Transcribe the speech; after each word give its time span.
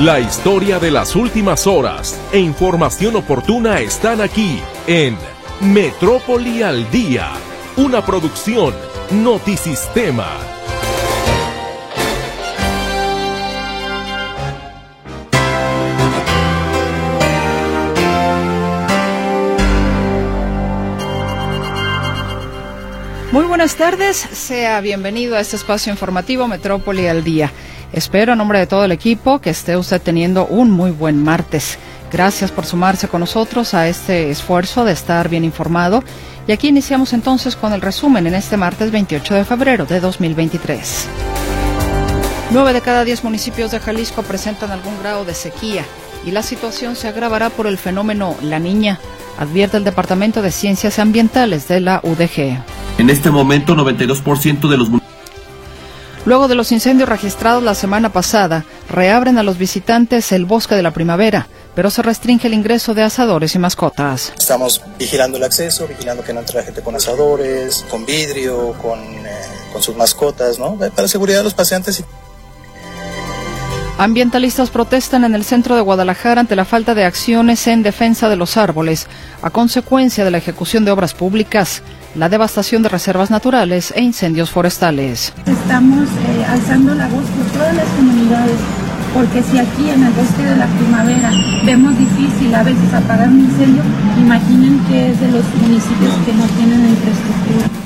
La 0.00 0.18
historia 0.18 0.80
de 0.80 0.90
las 0.90 1.14
últimas 1.14 1.68
horas 1.68 2.18
e 2.32 2.40
información 2.40 3.14
oportuna 3.14 3.78
están 3.78 4.20
aquí 4.20 4.60
en 4.88 5.16
Metrópoli 5.60 6.64
al 6.64 6.90
Día, 6.90 7.30
una 7.76 8.04
producción 8.04 8.74
Notisistema. 9.12 10.26
Muy 23.30 23.44
buenas 23.44 23.76
tardes, 23.76 24.16
sea 24.16 24.80
bienvenido 24.80 25.36
a 25.36 25.40
este 25.40 25.54
espacio 25.54 25.92
informativo 25.92 26.48
Metrópoli 26.48 27.06
al 27.06 27.22
Día. 27.22 27.52
Espero 27.94 28.32
a 28.32 28.36
nombre 28.36 28.58
de 28.58 28.66
todo 28.66 28.84
el 28.84 28.90
equipo 28.90 29.38
que 29.38 29.50
esté 29.50 29.76
usted 29.76 30.02
teniendo 30.02 30.46
un 30.46 30.68
muy 30.72 30.90
buen 30.90 31.22
martes. 31.22 31.78
Gracias 32.10 32.50
por 32.50 32.66
sumarse 32.66 33.06
con 33.06 33.20
nosotros 33.20 33.72
a 33.72 33.86
este 33.86 34.30
esfuerzo 34.30 34.84
de 34.84 34.90
estar 34.90 35.28
bien 35.28 35.44
informado. 35.44 36.02
Y 36.48 36.52
aquí 36.52 36.66
iniciamos 36.66 37.12
entonces 37.12 37.54
con 37.54 37.72
el 37.72 37.80
resumen 37.80 38.26
en 38.26 38.34
este 38.34 38.56
martes 38.56 38.90
28 38.90 39.34
de 39.34 39.44
febrero 39.44 39.86
de 39.86 40.00
2023. 40.00 41.06
Nueve 42.50 42.72
de 42.72 42.80
cada 42.80 43.04
diez 43.04 43.22
municipios 43.22 43.70
de 43.70 43.78
Jalisco 43.78 44.24
presentan 44.24 44.72
algún 44.72 44.98
grado 44.98 45.24
de 45.24 45.34
sequía 45.34 45.84
y 46.26 46.32
la 46.32 46.42
situación 46.42 46.96
se 46.96 47.06
agravará 47.06 47.48
por 47.48 47.68
el 47.68 47.78
fenómeno 47.78 48.34
La 48.42 48.58
Niña, 48.58 48.98
advierte 49.38 49.76
el 49.76 49.84
Departamento 49.84 50.42
de 50.42 50.50
Ciencias 50.50 50.98
Ambientales 50.98 51.68
de 51.68 51.78
la 51.78 52.00
UDG. 52.02 52.58
En 52.98 53.08
este 53.08 53.30
momento, 53.30 53.76
92% 53.76 54.68
de 54.68 54.76
los 54.78 54.90
Luego 56.26 56.48
de 56.48 56.54
los 56.54 56.72
incendios 56.72 57.08
registrados 57.08 57.62
la 57.62 57.74
semana 57.74 58.10
pasada, 58.10 58.64
reabren 58.88 59.36
a 59.36 59.42
los 59.42 59.58
visitantes 59.58 60.32
el 60.32 60.46
bosque 60.46 60.74
de 60.74 60.82
la 60.82 60.92
primavera, 60.92 61.48
pero 61.74 61.90
se 61.90 62.00
restringe 62.00 62.46
el 62.46 62.54
ingreso 62.54 62.94
de 62.94 63.02
asadores 63.02 63.54
y 63.54 63.58
mascotas. 63.58 64.32
Estamos 64.38 64.80
vigilando 64.98 65.36
el 65.36 65.44
acceso, 65.44 65.86
vigilando 65.86 66.24
que 66.24 66.32
no 66.32 66.40
entre 66.40 66.56
la 66.56 66.62
gente 66.62 66.80
con 66.80 66.96
asadores, 66.96 67.84
con 67.90 68.06
vidrio, 68.06 68.72
con, 68.80 69.00
eh, 69.00 69.30
con 69.70 69.82
sus 69.82 69.96
mascotas, 69.96 70.58
¿no? 70.58 70.78
Para 70.96 71.08
seguridad 71.08 71.38
de 71.38 71.44
los 71.44 71.54
pacientes. 71.54 72.02
Ambientalistas 73.98 74.70
protestan 74.70 75.24
en 75.24 75.34
el 75.34 75.44
centro 75.44 75.76
de 75.76 75.82
Guadalajara 75.82 76.40
ante 76.40 76.56
la 76.56 76.64
falta 76.64 76.94
de 76.94 77.04
acciones 77.04 77.66
en 77.68 77.82
defensa 77.82 78.28
de 78.28 78.36
los 78.36 78.56
árboles 78.56 79.06
a 79.40 79.50
consecuencia 79.50 80.24
de 80.24 80.32
la 80.32 80.38
ejecución 80.38 80.84
de 80.84 80.90
obras 80.90 81.14
públicas, 81.14 81.82
la 82.14 82.28
devastación 82.28 82.82
de 82.82 82.88
reservas 82.88 83.30
naturales 83.30 83.92
e 83.96 84.02
incendios 84.02 84.50
forestales. 84.50 85.32
Estamos 85.46 86.08
eh, 86.08 86.44
alzando 86.48 86.94
la 86.94 87.08
voz 87.08 87.24
por 87.24 87.46
todas 87.52 87.74
las 87.74 87.86
comunidades, 87.96 88.56
porque 89.12 89.42
si 89.42 89.58
aquí 89.58 89.90
en 89.90 90.04
el 90.04 90.12
bosque 90.12 90.42
de 90.42 90.56
la 90.56 90.66
primavera 90.66 91.30
vemos 91.64 91.98
difícil 91.98 92.54
a 92.54 92.62
veces 92.62 92.92
apagar 92.92 93.28
un 93.28 93.40
incendio, 93.40 93.82
imaginen 94.18 94.80
que 94.88 95.10
es 95.10 95.20
de 95.20 95.30
los 95.30 95.44
municipios 95.60 96.14
que 96.24 96.32
no 96.32 96.44
tienen 96.56 96.88
infraestructura. 96.88 97.83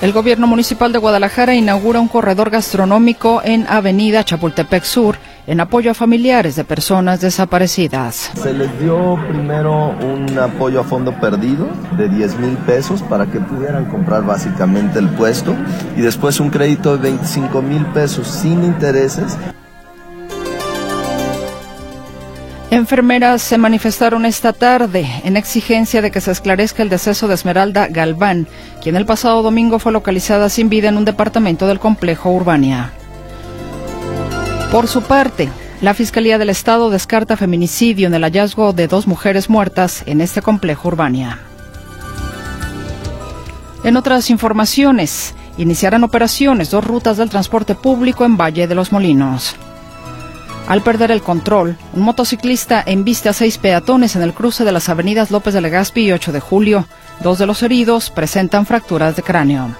El 0.00 0.12
gobierno 0.12 0.46
municipal 0.46 0.92
de 0.92 0.98
Guadalajara 0.98 1.56
inaugura 1.56 1.98
un 1.98 2.06
corredor 2.06 2.50
gastronómico 2.50 3.42
en 3.44 3.66
Avenida 3.68 4.22
Chapultepec 4.22 4.84
Sur 4.84 5.16
en 5.48 5.60
apoyo 5.60 5.90
a 5.90 5.94
familiares 5.94 6.54
de 6.54 6.62
personas 6.62 7.20
desaparecidas. 7.20 8.30
Se 8.40 8.52
les 8.52 8.78
dio 8.78 9.18
primero 9.28 9.96
un 10.00 10.38
apoyo 10.38 10.82
a 10.82 10.84
fondo 10.84 11.18
perdido 11.18 11.66
de 11.96 12.08
10 12.08 12.38
mil 12.38 12.56
pesos 12.58 13.02
para 13.02 13.26
que 13.26 13.40
pudieran 13.40 13.86
comprar 13.86 14.24
básicamente 14.24 15.00
el 15.00 15.08
puesto 15.08 15.56
y 15.96 16.02
después 16.02 16.38
un 16.38 16.50
crédito 16.50 16.96
de 16.96 17.02
25 17.10 17.60
mil 17.60 17.84
pesos 17.86 18.28
sin 18.28 18.62
intereses 18.62 19.36
Enfermeras 22.70 23.40
se 23.40 23.56
manifestaron 23.56 24.26
esta 24.26 24.52
tarde 24.52 25.08
en 25.24 25.38
exigencia 25.38 26.02
de 26.02 26.10
que 26.10 26.20
se 26.20 26.30
esclarezca 26.30 26.82
el 26.82 26.90
deceso 26.90 27.26
de 27.26 27.34
Esmeralda 27.34 27.86
Galván, 27.88 28.46
quien 28.82 28.94
el 28.94 29.06
pasado 29.06 29.42
domingo 29.42 29.78
fue 29.78 29.90
localizada 29.90 30.50
sin 30.50 30.68
vida 30.68 30.90
en 30.90 30.98
un 30.98 31.06
departamento 31.06 31.66
del 31.66 31.78
complejo 31.78 32.30
Urbania. 32.30 32.92
Por 34.70 34.86
su 34.86 35.00
parte, 35.00 35.48
la 35.80 35.94
Fiscalía 35.94 36.36
del 36.36 36.50
Estado 36.50 36.90
descarta 36.90 37.38
feminicidio 37.38 38.06
en 38.06 38.12
el 38.12 38.22
hallazgo 38.22 38.74
de 38.74 38.86
dos 38.86 39.06
mujeres 39.06 39.48
muertas 39.48 40.02
en 40.04 40.20
este 40.20 40.42
complejo 40.42 40.88
Urbania. 40.88 41.38
En 43.82 43.96
otras 43.96 44.28
informaciones, 44.28 45.34
iniciarán 45.56 46.04
operaciones 46.04 46.70
dos 46.70 46.84
rutas 46.84 47.16
del 47.16 47.30
transporte 47.30 47.74
público 47.74 48.26
en 48.26 48.36
Valle 48.36 48.66
de 48.66 48.74
los 48.74 48.92
Molinos. 48.92 49.56
Al 50.68 50.82
perder 50.82 51.10
el 51.10 51.22
control, 51.22 51.78
un 51.94 52.02
motociclista 52.02 52.82
embiste 52.84 53.30
a 53.30 53.32
seis 53.32 53.56
peatones 53.56 54.16
en 54.16 54.22
el 54.22 54.34
cruce 54.34 54.64
de 54.64 54.72
las 54.72 54.90
avenidas 54.90 55.30
López 55.30 55.54
de 55.54 55.62
Legazpi 55.62 56.02
y 56.02 56.12
8 56.12 56.30
de 56.30 56.40
Julio. 56.40 56.86
Dos 57.22 57.38
de 57.38 57.46
los 57.46 57.62
heridos 57.62 58.10
presentan 58.10 58.66
fracturas 58.66 59.16
de 59.16 59.22
cráneo. 59.22 59.74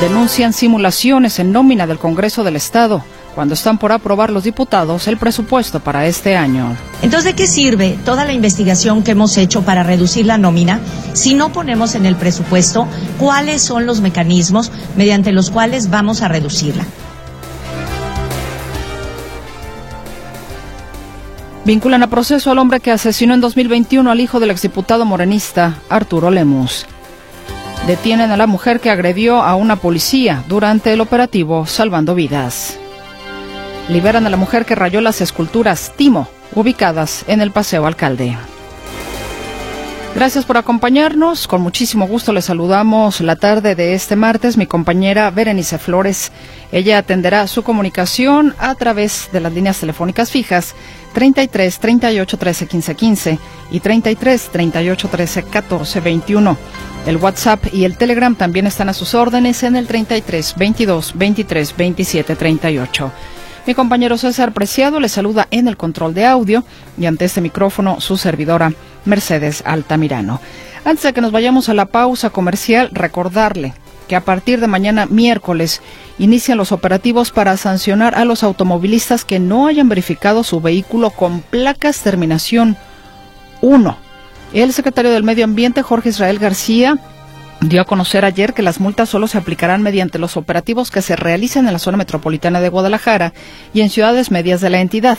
Denuncian 0.00 0.52
simulaciones 0.52 1.38
en 1.38 1.52
nómina 1.52 1.86
del 1.86 2.00
Congreso 2.00 2.42
del 2.42 2.56
Estado 2.56 3.04
cuando 3.36 3.54
están 3.54 3.78
por 3.78 3.92
aprobar 3.92 4.30
los 4.30 4.42
diputados 4.42 5.06
el 5.06 5.16
presupuesto 5.16 5.78
para 5.78 6.06
este 6.06 6.36
año. 6.36 6.76
Entonces, 7.00 7.26
¿de 7.26 7.36
qué 7.36 7.46
sirve 7.46 7.96
toda 8.04 8.24
la 8.24 8.32
investigación 8.32 9.04
que 9.04 9.12
hemos 9.12 9.38
hecho 9.38 9.62
para 9.62 9.84
reducir 9.84 10.26
la 10.26 10.38
nómina 10.38 10.80
si 11.12 11.34
no 11.34 11.52
ponemos 11.52 11.94
en 11.94 12.04
el 12.04 12.16
presupuesto 12.16 12.88
cuáles 13.20 13.62
son 13.62 13.86
los 13.86 14.00
mecanismos 14.00 14.72
mediante 14.96 15.30
los 15.30 15.52
cuales 15.52 15.88
vamos 15.88 16.20
a 16.20 16.26
reducirla? 16.26 16.84
Vinculan 21.64 22.02
a 22.02 22.10
proceso 22.10 22.50
al 22.50 22.58
hombre 22.58 22.80
que 22.80 22.90
asesinó 22.90 23.34
en 23.34 23.40
2021 23.40 24.10
al 24.10 24.18
hijo 24.18 24.40
del 24.40 24.50
exdiputado 24.50 25.04
morenista 25.04 25.76
Arturo 25.88 26.32
Lemus. 26.32 26.86
Detienen 27.86 28.32
a 28.32 28.36
la 28.36 28.48
mujer 28.48 28.80
que 28.80 28.90
agredió 28.90 29.42
a 29.42 29.54
una 29.54 29.76
policía 29.76 30.42
durante 30.48 30.92
el 30.92 31.00
operativo 31.00 31.64
Salvando 31.66 32.16
Vidas. 32.16 32.78
Liberan 33.88 34.26
a 34.26 34.30
la 34.30 34.36
mujer 34.36 34.64
que 34.64 34.74
rayó 34.74 35.00
las 35.00 35.20
esculturas 35.20 35.92
Timo, 35.96 36.28
ubicadas 36.54 37.24
en 37.28 37.40
el 37.40 37.52
Paseo 37.52 37.86
Alcalde. 37.86 38.36
Gracias 40.14 40.44
por 40.44 40.58
acompañarnos. 40.58 41.48
Con 41.48 41.62
muchísimo 41.62 42.06
gusto 42.06 42.32
le 42.32 42.42
saludamos 42.42 43.20
la 43.22 43.36
tarde 43.36 43.74
de 43.74 43.94
este 43.94 44.14
martes 44.14 44.58
mi 44.58 44.66
compañera 44.66 45.30
Berenice 45.30 45.78
Flores. 45.78 46.32
Ella 46.70 46.98
atenderá 46.98 47.46
su 47.46 47.62
comunicación 47.62 48.54
a 48.58 48.74
través 48.74 49.30
de 49.32 49.40
las 49.40 49.52
líneas 49.52 49.78
telefónicas 49.78 50.30
fijas 50.30 50.74
33 51.12 51.78
38 51.78 52.36
13 52.36 52.66
15 52.66 52.94
15 52.94 53.38
y 53.70 53.80
33 53.80 54.48
38 54.50 55.08
13 55.08 55.42
14 55.44 56.00
21. 56.00 56.56
El 57.06 57.16
WhatsApp 57.16 57.66
y 57.72 57.84
el 57.84 57.96
Telegram 57.96 58.34
también 58.34 58.66
están 58.66 58.88
a 58.88 58.94
sus 58.94 59.14
órdenes 59.14 59.62
en 59.62 59.76
el 59.76 59.86
33 59.86 60.54
22 60.56 61.12
23 61.14 61.76
27 61.76 62.36
38. 62.36 63.12
Mi 63.66 63.74
compañero 63.74 64.18
César 64.18 64.52
Preciado 64.52 64.98
le 64.98 65.08
saluda 65.08 65.46
en 65.50 65.68
el 65.68 65.76
control 65.76 66.14
de 66.14 66.26
audio 66.26 66.64
y 66.98 67.06
ante 67.06 67.26
este 67.26 67.40
micrófono 67.40 68.00
su 68.00 68.16
servidora 68.16 68.72
Mercedes 69.04 69.62
Altamirano. 69.64 70.40
Antes 70.84 71.04
de 71.04 71.12
que 71.12 71.20
nos 71.20 71.30
vayamos 71.30 71.68
a 71.68 71.74
la 71.74 71.86
pausa 71.86 72.30
comercial, 72.30 72.90
recordarle 72.92 73.74
que 74.12 74.16
a 74.16 74.20
partir 74.20 74.60
de 74.60 74.66
mañana 74.66 75.06
miércoles 75.06 75.80
inician 76.18 76.58
los 76.58 76.70
operativos 76.70 77.30
para 77.30 77.56
sancionar 77.56 78.14
a 78.14 78.26
los 78.26 78.42
automovilistas 78.42 79.24
que 79.24 79.38
no 79.38 79.68
hayan 79.68 79.88
verificado 79.88 80.44
su 80.44 80.60
vehículo 80.60 81.08
con 81.08 81.40
placas 81.40 82.02
terminación 82.02 82.76
1. 83.62 83.96
El 84.52 84.74
secretario 84.74 85.10
del 85.10 85.24
Medio 85.24 85.44
Ambiente, 85.44 85.80
Jorge 85.80 86.10
Israel 86.10 86.38
García, 86.38 86.98
dio 87.62 87.80
a 87.80 87.86
conocer 87.86 88.26
ayer 88.26 88.52
que 88.52 88.60
las 88.60 88.80
multas 88.80 89.08
solo 89.08 89.28
se 89.28 89.38
aplicarán 89.38 89.80
mediante 89.80 90.18
los 90.18 90.36
operativos 90.36 90.90
que 90.90 91.00
se 91.00 91.16
realicen 91.16 91.66
en 91.66 91.72
la 91.72 91.78
zona 91.78 91.96
metropolitana 91.96 92.60
de 92.60 92.68
Guadalajara 92.68 93.32
y 93.72 93.80
en 93.80 93.88
ciudades 93.88 94.30
medias 94.30 94.60
de 94.60 94.68
la 94.68 94.82
entidad. 94.82 95.16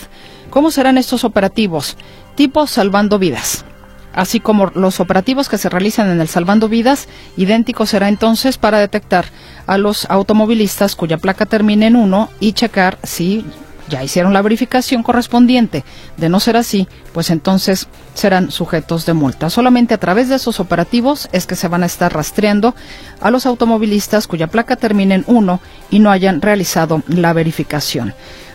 ¿Cómo 0.52 0.70
serán 0.70 1.00
estos 1.00 1.24
operativos? 1.24 1.98
Tipo 2.36 2.68
salvando 2.68 3.18
vidas. 3.18 3.66
Así 4.14 4.40
como 4.40 4.68
los 4.76 5.00
operativos 5.00 5.50
que 5.50 5.58
se 5.58 5.70
realizan 5.70 6.10
en 6.10 6.22
el 6.22 6.28
Salvando 6.28 6.70
Vidas, 6.70 7.08
idéntico 7.36 7.86
será 7.86 8.10
entonces 8.10 8.58
para 8.58 8.80
detectar 8.80 9.26
a 9.66 9.78
los 9.78 10.06
automovilistas 10.10 10.96
cuya 10.96 11.18
placa 11.18 11.46
termine 11.46 11.88
en 11.88 11.96
1 11.96 12.30
y 12.40 12.54
checar 12.54 13.00
si 13.04 13.46
ya 13.90 14.04
hicieron 14.04 14.34
la 14.34 14.42
verificación 14.42 15.04
correspondiente. 15.04 15.84
De 16.18 16.30
no 16.30 16.40
ser 16.40 16.58
así, 16.58 16.88
pues 17.14 17.30
entonces 17.30 17.88
serán 18.14 18.52
sujetos 18.52 19.06
de 19.06 19.14
multa. 19.14 19.50
Solamente 19.50 19.94
a 19.94 20.00
través 20.00 20.30
de 20.30 20.36
esos 20.36 20.60
operativos 20.60 21.28
es 21.32 21.46
que 21.46 21.56
se 21.56 21.68
van 21.68 21.84
a 21.84 21.88
estar 21.88 22.14
rastreando 22.14 22.76
a 23.20 23.32
los 23.32 23.46
automovilistas 23.46 24.28
cuya 24.28 24.48
placa 24.48 24.76
termine 24.76 25.16
en 25.16 25.24
1 25.28 25.60
y 25.90 26.00
no 26.00 26.12
hayan 26.12 26.42
realizado 26.42 27.04
la 27.08 27.34
verificación. 27.34 28.14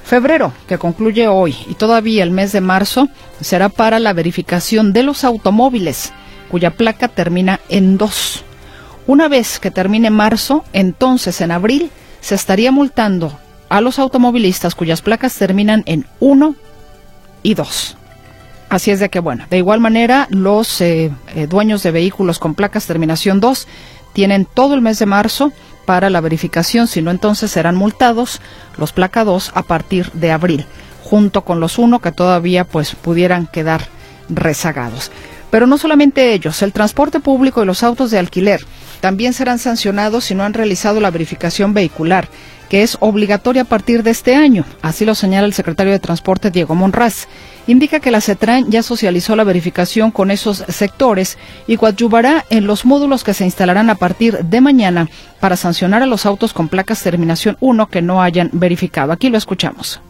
Febrero, 0.09 0.55
que 0.67 0.79
concluye 0.79 1.29
hoy, 1.29 1.55
y 1.69 1.75
todavía 1.75 2.23
el 2.23 2.31
mes 2.31 2.53
de 2.53 2.63
marzo, 2.63 3.11
será 3.43 3.69
para 3.69 3.99
la 3.99 4.15
verificación 4.15 4.95
de 4.95 5.03
los 5.03 5.23
automóviles 5.23 6.15
cuya 6.51 6.71
placa 6.71 7.09
termina 7.09 7.61
en 7.69 7.99
2. 7.99 8.43
Una 9.07 9.29
vez 9.29 9.59
que 9.61 9.71
termine 9.71 10.09
marzo, 10.09 10.65
entonces 10.73 11.43
en 11.43 11.51
abril 11.51 11.91
se 12.23 12.37
estaría 12.37 12.73
multando 12.73 13.39
a 13.69 13.83
los 13.83 13.99
automovilistas 13.99 14.75
cuyas 14.75 15.03
placas 15.03 15.35
terminan 15.35 15.83
en 15.85 16.07
1 16.21 16.55
y 17.43 17.53
2. 17.53 17.97
Así 18.71 18.91
es 18.91 19.01
de 19.01 19.11
que, 19.11 19.21
bueno, 19.21 19.45
de 19.51 19.59
igual 19.59 19.81
manera, 19.81 20.27
los 20.31 20.81
eh, 20.81 21.13
eh, 21.35 21.47
dueños 21.47 21.83
de 21.83 21.91
vehículos 21.91 22.39
con 22.39 22.55
placas 22.55 22.87
terminación 22.87 23.41
2 23.41 23.69
tienen 24.15 24.47
todo 24.47 24.73
el 24.73 24.81
mes 24.81 24.99
de 25.01 25.05
marzo 25.05 25.53
para 25.89 26.11
la 26.11 26.21
verificación, 26.21 26.87
si 26.87 27.01
no 27.01 27.11
entonces 27.11 27.51
serán 27.51 27.75
multados 27.75 28.43
los 28.77 28.93
placa 28.93 29.25
2 29.25 29.53
a 29.55 29.63
partir 29.63 30.13
de 30.13 30.31
abril, 30.31 30.67
junto 31.03 31.47
con 31.47 31.61
los 31.61 31.79
1 31.79 32.01
que 32.01 32.13
todavía 32.13 32.65
pues 32.65 32.95
pudieran 32.95 33.47
quedar 33.47 33.87
rezagados. 34.29 35.11
Pero 35.51 35.67
no 35.67 35.79
solamente 35.79 36.35
ellos, 36.35 36.61
el 36.61 36.75
transporte 36.75 37.21
público 37.21 37.63
y 37.63 37.67
los 37.67 37.83
autos 37.83 38.11
de 38.11 38.19
alquiler 38.19 38.61
también 39.01 39.33
serán 39.33 39.59
sancionados 39.59 40.25
si 40.25 40.35
no 40.35 40.45
han 40.45 40.53
realizado 40.53 41.01
la 41.01 41.11
verificación 41.11 41.73
vehicular 41.73 42.29
que 42.69 42.83
es 42.83 42.99
obligatoria 43.01 43.63
a 43.63 43.65
partir 43.65 44.03
de 44.03 44.11
este 44.11 44.35
año. 44.35 44.67
Así 44.83 45.07
lo 45.07 45.15
señala 45.15 45.47
el 45.47 45.55
secretario 45.55 45.95
de 45.95 46.01
Transporte 46.01 46.51
Diego 46.51 46.75
Monraz. 46.75 47.29
Indica 47.69 48.01
que 48.01 48.11
la 48.11 48.23
CETRAN 48.23 48.71
ya 48.71 48.83
socializó 48.83 49.37
la 49.37 49.45
verificación 49.45 50.11
con 50.11 50.31
esos 50.31 50.65
sectores 50.69 51.37
y 51.67 51.77
coadyuvará 51.77 52.47
en 52.49 52.67
los 52.67 52.87
módulos 52.87 53.25
que 53.25 53.35
se 53.35 53.45
instalarán 53.45 53.91
a 53.91 53.95
partir 53.95 54.39
de 54.39 54.63
mañana 54.63 55.11
para 55.39 55.55
sancionar 55.55 56.03
a 56.03 56.07
los 56.07 56.25
autos 56.25 56.55
con 56.55 56.69
placas 56.69 57.03
terminación 57.03 57.59
1 57.61 57.89
que 57.89 58.01
no 58.01 58.23
hayan 58.23 58.49
verificado. 58.55 59.13
Aquí 59.13 59.29
lo 59.29 59.37
escuchamos. 59.37 60.01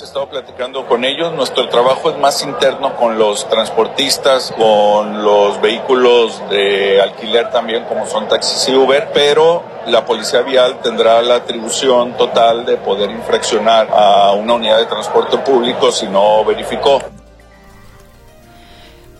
He 0.00 0.04
estado 0.04 0.28
platicando 0.28 0.86
con 0.86 1.04
ellos. 1.04 1.34
Nuestro 1.34 1.68
trabajo 1.68 2.10
es 2.10 2.18
más 2.18 2.44
interno 2.44 2.94
con 2.94 3.18
los 3.18 3.48
transportistas, 3.48 4.52
con 4.56 5.24
los 5.24 5.60
vehículos 5.60 6.40
de 6.50 7.00
alquiler 7.00 7.50
también, 7.50 7.84
como 7.84 8.06
son 8.06 8.28
taxis 8.28 8.68
y 8.68 8.76
Uber, 8.76 9.10
pero 9.12 9.64
la 9.86 10.04
policía 10.04 10.42
vial 10.42 10.80
tendrá 10.82 11.20
la 11.22 11.36
atribución 11.36 12.16
total 12.16 12.64
de 12.64 12.76
poder 12.76 13.10
infraccionar 13.10 13.88
a 13.90 14.32
una 14.32 14.54
unidad 14.54 14.78
de 14.78 14.86
transporte 14.86 15.38
público 15.38 15.90
si 15.90 16.06
no 16.06 16.44
verificó. 16.44 17.00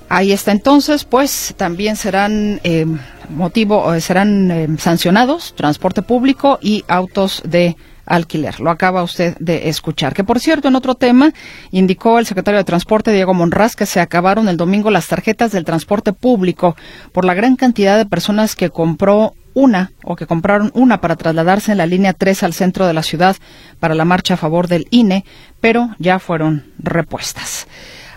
Ahí 0.09 0.33
está 0.33 0.53
entonces, 0.53 1.05
pues 1.05 1.55
también 1.57 1.97
serán 1.97 2.61
eh, 2.63 2.87
motivo, 3.29 3.93
eh, 3.93 4.01
serán 4.01 4.51
eh, 4.51 4.69
sancionados 4.79 5.55
transporte 5.55 6.03
público 6.03 6.59
y 6.63 6.85
autos 6.89 7.43
de 7.45 7.77
alquiler. 8.09 8.61
Lo 8.61 8.71
acaba 8.71 9.03
usted 9.03 9.37
de 9.39 9.69
escuchar. 9.69 10.15
Que 10.15 10.25
por 10.25 10.41
cierto, 10.41 10.69
en 10.69 10.75
otro 10.75 10.95
tema, 10.95 11.33
indicó 11.71 12.19
el 12.19 12.27
secretario 12.27 12.59
de 12.59 12.65
Transporte, 12.65 13.13
Diego 13.13 13.35
Monraz, 13.35 13.77
que 13.77 13.87
se 13.87 14.01
acabaron 14.01 14.49
el 14.49 14.57
domingo 14.57 14.91
las 14.91 15.07
tarjetas 15.07 15.53
del 15.53 15.65
transporte 15.65 16.13
público 16.13 16.77
por 17.13 17.25
la 17.25 17.35
gran 17.35 17.57
cantidad 17.57 17.97
de 17.97 18.07
personas 18.07 18.57
que 18.57 18.71
compró 18.71 19.35
una 19.55 19.93
o 20.05 20.17
que 20.17 20.27
compraron 20.27 20.71
una 20.75 21.01
para 21.01 21.17
trasladarse 21.17 21.73
en 21.73 21.79
la 21.79 21.87
línea 21.87 22.13
3 22.13 22.43
al 22.45 22.55
centro 22.55 22.87
de 22.87 22.95
la 22.95 23.03
ciudad 23.03 23.37
para 23.81 23.95
la 23.95 24.05
marcha 24.05 24.35
a 24.35 24.37
favor 24.37 24.69
del 24.69 24.87
INE, 24.91 25.25
pero 25.61 25.91
ya 25.99 26.19
fueron 26.19 26.73
repuestas. 26.79 27.67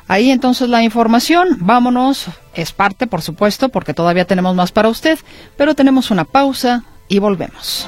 Ahí 0.08 0.30
entonces 0.30 0.70
la 0.70 0.84
información, 0.84 1.58
vámonos, 1.60 2.28
es 2.54 2.74
parte 2.74 3.08
por 3.08 3.22
supuesto 3.22 3.70
porque 3.70 3.94
todavía 3.94 4.26
tenemos 4.26 4.56
más 4.56 4.72
para 4.72 4.90
usted, 4.90 5.18
pero 5.58 5.74
tenemos 5.74 6.12
una 6.12 6.26
pausa 6.26 6.84
y 7.08 7.20
volvemos. 7.20 7.88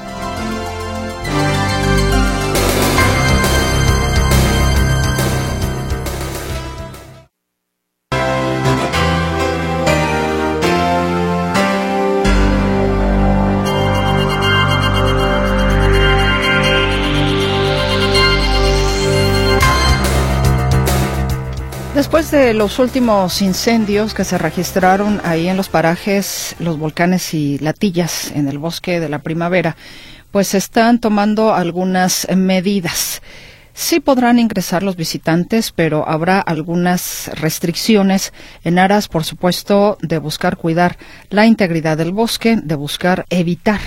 Después 22.14 22.30
de 22.30 22.54
los 22.54 22.78
últimos 22.78 23.42
incendios 23.42 24.14
que 24.14 24.22
se 24.22 24.38
registraron 24.38 25.20
ahí 25.24 25.48
en 25.48 25.56
los 25.56 25.68
parajes, 25.68 26.54
los 26.60 26.78
volcanes 26.78 27.34
y 27.34 27.58
latillas 27.58 28.30
en 28.30 28.46
el 28.46 28.58
bosque 28.58 29.00
de 29.00 29.08
la 29.08 29.18
primavera, 29.18 29.76
pues 30.30 30.46
se 30.46 30.58
están 30.58 31.00
tomando 31.00 31.52
algunas 31.52 32.28
medidas. 32.36 33.20
Sí 33.72 33.98
podrán 33.98 34.38
ingresar 34.38 34.84
los 34.84 34.94
visitantes, 34.94 35.72
pero 35.72 36.08
habrá 36.08 36.38
algunas 36.38 37.32
restricciones 37.34 38.32
en 38.62 38.78
aras, 38.78 39.08
por 39.08 39.24
supuesto, 39.24 39.98
de 40.00 40.18
buscar 40.18 40.56
cuidar 40.56 40.98
la 41.30 41.46
integridad 41.46 41.96
del 41.96 42.12
bosque, 42.12 42.60
de 42.62 42.76
buscar 42.76 43.24
evitar 43.28 43.80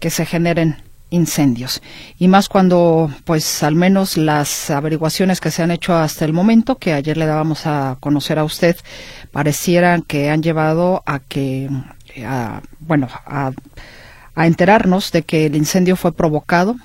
que 0.00 0.10
se 0.10 0.26
generen 0.26 0.87
incendios. 1.10 1.82
Y 2.18 2.28
más 2.28 2.48
cuando 2.48 3.10
pues 3.24 3.62
al 3.62 3.74
menos 3.74 4.16
las 4.16 4.70
averiguaciones 4.70 5.40
que 5.40 5.50
se 5.50 5.62
han 5.62 5.70
hecho 5.70 5.94
hasta 5.94 6.24
el 6.24 6.32
momento 6.32 6.76
que 6.76 6.92
ayer 6.92 7.16
le 7.16 7.26
dábamos 7.26 7.66
a 7.66 7.96
conocer 8.00 8.38
a 8.38 8.44
usted 8.44 8.76
parecieran 9.32 10.02
que 10.02 10.30
han 10.30 10.42
llevado 10.42 11.02
a 11.06 11.20
que 11.20 11.68
a, 12.24 12.60
bueno 12.80 13.08
a, 13.26 13.52
a 14.34 14.46
enterarnos 14.46 15.12
de 15.12 15.22
que 15.22 15.46
el 15.46 15.56
incendio 15.56 15.96
fue 15.96 16.12
provocado 16.12 16.76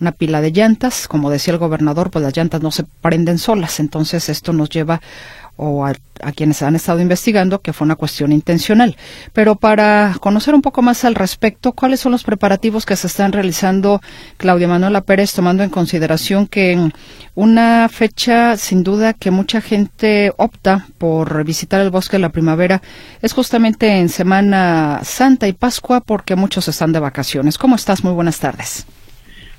una 0.00 0.12
pila 0.12 0.40
de 0.40 0.52
llantas. 0.52 1.08
Como 1.08 1.30
decía 1.30 1.52
el 1.52 1.58
gobernador 1.58 2.10
pues 2.10 2.22
las 2.22 2.36
llantas 2.36 2.62
no 2.62 2.70
se 2.70 2.84
prenden 2.84 3.38
solas. 3.38 3.80
Entonces 3.80 4.28
esto 4.28 4.52
nos 4.52 4.70
lleva 4.70 5.00
o 5.58 5.84
a, 5.84 5.92
quienes 6.34 6.62
han 6.62 6.76
estado 6.76 7.00
investigando 7.00 7.60
que 7.60 7.72
fue 7.72 7.84
una 7.84 7.96
cuestión 7.96 8.32
intencional. 8.32 8.96
Pero 9.32 9.56
para 9.56 10.14
conocer 10.20 10.54
un 10.54 10.62
poco 10.62 10.82
más 10.82 11.04
al 11.04 11.14
respecto, 11.14 11.72
¿cuáles 11.72 12.00
son 12.00 12.12
los 12.12 12.24
preparativos 12.24 12.86
que 12.86 12.96
se 12.96 13.08
están 13.08 13.32
realizando 13.32 14.00
Claudia 14.36 14.68
Manuela 14.68 15.02
Pérez, 15.02 15.32
tomando 15.34 15.62
en 15.62 15.70
consideración 15.70 16.46
que 16.46 16.90
una 17.34 17.88
fecha 17.88 18.56
sin 18.56 18.82
duda 18.82 19.14
que 19.14 19.30
mucha 19.30 19.60
gente 19.60 20.32
opta 20.36 20.86
por 20.96 21.44
visitar 21.44 21.80
el 21.80 21.90
bosque 21.90 22.16
de 22.16 22.22
la 22.22 22.30
primavera 22.30 22.80
es 23.20 23.32
justamente 23.32 23.98
en 23.98 24.08
Semana 24.08 25.00
Santa 25.02 25.48
y 25.48 25.52
Pascua 25.52 26.00
porque 26.00 26.36
muchos 26.36 26.68
están 26.68 26.92
de 26.92 27.00
vacaciones? 27.00 27.58
¿Cómo 27.58 27.76
estás? 27.76 28.04
Muy 28.04 28.12
buenas 28.12 28.38
tardes. 28.38 28.86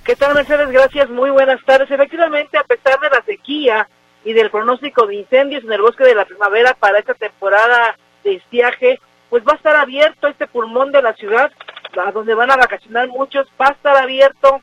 ¿Qué 0.05 0.15
tal, 0.15 0.33
Mercedes? 0.33 0.69
Gracias, 0.71 1.09
muy 1.09 1.29
buenas 1.29 1.63
tardes. 1.65 1.91
Efectivamente, 1.91 2.57
a 2.57 2.63
pesar 2.63 2.99
de 2.99 3.09
la 3.09 3.23
sequía, 3.25 3.87
y 4.23 4.33
del 4.33 4.51
pronóstico 4.51 5.05
de 5.05 5.15
incendios 5.15 5.63
en 5.63 5.71
el 5.71 5.81
bosque 5.81 6.03
de 6.03 6.15
la 6.15 6.25
primavera 6.25 6.73
para 6.73 6.99
esta 6.99 7.13
temporada 7.13 7.97
de 8.23 8.35
estiaje, 8.35 8.99
pues 9.29 9.43
va 9.43 9.53
a 9.53 9.55
estar 9.55 9.75
abierto 9.75 10.27
este 10.27 10.47
pulmón 10.47 10.91
de 10.91 11.01
la 11.01 11.13
ciudad, 11.13 11.51
a 11.97 12.11
donde 12.11 12.33
van 12.33 12.51
a 12.51 12.57
vacacionar 12.57 13.07
muchos, 13.07 13.47
va 13.59 13.67
a 13.67 13.71
estar 13.71 13.95
abierto 13.97 14.61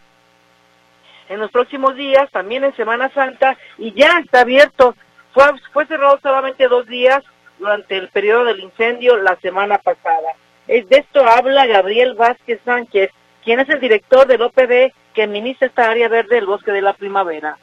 en 1.28 1.40
los 1.40 1.50
próximos 1.50 1.96
días, 1.96 2.30
también 2.30 2.64
en 2.64 2.74
Semana 2.76 3.10
Santa, 3.10 3.56
y 3.78 3.92
ya 3.92 4.18
está 4.18 4.40
abierto. 4.40 4.94
Fue, 5.72 5.86
cerrado 5.86 6.18
solamente 6.22 6.68
dos 6.68 6.86
días 6.86 7.22
durante 7.58 7.96
el 7.96 8.08
periodo 8.08 8.44
del 8.44 8.60
incendio 8.60 9.16
la 9.16 9.36
semana 9.36 9.78
pasada. 9.78 10.32
Es 10.66 10.88
de 10.88 10.98
esto 10.98 11.26
habla 11.26 11.66
Gabriel 11.66 12.14
Vázquez 12.14 12.60
Sánchez, 12.64 13.10
quien 13.44 13.60
es 13.60 13.68
el 13.68 13.80
director 13.80 14.26
del 14.26 14.42
OPD 14.42 14.92
que 15.14 15.22
administra 15.22 15.66
esta 15.66 15.90
área 15.90 16.08
verde 16.08 16.36
del 16.36 16.46
bosque 16.46 16.72
de 16.72 16.82
la 16.82 16.94
primavera. 16.94 17.58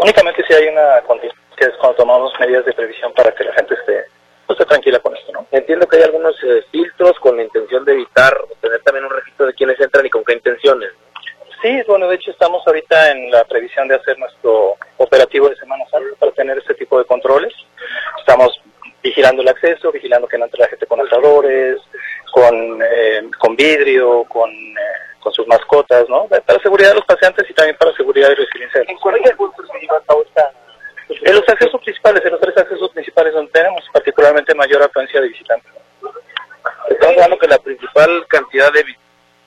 Únicamente 0.00 0.44
si 0.46 0.54
hay 0.54 0.68
una 0.68 1.00
condición, 1.02 1.40
que 1.56 1.66
es 1.66 1.74
cuando 1.80 1.96
tomamos 1.96 2.32
medidas 2.38 2.64
de 2.64 2.72
previsión 2.72 3.12
para 3.14 3.32
que 3.32 3.44
la 3.44 3.52
gente 3.54 3.74
esté, 3.74 4.04
pues, 4.46 4.58
esté 4.58 4.68
tranquila 4.68 4.98
con 5.00 5.16
esto, 5.16 5.32
¿no? 5.32 5.46
Entiendo 5.50 5.86
que 5.86 5.96
hay 5.96 6.02
algunos 6.02 6.36
eh, 6.44 6.64
filtros 6.70 7.18
con 7.20 7.36
la 7.36 7.42
intención 7.42 7.84
de 7.84 7.92
evitar 7.92 8.36
tener 8.60 8.80
también 8.82 9.06
un 9.06 9.12
registro 9.12 9.46
de 9.46 9.54
quiénes 9.54 9.80
entran 9.80 10.04
y 10.04 10.10
con 10.10 10.24
qué 10.24 10.34
intenciones. 10.34 10.90
Sí, 11.62 11.82
bueno, 11.88 12.08
de 12.08 12.16
hecho 12.16 12.30
estamos 12.30 12.62
ahorita 12.66 13.10
en 13.12 13.30
la 13.30 13.44
previsión 13.44 13.88
de 13.88 13.94
hacer 13.94 14.18
nuestro 14.18 14.76
operativo 14.98 15.48
de 15.48 15.56
Semana 15.56 15.84
Santa 15.90 16.14
para 16.18 16.32
tener 16.32 16.58
este 16.58 16.74
tipo 16.74 16.98
de 16.98 17.06
controles. 17.06 17.52
Estamos 18.18 18.52
vigilando 19.02 19.40
el 19.40 19.48
acceso, 19.48 19.90
vigilando 19.90 20.28
que 20.28 20.36
no 20.36 20.44
entre 20.44 20.60
la 20.60 20.68
gente 20.68 20.86
con 20.86 21.00
asadores, 21.00 21.78
con, 22.32 22.80
eh, 22.82 23.22
con 23.38 23.56
vidrio, 23.56 24.24
con, 24.24 24.50
eh, 24.50 25.16
con 25.20 25.32
sus 25.32 25.46
mascotas, 25.46 26.08
¿no? 26.08 26.26
Para 26.26 26.60
seguridad 26.60 26.90
de 26.90 26.96
los 26.96 27.04
pacientes 27.04 27.48
y 27.48 27.54
también 27.54 27.76
para 27.76 27.92
seguridad 27.96 28.30
y 28.30 28.34
resiliencia. 28.34 28.82
¿En 28.86 28.96
cuál 28.98 29.16
es 29.16 29.32
En 31.22 31.34
los 31.34 31.48
accesos 31.48 31.80
principales, 31.82 32.24
en 32.24 32.32
los 32.32 32.40
tres 32.40 32.56
accesos 32.56 32.90
principales 32.92 33.34
donde 33.34 33.52
tenemos 33.52 33.84
particularmente 33.92 34.54
mayor 34.54 34.82
afluencia 34.82 35.20
de 35.20 35.28
visitantes. 35.28 35.72
Estamos 36.88 37.16
hablando 37.16 37.38
que 37.38 37.48
la 37.48 37.58
principal 37.58 38.26
cantidad 38.28 38.72
de 38.72 38.84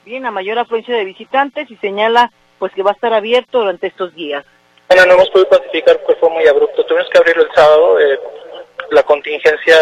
Bien, 0.04 0.24
a 0.24 0.30
mayor 0.30 0.58
afluencia 0.58 0.96
de 0.96 1.04
visitantes 1.04 1.70
y 1.70 1.76
señala 1.76 2.30
pues 2.58 2.72
que 2.72 2.82
va 2.82 2.90
a 2.90 2.94
estar 2.94 3.12
abierto 3.12 3.60
durante 3.60 3.86
estos 3.86 4.14
días. 4.14 4.44
Bueno, 4.88 5.06
no 5.06 5.14
hemos 5.14 5.30
podido 5.30 5.48
cuantificar 5.48 5.98
porque 6.00 6.20
fue 6.20 6.30
muy 6.30 6.46
abrupto. 6.46 6.84
Tuvimos 6.84 7.08
que 7.10 7.18
abrirlo 7.18 7.44
el 7.44 7.54
sábado. 7.54 8.00
Eh, 8.00 8.18
la 8.90 9.02
contingencia 9.02 9.76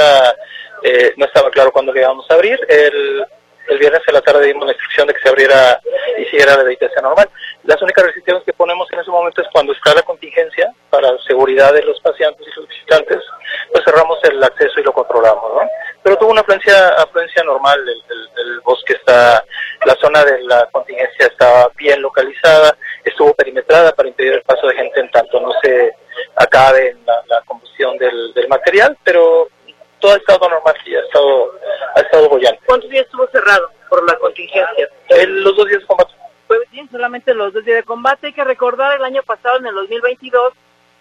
eh, 0.83 1.15
no 1.17 1.27
estaba 1.27 1.51
claro 1.51 1.73
cuándo 1.73 1.95
íbamos 1.95 2.27
a 2.31 2.35
abrir. 2.35 2.59
El, 2.69 3.27
el 3.69 3.79
viernes 3.79 4.03
en 4.07 4.15
la 4.15 4.21
tarde 4.23 4.47
dimos 4.47 4.67
la 4.67 4.73
instrucción 4.73 5.07
de 5.07 5.15
que 5.15 5.21
se 5.21 5.29
abriera 5.29 5.81
y 6.17 6.25
siguiera 6.27 6.57
la 6.57 6.65
meditación 6.65 7.05
normal. 7.05 7.29
Las 7.65 7.81
únicas 7.83 8.05
restricciones 8.05 8.43
que 8.45 8.53
ponemos 8.53 8.91
en 8.93 9.01
ese 9.01 9.11
momento 9.11 9.43
es 9.43 9.49
cuando 9.53 9.73
está 9.73 9.95
la 9.95 10.03
contingencia 10.03 10.73
para 10.91 11.11
seguridad 11.27 11.73
de 11.75 11.83
los 11.83 12.01
pacientes 12.01 12.47
y 12.47 12.51
sus 12.51 12.67
visitantes, 12.67 13.19
pues 13.71 13.85
cerramos 13.85 14.19
el 14.25 14.43
acceso 14.43 14.81
y 14.81 14.85
lo 14.85 14.93
controlamos, 14.93 15.55
¿no? 15.55 15.69
Pero 16.03 16.17
tuvo 16.17 16.31
una 16.31 16.41
afluencia, 16.41 16.89
afluencia 16.95 17.43
normal, 17.43 17.79
el, 17.81 18.29
el, 18.47 18.61
bosque 18.61 18.95
está, 18.95 19.45
La 19.85 19.95
zona 19.97 20.25
de 20.25 20.43
la 20.45 20.67
contingencia 20.71 21.27
estaba 21.27 21.71
bien 21.77 22.01
localizada, 22.01 22.77
estuvo 23.05 23.35
perimetrada 23.35 23.93
para 23.93 24.09
impedir 24.09 24.35
el 24.35 24.43
paso 24.43 24.67
de 24.67 24.77
gente 24.77 25.01
en 25.01 25.11
tanto 25.11 25.41
no 25.41 25.53
se 25.63 25.93
acabe 26.37 26.97
la, 27.05 27.41
combustión 27.47 27.97
del, 27.99 28.33
material, 28.49 28.97
pero 29.05 29.49
todo 30.01 30.13
ha 30.13 30.17
estado 30.17 30.49
normal 30.49 30.75
y 30.85 30.95
ha 30.95 31.01
estado, 31.01 31.53
ha 31.95 32.01
estado 32.01 32.29
bollante. 32.29 32.61
¿Cuántos 32.67 32.91
días 32.91 33.05
estuvo 33.05 33.27
cerrado 33.29 33.71
por 33.89 34.05
la 34.07 34.17
contingencia? 34.19 34.89
los 35.27 35.57
dos 35.57 35.67
días 35.67 35.81
de 35.81 35.87
combate. 35.87 36.13
Pues 36.47 36.61
bien, 36.71 36.89
solamente 36.91 37.35
los 37.35 37.53
dos 37.53 37.65
días 37.65 37.79
de 37.79 37.83
combate. 37.85 38.29
Hay 38.29 38.33
que 38.33 38.45
recordar 38.45 38.97
el 38.97 39.05
año 39.05 39.23
pasado, 39.23 39.59
en 39.59 39.67
el 39.67 39.75
2022, 39.75 40.53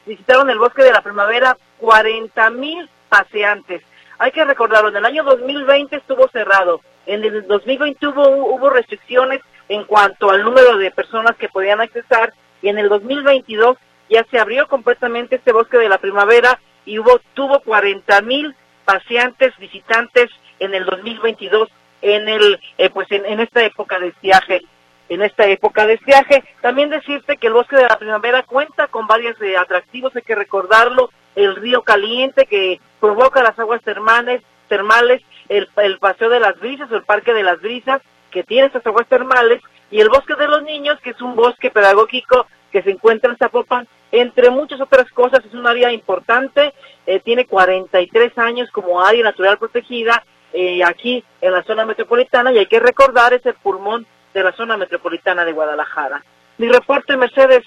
visitaron 0.06 0.50
el 0.50 0.60
bosque 0.60 0.84
de 0.84 0.92
la 0.92 1.02
primavera 1.02 1.58
40 1.80 2.50
mil 2.52 2.90
paseantes. 3.10 3.82
Hay 4.20 4.32
que 4.32 4.44
recordarlo, 4.44 4.90
en 4.90 4.98
el 4.98 5.06
año 5.06 5.24
2020 5.24 5.96
estuvo 5.96 6.28
cerrado. 6.30 6.82
En 7.06 7.24
el 7.24 7.48
2020 7.48 8.08
hubo, 8.08 8.28
hubo 8.28 8.70
restricciones 8.70 9.42
en 9.70 9.84
cuanto 9.84 10.30
al 10.30 10.44
número 10.44 10.78
de 10.78 10.92
personas 10.92 11.36
que 11.38 11.50
podían 11.50 11.82
accesar 11.82 12.34
y 12.62 12.70
en 12.70 12.78
el 12.78 12.90
2022 12.90 13.78
ya 14.10 14.26
se 14.32 14.40
abrió 14.40 14.68
completamente 14.68 15.36
este 15.36 15.52
bosque 15.52 15.78
de 15.78 15.90
la 15.90 15.98
primavera 15.98 16.60
y 16.86 17.00
hubo 17.00 17.20
tuvo 17.34 17.60
40 17.60 18.22
mil 18.22 18.56
paseantes, 18.88 19.52
visitantes 19.58 20.32
en 20.60 20.74
el 20.74 20.86
2022 20.86 21.68
en 22.02 22.30
el 22.30 22.60
eh, 22.78 22.90
pues 22.90 23.12
en, 23.12 23.40
esta 23.42 23.64
época 23.64 24.00
de 24.00 24.14
viaje 24.22 24.62
en 25.10 25.22
esta 25.22 25.46
época 25.46 25.86
de 25.86 26.00
viaje 26.06 26.44
también 26.62 26.90
decirte 26.90 27.36
que 27.36 27.48
el 27.48 27.54
bosque 27.54 27.76
de 27.76 27.84
la 27.84 28.00
primavera 28.00 28.44
cuenta 28.44 28.88
con 28.88 29.06
varios 29.06 29.40
eh, 29.42 29.58
atractivos 29.58 30.16
hay 30.16 30.22
que 30.22 30.36
recordarlo 30.36 31.10
el 31.36 31.58
río 31.58 31.82
caliente 31.82 32.46
que 32.46 32.80
provoca 33.02 33.44
las 33.44 33.60
aguas 33.60 33.82
termales 33.84 34.42
termales 34.70 35.22
el, 35.50 35.68
el 35.78 36.00
paseo 36.00 36.30
de 36.30 36.40
las 36.40 36.58
brisas 36.58 36.90
o 36.90 36.96
el 36.96 37.04
parque 37.04 37.34
de 37.34 37.44
las 37.44 37.60
brisas 37.60 38.02
que 38.32 38.44
tiene 38.44 38.68
estas 38.68 38.86
aguas 38.86 39.08
termales 39.08 39.62
y 39.92 40.00
el 40.00 40.10
bosque 40.10 40.36
de 40.36 40.48
los 40.48 40.64
niños 40.64 40.98
que 41.02 41.10
es 41.10 41.22
un 41.22 41.36
bosque 41.36 41.72
pedagógico 41.72 42.48
que 42.72 42.84
se 42.84 42.92
encuentra 42.92 43.32
en 43.32 43.38
Zapopan 43.38 43.86
entre 44.12 44.50
muchas 44.50 44.80
otras 44.82 45.10
cosas, 45.12 45.44
es 45.46 45.54
un 45.54 45.68
área 45.68 45.92
importante, 45.92 46.74
eh, 47.06 47.20
tiene 47.20 47.46
43 47.46 48.38
años 48.38 48.70
como 48.72 49.02
área 49.02 49.24
natural 49.24 49.58
protegida 49.58 50.24
eh, 50.54 50.84
aquí 50.84 51.24
en 51.42 51.52
la 51.52 51.64
zona 51.64 51.86
metropolitana 51.86 52.52
y 52.52 52.58
hay 52.58 52.66
que 52.68 52.80
recordar 52.80 53.34
es 53.34 53.46
el 53.46 53.56
pulmón 53.56 54.06
de 54.34 54.44
la 54.44 54.52
zona 54.54 54.78
metropolitana 54.78 55.46
de 55.46 55.52
Guadalajara. 55.52 56.24
Mi 56.58 56.70
reporte, 56.70 57.18
Mercedes, 57.18 57.64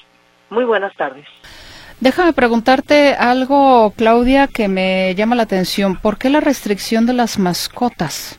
muy 0.48 0.64
buenas 0.64 0.94
tardes. 0.96 1.26
Déjame 2.00 2.32
preguntarte 2.32 3.14
algo, 3.14 3.92
Claudia, 3.96 4.46
que 4.46 4.68
me 4.68 5.14
llama 5.14 5.36
la 5.36 5.42
atención. 5.42 5.96
¿Por 5.96 6.16
qué 6.16 6.30
la 6.30 6.40
restricción 6.40 7.04
de 7.04 7.12
las 7.12 7.38
mascotas? 7.38 8.38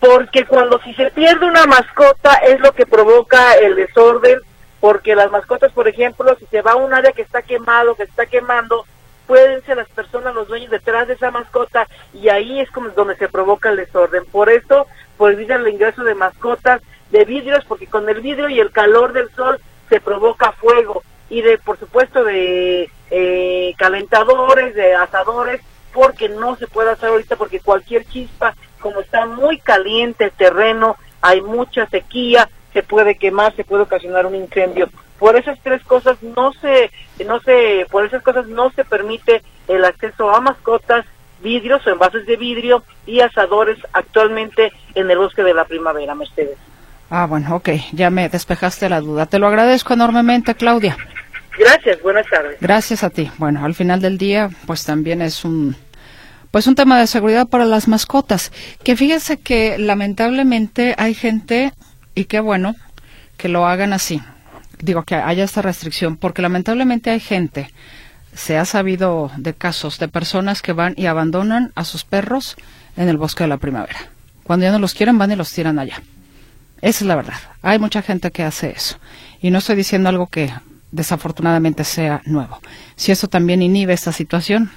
Porque 0.00 0.44
cuando 0.44 0.80
si 0.82 0.92
se 0.94 1.10
pierde 1.12 1.46
una 1.46 1.64
mascota 1.66 2.34
es 2.46 2.58
lo 2.60 2.72
que 2.72 2.84
provoca 2.84 3.54
el 3.54 3.76
desorden 3.76 4.40
porque 4.84 5.14
las 5.14 5.30
mascotas, 5.30 5.72
por 5.72 5.88
ejemplo, 5.88 6.36
si 6.38 6.44
se 6.44 6.60
va 6.60 6.72
a 6.72 6.76
un 6.76 6.92
área 6.92 7.12
que 7.12 7.22
está 7.22 7.40
quemado, 7.40 7.94
que 7.94 8.02
está 8.02 8.26
quemando, 8.26 8.84
pueden 9.26 9.64
ser 9.64 9.78
las 9.78 9.88
personas, 9.88 10.34
los 10.34 10.46
dueños 10.46 10.70
detrás 10.70 11.08
de 11.08 11.14
esa 11.14 11.30
mascota 11.30 11.88
y 12.12 12.28
ahí 12.28 12.60
es 12.60 12.70
como 12.70 12.90
donde 12.90 13.16
se 13.16 13.30
provoca 13.30 13.70
el 13.70 13.76
desorden. 13.76 14.26
Por 14.26 14.50
eso 14.50 14.86
prohibir 15.16 15.50
el 15.52 15.68
ingreso 15.68 16.04
de 16.04 16.14
mascotas 16.14 16.82
de 17.10 17.24
vidrios, 17.24 17.64
porque 17.64 17.86
con 17.86 18.06
el 18.10 18.20
vidrio 18.20 18.50
y 18.50 18.60
el 18.60 18.72
calor 18.72 19.14
del 19.14 19.30
sol 19.30 19.58
se 19.88 20.02
provoca 20.02 20.52
fuego 20.52 21.02
y 21.30 21.40
de, 21.40 21.56
por 21.56 21.78
supuesto, 21.78 22.22
de 22.22 22.90
eh, 23.10 23.74
calentadores, 23.78 24.74
de 24.74 24.92
asadores, 24.96 25.62
porque 25.94 26.28
no 26.28 26.56
se 26.56 26.66
puede 26.66 26.90
hacer 26.90 27.08
ahorita 27.08 27.36
porque 27.36 27.60
cualquier 27.60 28.04
chispa, 28.04 28.54
como 28.80 29.00
está 29.00 29.24
muy 29.24 29.60
caliente 29.60 30.24
el 30.24 30.32
terreno, 30.32 30.98
hay 31.22 31.40
mucha 31.40 31.86
sequía, 31.86 32.50
se 32.74 32.82
puede 32.82 33.14
quemar, 33.14 33.56
se 33.56 33.64
puede 33.64 33.84
ocasionar 33.84 34.26
un 34.26 34.34
incendio. 34.34 34.90
Por 35.18 35.36
esas 35.36 35.58
tres 35.62 35.82
cosas 35.84 36.22
no 36.22 36.52
se, 36.52 36.90
no 37.24 37.40
se, 37.40 37.86
por 37.90 38.04
esas 38.04 38.22
cosas 38.22 38.46
no 38.48 38.70
se 38.72 38.84
permite 38.84 39.42
el 39.68 39.84
acceso 39.84 40.28
a 40.34 40.40
mascotas, 40.40 41.06
vidrios 41.42 41.86
o 41.86 41.90
envases 41.90 42.26
de 42.26 42.36
vidrio 42.36 42.82
y 43.06 43.20
asadores 43.20 43.78
actualmente 43.92 44.72
en 44.94 45.10
el 45.10 45.16
bosque 45.16 45.42
de 45.42 45.54
la 45.54 45.64
primavera, 45.64 46.14
Mercedes. 46.14 46.58
Ah, 47.08 47.26
bueno, 47.26 47.54
ok, 47.56 47.70
ya 47.92 48.10
me 48.10 48.28
despejaste 48.28 48.88
la 48.88 49.00
duda. 49.00 49.26
Te 49.26 49.38
lo 49.38 49.46
agradezco 49.46 49.94
enormemente, 49.94 50.54
Claudia. 50.54 50.96
Gracias, 51.56 52.02
buenas 52.02 52.26
tardes. 52.28 52.56
Gracias 52.60 53.04
a 53.04 53.10
ti. 53.10 53.30
Bueno, 53.38 53.64
al 53.64 53.74
final 53.74 54.00
del 54.00 54.18
día, 54.18 54.50
pues 54.66 54.84
también 54.84 55.22
es 55.22 55.44
un, 55.44 55.76
pues 56.50 56.66
un 56.66 56.74
tema 56.74 56.98
de 56.98 57.06
seguridad 57.06 57.46
para 57.46 57.64
las 57.66 57.86
mascotas. 57.86 58.50
Que 58.82 58.96
fíjese 58.96 59.38
que 59.38 59.78
lamentablemente 59.78 60.94
hay 60.98 61.14
gente 61.14 61.72
y 62.14 62.24
qué 62.24 62.40
bueno 62.40 62.74
que 63.36 63.48
lo 63.48 63.66
hagan 63.66 63.92
así. 63.92 64.22
Digo 64.80 65.02
que 65.02 65.14
haya 65.14 65.44
esta 65.44 65.62
restricción, 65.62 66.16
porque 66.16 66.42
lamentablemente 66.42 67.10
hay 67.10 67.20
gente, 67.20 67.70
se 68.34 68.58
ha 68.58 68.64
sabido 68.64 69.30
de 69.36 69.54
casos 69.54 69.98
de 69.98 70.08
personas 70.08 70.62
que 70.62 70.72
van 70.72 70.94
y 70.96 71.06
abandonan 71.06 71.72
a 71.74 71.84
sus 71.84 72.04
perros 72.04 72.56
en 72.96 73.08
el 73.08 73.16
bosque 73.16 73.44
de 73.44 73.48
la 73.48 73.58
primavera. 73.58 74.08
Cuando 74.42 74.66
ya 74.66 74.72
no 74.72 74.78
los 74.78 74.94
quieren, 74.94 75.18
van 75.18 75.32
y 75.32 75.36
los 75.36 75.52
tiran 75.52 75.78
allá. 75.78 76.02
Esa 76.80 77.04
es 77.04 77.08
la 77.08 77.16
verdad. 77.16 77.38
Hay 77.62 77.78
mucha 77.78 78.02
gente 78.02 78.30
que 78.30 78.42
hace 78.42 78.70
eso. 78.70 78.98
Y 79.40 79.50
no 79.50 79.58
estoy 79.58 79.76
diciendo 79.76 80.08
algo 80.08 80.26
que 80.26 80.52
desafortunadamente 80.90 81.82
sea 81.84 82.20
nuevo. 82.26 82.60
Si 82.94 83.10
eso 83.10 83.28
también 83.28 83.62
inhibe 83.62 83.94
esta 83.94 84.12
situación, 84.12 84.70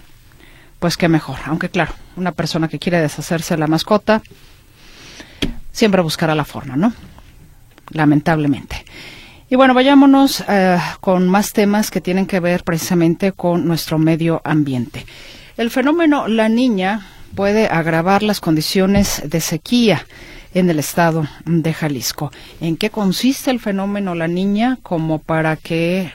pues 0.80 0.96
qué 0.96 1.10
mejor. 1.10 1.38
Aunque 1.46 1.70
claro, 1.70 1.94
una 2.16 2.32
persona 2.32 2.68
que 2.68 2.80
quiere 2.80 3.02
deshacerse 3.02 3.56
de 3.56 3.60
la 3.60 3.68
mascota, 3.68 4.22
siempre 5.72 6.02
buscará 6.02 6.34
la 6.34 6.46
forma, 6.46 6.76
¿no? 6.76 6.94
Lamentablemente. 7.90 8.86
Y 9.50 9.56
bueno, 9.56 9.74
vayámonos 9.74 10.44
eh, 10.48 10.78
con 11.00 11.28
más 11.30 11.54
temas 11.54 11.90
que 11.90 12.02
tienen 12.02 12.26
que 12.26 12.42
ver 12.42 12.64
precisamente 12.64 13.32
con 13.32 13.66
nuestro 13.66 13.98
medio 13.98 14.42
ambiente. 14.44 15.06
El 15.56 15.72
fenómeno 15.72 16.28
La 16.28 16.50
Niña 16.50 17.08
puede 17.34 17.68
agravar 17.68 18.24
las 18.24 18.42
condiciones 18.42 19.22
de 19.26 19.40
sequía 19.40 20.06
en 20.54 20.70
el 20.70 20.80
estado 20.80 21.28
de 21.46 21.74
Jalisco. 21.74 22.32
¿En 22.60 22.78
qué 22.78 22.90
consiste 22.90 23.52
el 23.52 23.60
fenómeno 23.60 24.16
La 24.16 24.28
Niña 24.28 24.80
como 24.84 25.20
para 25.20 25.56
que 25.56 26.12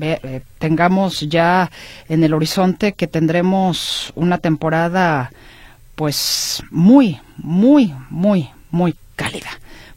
eh, 0.00 0.40
tengamos 0.58 1.20
ya 1.20 1.70
en 2.08 2.24
el 2.24 2.34
horizonte 2.34 2.94
que 2.94 3.06
tendremos 3.06 4.12
una 4.16 4.38
temporada 4.38 5.30
pues 5.94 6.62
muy, 6.70 7.20
muy, 7.36 7.94
muy, 8.10 8.48
muy 8.70 8.94
cálida? 9.14 9.50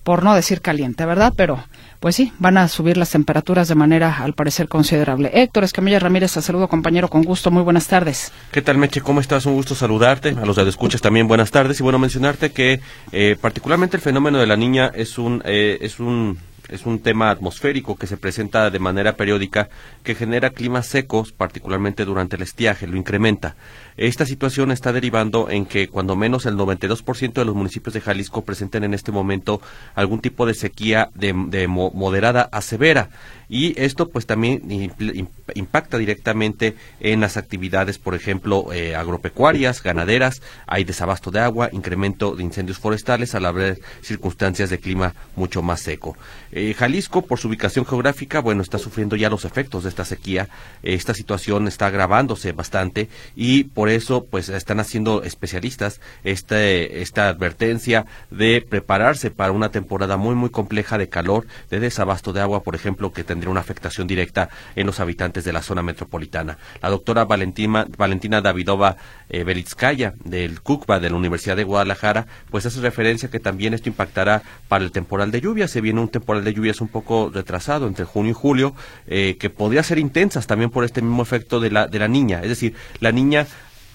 Por 0.06 0.24
no 0.24 0.36
decir 0.36 0.62
caliente, 0.62 1.04
¿verdad? 1.04 1.34
Pero 1.36 1.66
pues 2.00 2.16
sí, 2.16 2.32
van 2.38 2.60
a 2.60 2.68
subir 2.68 2.96
las 2.96 3.10
temperaturas 3.10 3.68
de 3.68 3.74
manera, 3.74 4.20
al 4.20 4.34
parecer, 4.34 4.68
considerable. 4.68 5.32
Héctor 5.34 5.64
Escamilla 5.64 5.98
Ramírez, 5.98 6.32
te 6.34 6.44
saludo, 6.44 6.68
compañero, 6.68 7.08
con 7.10 7.24
gusto. 7.24 7.50
Muy 7.50 7.64
buenas 7.64 7.88
tardes. 7.88 8.32
¿Qué 8.52 8.62
tal, 8.62 8.78
Meche? 8.78 9.02
¿Cómo 9.02 9.20
estás? 9.20 9.48
Un 9.48 9.56
gusto 9.56 9.74
saludarte. 9.74 10.30
A 10.30 10.46
los 10.46 10.58
de 10.58 10.70
escuchas 10.70 11.02
también 11.02 11.28
buenas 11.28 11.50
tardes. 11.50 11.80
Y 11.80 11.84
bueno, 11.84 11.98
mencionarte 11.98 12.52
que 12.52 12.82
eh, 13.12 13.36
particularmente 13.42 13.98
el 13.98 14.04
fenómeno 14.04 14.38
de 14.38 14.46
la 14.46 14.56
niña 14.56 14.92
es 14.94 15.18
un, 15.18 15.42
eh, 15.44 15.80
es 15.82 16.00
un 16.00 16.38
es 16.70 16.86
un 16.86 17.00
tema 17.00 17.30
atmosférico 17.30 17.96
que 17.96 18.08
se 18.08 18.18
presenta 18.18 18.70
de 18.70 18.80
manera 18.80 19.16
periódica 19.16 19.70
que 20.04 20.16
genera 20.16 20.50
climas 20.50 20.88
secos, 20.88 21.32
particularmente 21.32 22.06
durante 22.06 22.36
el 22.36 22.42
estiaje, 22.42 22.88
lo 22.88 22.98
incrementa. 22.98 23.56
Esta 23.98 24.26
situación 24.26 24.72
está 24.72 24.92
derivando 24.92 25.50
en 25.50 25.66
que 25.66 25.88
cuando 25.88 26.16
menos 26.16 26.46
el 26.46 26.56
92% 26.56 27.34
de 27.34 27.46
los 27.46 27.56
municipios 27.56 27.94
de 27.94 28.02
Jalisco 28.02 28.44
presenten 28.44 28.84
en 28.84 28.94
este 28.94 29.12
momento 29.12 29.62
algún 29.94 30.20
tipo 30.20 30.46
de 30.46 30.54
sequía 30.54 31.10
de, 31.14 31.34
moderada 31.68 32.50
a 32.52 32.62
severa 32.62 33.10
y 33.48 33.80
esto 33.80 34.10
pues 34.10 34.26
también 34.26 34.92
impacta 35.54 35.98
directamente 35.98 36.76
en 37.00 37.22
las 37.22 37.38
actividades, 37.38 38.00
por 38.00 38.16
ejemplo, 38.16 38.74
eh, 38.74 38.96
agropecuarias, 38.96 39.84
ganaderas, 39.84 40.42
hay 40.68 40.84
desabasto 40.84 41.32
de 41.32 41.40
agua, 41.40 41.70
incremento 41.72 42.36
de 42.36 42.44
incendios 42.44 42.80
forestales 42.80 43.36
al 43.36 43.46
haber 43.46 43.80
circunstancias 44.02 44.70
de 44.70 44.80
clima 44.80 45.14
mucho 45.36 45.62
más 45.62 45.82
seco. 45.82 46.18
Eh, 46.58 46.74
Jalisco, 46.74 47.22
por 47.24 47.38
su 47.38 47.50
ubicación 47.50 47.86
geográfica, 47.86 48.40
bueno, 48.40 48.62
está 48.62 48.78
sufriendo 48.78 49.18
ya 49.18 49.30
los 49.30 49.44
efectos 49.44 49.84
de 49.84 49.90
esta 49.90 50.06
sequía, 50.06 50.48
esta 50.84 51.14
situación 51.14 51.68
está 51.68 51.88
agravándose 51.88 52.54
bastante 52.54 53.10
y 53.36 53.66
por 53.66 53.90
eso 53.90 54.24
pues 54.24 54.48
están 54.48 54.80
haciendo 54.80 55.24
especialistas 55.24 56.00
este, 56.24 57.02
esta 57.02 57.28
advertencia 57.28 58.06
de 58.32 58.62
prepararse 58.62 59.32
para 59.32 59.52
una 59.52 59.68
temporada 59.68 60.16
muy 60.16 60.34
muy 60.34 60.50
compleja 60.50 60.98
de 60.98 61.10
calor, 61.10 61.46
de 61.70 61.82
desabasto 61.82 62.32
de 62.32 62.40
agua, 62.40 62.64
por 62.64 62.74
ejemplo, 62.74 63.12
que 63.12 63.26
tendría 63.26 63.52
una 63.52 63.60
afectación 63.60 64.08
directa 64.08 64.48
en 64.78 64.88
los 64.88 65.02
habitantes 65.02 65.44
de 65.44 65.52
la 65.52 65.62
zona 65.62 65.84
metropolitana. 65.84 66.58
La 66.82 66.90
doctora 66.90 67.26
Valentina, 67.26 67.86
Valentina 67.98 68.40
Davidova 68.40 68.96
eh, 69.28 69.44
Belitskaya 69.44 70.14
del 70.24 70.62
CUCBA 70.62 71.02
de 71.02 71.10
la 71.10 71.18
Universidad 71.18 71.58
de 71.58 71.66
Guadalajara, 71.66 72.28
pues 72.50 72.66
hace 72.66 72.80
referencia 72.80 73.30
que 73.30 73.42
también 73.42 73.74
esto 73.74 73.90
impactará 73.90 74.42
para 74.70 74.86
el 74.86 74.94
temporal 74.94 75.32
de 75.32 75.42
lluvias. 75.42 75.72
Se 75.72 75.82
viene 75.82 76.00
un 76.00 76.08
temporal 76.08 76.45
de 76.46 76.54
lluvias 76.54 76.80
un 76.80 76.88
poco 76.88 77.30
retrasado 77.34 77.88
entre 77.88 78.06
junio 78.06 78.32
y 78.32 78.34
julio, 78.34 78.76
eh, 79.08 79.36
que 79.40 79.50
podría 79.50 79.84
ser 79.84 80.00
intensas 80.00 80.48
también 80.48 80.70
por 80.70 80.86
este 80.86 81.02
mismo 81.02 81.22
efecto 81.22 81.60
de 81.60 81.72
la, 81.72 81.88
de 81.88 82.00
la 82.00 82.08
niña. 82.08 82.42
Es 82.42 82.50
decir, 82.50 82.76
la 83.02 83.12
niña 83.12 83.48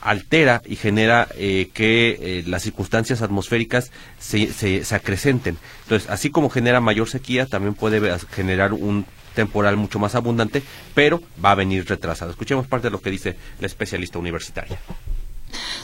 altera 0.02 0.62
y 0.64 0.76
genera 0.76 1.28
eh, 1.36 1.70
que 1.72 2.18
eh, 2.20 2.44
las 2.46 2.62
circunstancias 2.62 3.22
atmosféricas 3.22 3.90
se, 4.18 4.52
se, 4.52 4.84
se, 4.84 4.94
acrecenten. 4.94 5.58
Entonces, 5.82 6.08
así 6.10 6.30
como 6.30 6.50
genera 6.50 6.80
mayor 6.80 7.08
sequía, 7.08 7.46
también 7.46 7.74
puede 7.74 8.18
generar 8.30 8.72
un 8.72 9.06
temporal 9.34 9.76
mucho 9.76 9.98
más 9.98 10.14
abundante, 10.14 10.62
pero 10.94 11.22
va 11.42 11.52
a 11.52 11.54
venir 11.54 11.86
retrasado. 11.88 12.30
Escuchemos 12.30 12.66
parte 12.66 12.88
de 12.88 12.92
lo 12.92 13.00
que 13.00 13.10
dice 13.10 13.36
la 13.60 13.66
especialista 13.66 14.18
universitaria. 14.18 14.78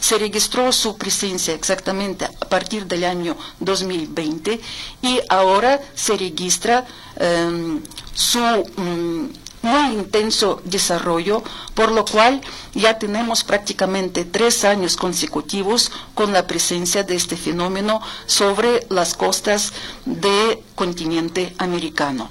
Se 0.01 0.19
registró 0.19 0.71
su 0.73 0.97
presencia 0.97 1.55
exactamente 1.55 2.27
partir 2.49 2.87
del 2.87 3.05
año 3.05 3.37
2020 3.61 4.61
y 5.03 5.21
ahora 5.29 5.81
se 5.95 6.17
registra 6.17 6.85
um, 7.21 7.81
su 8.15 8.39
um, 8.39 9.29
muy 9.67 9.95
intenso 9.95 10.61
desarrollo, 10.65 11.43
por 11.75 11.91
lo 11.91 12.05
cual 12.05 12.41
ya 12.73 12.99
tenemos 12.99 13.43
prácticamente 13.43 14.25
tres 14.25 14.65
años 14.65 14.97
consecutivos 14.97 15.91
con 16.15 16.33
la 16.33 16.47
presencia 16.47 17.03
de 17.03 17.17
este 17.17 17.37
fenómeno 17.37 18.01
sobre 18.27 18.87
las 18.91 19.15
costas 19.15 19.73
del 20.05 20.61
continente 20.75 21.55
americano. 21.59 22.31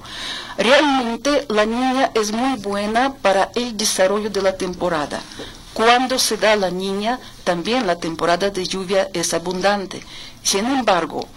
Realmente 0.57 1.45
la 1.49 1.65
niña 1.65 2.11
es 2.13 2.31
muy 2.31 2.57
buena 2.59 3.13
para 3.15 3.51
el 3.55 3.75
desarrollo 3.75 4.29
de 4.29 4.41
la 4.41 4.55
temporada. 4.55 5.21
Cuando 5.75 6.17
se 6.19 6.37
da 6.37 6.55
la 6.55 6.71
niña, 6.71 7.19
también 7.43 7.85
la 7.85 7.99
temporada 7.99 8.49
de 8.49 8.63
lluvia 8.63 9.09
es 9.13 9.33
abundante. 9.33 10.01
Sin 10.41 10.65
embargo, 10.67 11.27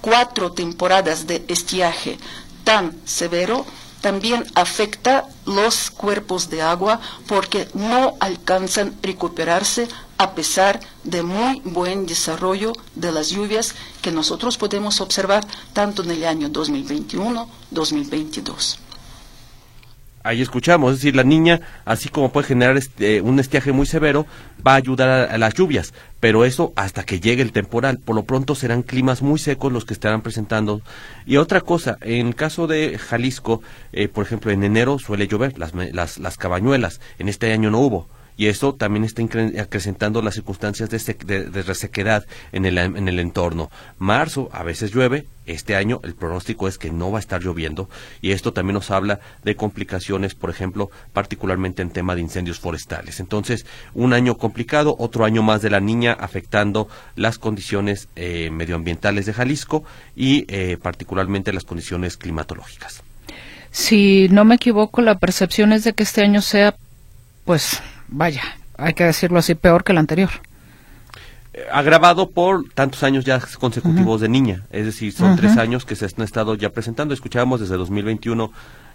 cuatro 0.00 0.52
temporadas 0.52 1.26
de 1.26 1.44
estiaje 1.46 2.18
tan 2.64 2.98
severo 3.04 3.66
también 4.00 4.46
afecta 4.54 5.28
los 5.44 5.90
cuerpos 5.90 6.48
de 6.48 6.62
agua 6.62 7.00
porque 7.26 7.68
no 7.74 8.14
alcanzan 8.18 8.96
recuperarse 9.02 9.88
a 10.16 10.34
pesar 10.34 10.80
de 11.04 11.22
muy 11.22 11.60
buen 11.62 12.06
desarrollo 12.06 12.72
de 12.94 13.12
las 13.12 13.28
lluvias 13.28 13.74
que 14.00 14.10
nosotros 14.10 14.56
podemos 14.56 15.02
observar 15.02 15.46
tanto 15.74 16.02
en 16.02 16.12
el 16.12 16.24
año 16.24 16.48
2021-2022 16.48 18.78
ahí 20.24 20.42
escuchamos, 20.42 20.92
es 20.92 20.98
decir, 20.98 21.16
la 21.16 21.24
niña, 21.24 21.60
así 21.84 22.08
como 22.08 22.32
puede 22.32 22.46
generar 22.46 22.76
este, 22.76 23.20
un 23.20 23.38
estiaje 23.40 23.72
muy 23.72 23.86
severo, 23.86 24.26
va 24.66 24.72
a 24.72 24.76
ayudar 24.76 25.30
a, 25.30 25.38
las 25.38 25.54
lluvias, 25.54 25.92
pero 26.20 26.44
eso 26.44 26.72
hasta 26.76 27.04
que 27.04 27.20
llegue 27.20 27.42
el 27.42 27.52
temporal. 27.52 27.98
Por 27.98 28.14
lo 28.14 28.24
pronto 28.24 28.54
serán 28.54 28.82
climas 28.82 29.22
muy 29.22 29.38
secos 29.38 29.72
los 29.72 29.84
que 29.84 29.94
estarán 29.94 30.22
presentando. 30.22 30.82
Y 31.26 31.36
otra 31.36 31.60
cosa, 31.60 31.98
en 32.00 32.32
caso 32.32 32.66
de 32.66 32.98
Jalisco, 32.98 33.62
eh, 33.92 34.08
por 34.08 34.24
ejemplo, 34.24 34.50
en 34.50 34.64
enero 34.64 34.98
suele 34.98 35.26
llover 35.26 35.58
las, 35.58 35.72
las, 35.74 36.18
las 36.18 36.36
cabañuelas, 36.36 37.00
en 37.18 37.28
este 37.28 37.52
año 37.52 37.70
no 37.70 37.80
hubo 37.80 38.08
y 38.36 38.46
eso 38.46 38.74
también 38.74 39.04
está 39.04 39.22
acrecentando 39.60 40.22
las 40.22 40.34
circunstancias 40.34 40.90
de, 40.90 40.98
de, 41.44 41.62
resequedad 41.62 42.26
en 42.52 42.64
el, 42.64 42.78
en 42.78 43.08
el 43.08 43.18
entorno. 43.18 43.70
Marzo 43.98 44.48
a 44.52 44.62
veces 44.62 44.92
llueve, 44.92 45.26
este 45.46 45.74
año 45.74 46.00
el 46.04 46.14
pronóstico 46.14 46.68
es 46.68 46.78
que 46.78 46.90
no 46.90 47.10
va 47.10 47.18
a 47.18 47.20
estar 47.20 47.42
lloviendo 47.42 47.88
y 48.20 48.32
esto 48.32 48.52
también 48.52 48.74
nos 48.74 48.90
habla 48.90 49.20
de 49.42 49.56
complicaciones, 49.56 50.34
por 50.34 50.50
ejemplo, 50.50 50.90
particularmente 51.12 51.82
en 51.82 51.90
tema 51.90 52.14
de 52.14 52.20
incendios 52.20 52.60
forestales. 52.60 53.20
Entonces, 53.20 53.66
un 53.94 54.12
año 54.12 54.36
complicado, 54.36 54.96
otro 54.98 55.24
año 55.24 55.42
más 55.42 55.62
de 55.62 55.70
la 55.70 55.80
niña 55.80 56.12
afectando 56.12 56.88
las 57.16 57.38
condiciones 57.38 58.08
eh, 58.16 58.50
medioambientales 58.50 59.26
de 59.26 59.32
Jalisco 59.32 59.84
y 60.14 60.44
eh, 60.48 60.78
particularmente 60.80 61.52
las 61.52 61.64
condiciones 61.64 62.16
climatológicas. 62.16 63.02
Si 63.70 64.28
no 64.30 64.44
me 64.44 64.56
equivoco, 64.56 65.00
la 65.00 65.18
percepción 65.18 65.72
es 65.72 65.82
de 65.84 65.94
que 65.94 66.02
este 66.02 66.22
año 66.22 66.42
sea, 66.42 66.76
pues, 67.44 67.82
vaya, 68.12 68.42
hay 68.76 68.94
que 68.94 69.04
decirlo 69.04 69.38
así, 69.38 69.54
peor 69.54 69.84
que 69.84 69.92
el 69.92 69.98
anterior. 69.98 70.30
Eh, 71.54 71.64
agravado 71.70 72.30
por 72.30 72.68
tantos 72.70 73.02
años 73.02 73.24
ya 73.24 73.40
consecutivos 73.58 74.20
de 74.20 74.28
niña, 74.28 74.62
es 74.70 74.86
decir, 74.86 75.12
son 75.12 75.36
tres 75.36 75.56
años 75.56 75.84
que 75.84 75.96
se 75.96 76.06
han 76.06 76.22
estado 76.22 76.54
ya 76.54 76.70
presentando. 76.70 77.12
Escuchábamos 77.12 77.60
desde 77.60 77.76
2021 77.76 78.50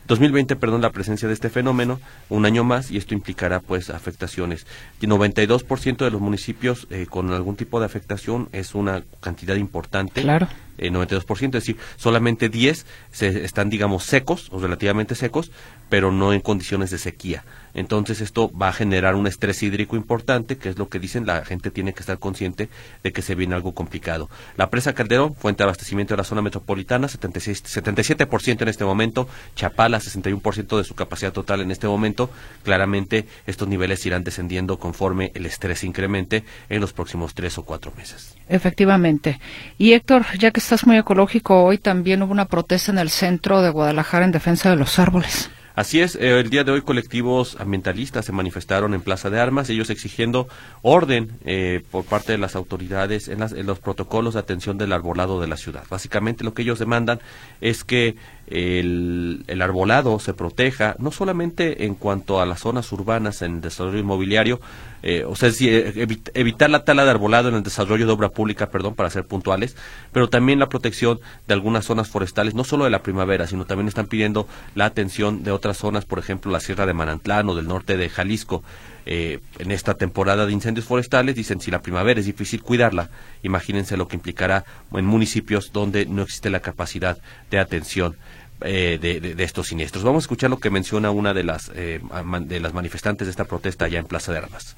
2020, 0.08 0.56
perdón, 0.56 0.82
la 0.82 0.92
presencia 0.92 1.28
de 1.28 1.34
este 1.34 1.50
fenómeno, 1.50 2.00
un 2.30 2.46
año 2.46 2.64
más, 2.64 2.92
y 2.92 2.98
esto 2.98 3.14
implicará 3.14 3.60
pues 3.60 3.90
afectaciones. 3.90 4.66
Y 5.02 5.08
92% 5.08 5.98
de 5.98 6.12
los 6.12 6.22
municipios 6.22 6.88
eh, 6.90 7.08
con 7.10 7.32
algún 7.32 7.58
tipo 7.58 7.80
de 7.80 7.86
afectación 7.86 8.48
es 8.54 8.74
una 8.74 9.04
cantidad 9.20 9.56
importante. 9.56 10.22
Claro. 10.22 10.48
Eh, 10.78 10.92
92%, 10.92 11.46
es 11.46 11.52
decir, 11.52 11.78
solamente 11.98 12.50
10 12.50 12.86
se, 13.12 13.44
están, 13.44 13.70
digamos, 13.70 14.04
secos 14.04 14.48
o 14.52 14.60
relativamente 14.60 15.16
secos, 15.16 15.52
pero 15.90 16.12
no 16.12 16.34
en 16.34 16.42
condiciones 16.42 16.92
de 16.92 16.98
sequía. 16.98 17.44
Entonces 17.78 18.22
esto 18.22 18.52
va 18.52 18.70
a 18.70 18.74
generar 18.74 19.14
un 19.14 19.28
estrés 19.28 19.62
hídrico 19.62 19.96
importante, 19.96 20.58
que 20.58 20.68
es 20.68 20.80
lo 20.80 20.90
que 20.90 21.00
dicen, 21.00 21.28
la 21.28 21.46
gente 21.46 21.70
tiene 21.70 21.94
que 21.94 22.00
estar 22.00 22.18
consciente 22.18 22.70
de 23.04 23.12
que 23.12 23.22
se 23.22 23.36
viene 23.36 23.54
algo 23.54 23.76
complicado. 23.76 24.32
La 24.56 24.72
presa 24.72 24.94
Calderón, 24.94 25.36
fuente 25.36 25.60
de 25.60 25.66
abastecimiento 25.66 26.16
de 26.16 26.18
la 26.18 26.24
zona 26.24 26.42
metropolitana, 26.42 27.08
76, 27.08 27.64
77% 27.64 28.64
en 28.64 28.68
este 28.68 28.84
momento, 28.84 29.30
Chapala, 29.56 30.00
61% 30.00 30.76
de 30.76 30.84
su 30.84 30.96
capacidad 30.96 31.32
total 31.32 31.62
en 31.62 31.70
este 31.70 31.88
momento. 31.88 32.32
Claramente 32.64 33.28
estos 33.46 33.68
niveles 33.68 34.04
irán 34.08 34.24
descendiendo 34.24 34.80
conforme 34.80 35.32
el 35.36 35.46
estrés 35.46 35.84
incremente 35.84 36.44
en 36.70 36.82
los 36.82 36.94
próximos 36.94 37.36
tres 37.36 37.60
o 37.60 37.64
cuatro 37.64 37.94
meses. 37.96 38.36
Efectivamente. 38.50 39.40
Y 39.78 39.94
Héctor, 39.94 40.26
ya 40.40 40.50
que 40.50 40.62
estás 40.62 40.88
muy 40.88 40.98
ecológico, 40.98 41.64
hoy 41.64 41.78
también 41.78 42.24
hubo 42.24 42.32
una 42.32 42.46
protesta 42.46 42.92
en 42.92 42.98
el 42.98 43.12
centro 43.12 43.62
de 43.62 43.70
Guadalajara 43.70 44.26
en 44.26 44.32
defensa 44.32 44.72
de 44.72 44.78
los 44.78 44.98
árboles. 44.98 45.52
Así 45.78 46.00
es, 46.00 46.16
eh, 46.16 46.40
el 46.40 46.50
día 46.50 46.64
de 46.64 46.72
hoy 46.72 46.82
colectivos 46.82 47.56
ambientalistas 47.60 48.26
se 48.26 48.32
manifestaron 48.32 48.96
en 48.96 49.02
Plaza 49.02 49.30
de 49.30 49.40
Armas, 49.40 49.70
ellos 49.70 49.92
exigiendo 49.92 50.48
orden 50.82 51.34
eh, 51.46 51.84
por 51.92 52.04
parte 52.04 52.32
de 52.32 52.40
las 52.40 52.56
autoridades 52.56 53.28
en, 53.28 53.44
en, 53.44 53.68
los 53.68 53.78
protocolos 53.78 54.34
de 54.34 54.40
atención 54.40 54.80
del 54.80 54.92
arbolado 54.92 55.40
de 55.40 55.46
la 55.46 55.56
ciudad. 55.56 55.84
Básicamente 55.88 56.44
lo 56.44 56.56
que 56.56 56.64
ellos 56.64 56.80
demandan 56.80 57.20
es 57.62 57.84
que 57.84 58.16
el, 58.48 59.44
el, 59.48 59.62
arbolado 59.62 60.20
se 60.20 60.34
proteja, 60.34 60.96
no 61.00 61.12
solamente 61.12 61.86
en 61.86 61.96
cuanto 61.96 62.40
a 62.40 62.46
las 62.46 62.62
zonas 62.62 62.92
urbanas 62.92 63.42
en 63.42 63.62
desarrollo 63.62 64.00
inmobiliario, 64.00 64.60
eh, 65.04 65.24
o 65.26 65.36
sea, 65.36 65.50
eh, 65.62 66.08
evitar 66.34 66.70
la 66.70 66.84
tala 66.84 67.04
de 67.06 67.12
arbolado 67.12 67.50
en 67.50 67.56
el 67.56 67.64
desarrollo 67.64 68.06
de 68.06 68.12
obra 68.12 68.30
pública, 68.30 68.70
perdón, 68.70 68.96
para 68.96 69.10
ser 69.10 69.26
puntuales, 69.26 69.76
pero 70.12 70.30
también 70.30 70.60
la 70.60 70.70
protección 70.70 71.20
de 71.48 71.54
algunas 71.54 71.86
zonas 71.86 72.08
forestales, 72.08 72.56
no 72.56 72.64
solo 72.64 72.86
de 72.86 72.90
la 72.90 73.04
primavera, 73.04 73.48
sino 73.48 73.66
también 73.66 73.88
están 73.88 74.08
pidiendo 74.08 74.48
la 74.76 74.86
atención 74.86 75.44
de 75.44 75.52
otras 75.52 75.78
zonas, 75.78 76.06
por 76.06 76.20
ejemplo, 76.20 76.52
la 76.52 76.60
Sierra 76.60 76.86
de 76.86 76.94
Manantlán 76.94 77.50
o 77.50 77.56
del 77.56 77.68
norte 77.68 77.98
de 77.98 78.10
Jalisco. 78.10 78.64
Eh, 79.10 79.40
en 79.60 79.72
esta 79.72 79.94
temporada 79.94 80.46
de 80.46 80.52
incendios 80.52 80.86
forestales, 80.86 81.34
dicen 81.34 81.62
si 81.62 81.72
la 81.72 81.82
primavera 81.82 82.20
es 82.20 82.26
difícil 82.26 82.62
cuidarla, 82.62 83.10
imagínense 83.42 83.96
lo 83.96 84.10
que 84.10 84.18
implicará 84.18 84.66
en 84.92 85.06
municipios 85.06 85.72
donde 85.72 86.06
no 86.06 86.24
existe 86.24 86.50
la 86.50 86.60
capacidad 86.60 87.18
de 87.50 87.58
atención. 87.60 88.18
Eh, 88.62 88.98
de, 89.00 89.44
estos 89.44 89.68
siniestros. 89.68 90.04
Vamos 90.04 90.24
a 90.24 90.26
escuchar 90.26 90.50
lo 90.50 90.58
que 90.58 90.72
menciona 90.72 91.12
una 91.12 91.32
de 91.32 91.44
las, 91.44 91.72
eh, 91.76 92.02
de 92.42 92.60
las 92.60 92.74
manifestantes 92.74 93.28
de 93.28 93.32
esta 93.32 93.46
protesta 93.46 93.86
allá 93.86 94.00
en 94.00 94.08
Plaza 94.08 94.32
de 94.32 94.40
Armas. 94.40 94.76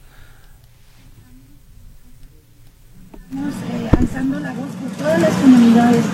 Estamos 3.31 3.53
alzando 3.97 4.39
la 4.41 4.51
voz 4.51 4.67
por 4.67 4.91
todas 4.97 5.21
las 5.21 5.33
comunidades, 5.35 6.05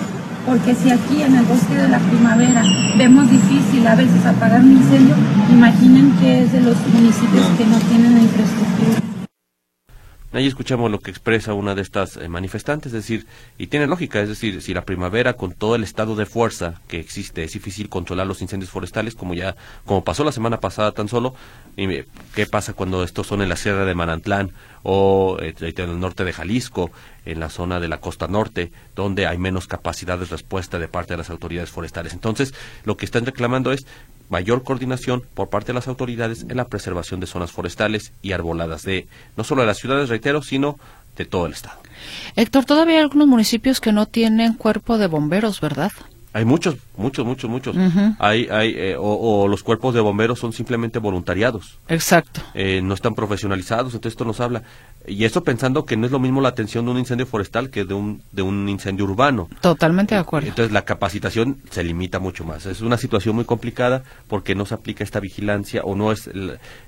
porque 0.46 0.74
si 0.74 0.90
aquí 0.90 1.22
en 1.22 1.34
el 1.36 1.44
bosque 1.44 1.74
de 1.74 1.88
la 1.88 1.98
primavera 1.98 2.62
vemos 2.96 3.28
difícil 3.30 3.86
a 3.86 3.96
veces 3.96 4.24
apagar 4.24 4.60
un 4.60 4.72
incendio, 4.72 5.16
imaginen 5.50 6.16
que 6.18 6.44
es 6.44 6.52
de 6.52 6.60
los 6.60 6.76
municipios 6.88 7.44
que 7.58 7.66
no 7.66 7.78
tienen 7.80 8.22
infraestructura. 8.22 9.02
Ahí 10.32 10.46
escuchamos 10.46 10.90
lo 10.90 11.00
que 11.00 11.10
expresa 11.10 11.54
una 11.54 11.74
de 11.74 11.80
estas 11.80 12.18
eh, 12.18 12.28
manifestantes, 12.28 12.92
es 12.92 13.04
decir, 13.04 13.26
y 13.56 13.68
tiene 13.68 13.86
lógica, 13.86 14.20
es 14.20 14.28
decir, 14.28 14.60
si 14.60 14.74
la 14.74 14.84
primavera 14.84 15.32
con 15.32 15.52
todo 15.52 15.76
el 15.76 15.82
estado 15.82 16.14
de 16.14 16.26
fuerza 16.26 16.80
que 16.88 17.00
existe 17.00 17.42
es 17.42 17.54
difícil 17.54 17.88
controlar 17.88 18.26
los 18.26 18.42
incendios 18.42 18.70
forestales, 18.70 19.14
como 19.14 19.32
ya, 19.32 19.56
como 19.86 20.04
pasó 20.04 20.24
la 20.24 20.32
semana 20.32 20.60
pasada 20.60 20.92
tan 20.92 21.08
solo, 21.08 21.34
y 21.76 21.88
¿qué 22.34 22.46
pasa 22.50 22.74
cuando 22.74 23.02
estos 23.02 23.26
son 23.26 23.40
en 23.40 23.48
la 23.48 23.56
Sierra 23.56 23.86
de 23.86 23.94
Manantlán 23.94 24.50
o 24.82 25.38
eh, 25.40 25.54
en 25.58 25.90
el 25.90 26.00
norte 26.00 26.24
de 26.24 26.34
Jalisco, 26.34 26.90
en 27.26 27.40
la 27.40 27.50
zona 27.50 27.80
de 27.80 27.88
la 27.88 28.00
costa 28.00 28.28
norte, 28.28 28.72
donde 28.94 29.26
hay 29.26 29.38
menos 29.38 29.66
capacidad 29.66 30.18
de 30.18 30.24
respuesta 30.24 30.78
de 30.78 30.88
parte 30.88 31.12
de 31.12 31.18
las 31.18 31.30
autoridades 31.30 31.70
forestales? 31.70 32.12
Entonces, 32.12 32.54
lo 32.84 32.96
que 32.96 33.04
están 33.04 33.26
reclamando 33.26 33.72
es 33.72 33.86
mayor 34.28 34.62
coordinación 34.64 35.22
por 35.34 35.48
parte 35.48 35.68
de 35.68 35.74
las 35.74 35.88
autoridades 35.88 36.46
en 36.48 36.56
la 36.56 36.66
preservación 36.66 37.20
de 37.20 37.26
zonas 37.26 37.52
forestales 37.52 38.12
y 38.22 38.32
arboladas 38.32 38.82
de 38.82 39.06
no 39.36 39.44
solo 39.44 39.60
de 39.60 39.66
las 39.66 39.78
ciudades, 39.78 40.08
reitero, 40.08 40.42
sino 40.42 40.78
de 41.16 41.24
todo 41.24 41.46
el 41.46 41.52
estado. 41.52 41.78
Héctor, 42.34 42.64
todavía 42.64 42.96
hay 42.96 43.02
algunos 43.02 43.26
municipios 43.26 43.80
que 43.80 43.92
no 43.92 44.06
tienen 44.06 44.54
cuerpo 44.54 44.98
de 44.98 45.06
bomberos, 45.06 45.60
¿verdad? 45.60 45.92
Hay 46.36 46.44
muchos, 46.44 46.76
muchos, 46.98 47.24
muchos, 47.24 47.48
muchos. 47.48 47.74
Hay, 48.18 48.46
hay, 48.50 48.74
eh, 48.76 48.96
o, 48.98 49.48
los 49.48 49.62
cuerpos 49.62 49.94
de 49.94 50.02
bomberos 50.02 50.38
son 50.38 50.52
simplemente 50.52 50.98
voluntariados. 50.98 51.78
Exacto. 51.88 52.42
Eh, 52.52 52.82
no 52.82 52.92
están 52.92 53.14
profesionalizados, 53.14 53.94
entonces 53.94 54.12
esto 54.12 54.26
nos 54.26 54.40
habla. 54.40 54.62
Y 55.06 55.24
eso 55.24 55.42
pensando 55.42 55.86
que 55.86 55.96
no 55.96 56.04
es 56.04 56.12
lo 56.12 56.18
mismo 56.18 56.42
la 56.42 56.50
atención 56.50 56.84
de 56.84 56.90
un 56.90 56.98
incendio 56.98 57.24
forestal 57.24 57.70
que 57.70 57.86
de 57.86 57.94
un, 57.94 58.22
de 58.32 58.42
un 58.42 58.68
incendio 58.68 59.06
urbano. 59.06 59.48
Totalmente 59.62 60.14
de 60.14 60.20
acuerdo. 60.20 60.48
Entonces 60.48 60.74
la 60.74 60.84
capacitación 60.84 61.56
se 61.70 61.82
limita 61.82 62.18
mucho 62.18 62.44
más. 62.44 62.66
Es 62.66 62.82
una 62.82 62.98
situación 62.98 63.34
muy 63.34 63.46
complicada 63.46 64.02
porque 64.28 64.54
no 64.54 64.66
se 64.66 64.74
aplica 64.74 65.04
esta 65.04 65.20
vigilancia 65.20 65.84
o 65.84 65.94
no 65.94 66.12
es... 66.12 66.28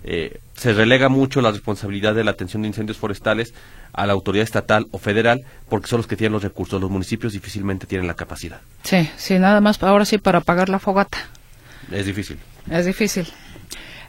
Eh, 0.04 0.40
se 0.58 0.72
relega 0.72 1.08
mucho 1.08 1.40
la 1.40 1.52
responsabilidad 1.52 2.14
de 2.14 2.24
la 2.24 2.32
atención 2.32 2.62
de 2.62 2.68
incendios 2.68 2.98
forestales 2.98 3.54
a 3.92 4.06
la 4.06 4.12
autoridad 4.12 4.42
estatal 4.42 4.86
o 4.90 4.98
federal 4.98 5.44
porque 5.68 5.86
son 5.86 5.98
los 5.98 6.08
que 6.08 6.16
tienen 6.16 6.32
los 6.32 6.42
recursos. 6.42 6.80
Los 6.80 6.90
municipios 6.90 7.32
difícilmente 7.32 7.86
tienen 7.86 8.08
la 8.08 8.14
capacidad. 8.14 8.60
Sí, 8.82 9.08
sí, 9.16 9.38
nada 9.38 9.60
más 9.60 9.80
ahora 9.82 10.04
sí 10.04 10.18
para 10.18 10.40
pagar 10.40 10.68
la 10.68 10.80
fogata. 10.80 11.18
Es 11.92 12.06
difícil. 12.06 12.38
Es 12.70 12.86
difícil. 12.86 13.28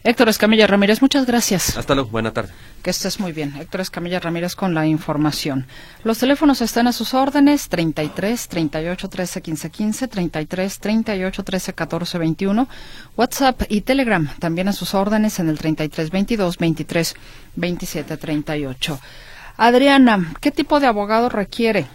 Héctor 0.03 0.29
Escamilla 0.29 0.65
Ramírez, 0.65 1.01
muchas 1.01 1.25
gracias. 1.25 1.77
Hasta 1.77 1.93
luego, 1.93 2.09
buena 2.09 2.31
tarde. 2.31 2.51
Que 2.81 2.89
estés 2.89 3.19
muy 3.19 3.33
bien. 3.33 3.53
Héctor 3.57 3.81
Escamilla 3.81 4.19
Ramírez 4.19 4.55
con 4.55 4.73
la 4.73 4.87
información. 4.87 5.65
Los 6.05 6.19
teléfonos 6.19 6.61
están 6.61 6.87
a 6.87 6.93
sus 6.93 7.13
órdenes, 7.13 7.67
33 7.67 8.47
38 8.47 9.09
13 9.09 9.41
15 9.41 9.69
15, 9.69 10.07
33 10.07 10.79
38 10.79 11.43
13 11.43 11.73
14 11.73 12.17
21, 12.17 12.69
WhatsApp 13.17 13.63
y 13.67 13.81
Telegram 13.81 14.29
también 14.39 14.69
a 14.69 14.73
sus 14.73 14.93
órdenes 14.93 15.39
en 15.39 15.49
el 15.49 15.57
33 15.57 16.11
22 16.11 16.57
23 16.57 17.15
27 17.55 18.17
38. 18.17 18.99
Adriana, 19.57 20.33
¿qué 20.39 20.51
tipo 20.51 20.79
de 20.79 20.87
abogado 20.87 21.27
requiere? 21.27 21.87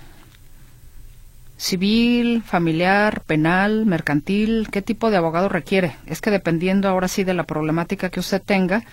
Civil, 1.56 2.42
familiar, 2.42 3.22
penal, 3.26 3.86
mercantil, 3.86 4.68
qué 4.70 4.82
tipo 4.82 5.10
de 5.10 5.16
abogado 5.16 5.48
requiere. 5.48 5.96
Es 6.06 6.20
que 6.20 6.30
dependiendo 6.30 6.88
ahora 6.88 7.08
sí 7.08 7.24
de 7.24 7.34
la 7.34 7.44
problemática 7.44 8.10
que 8.10 8.20
usted 8.20 8.42
tenga, 8.42 8.84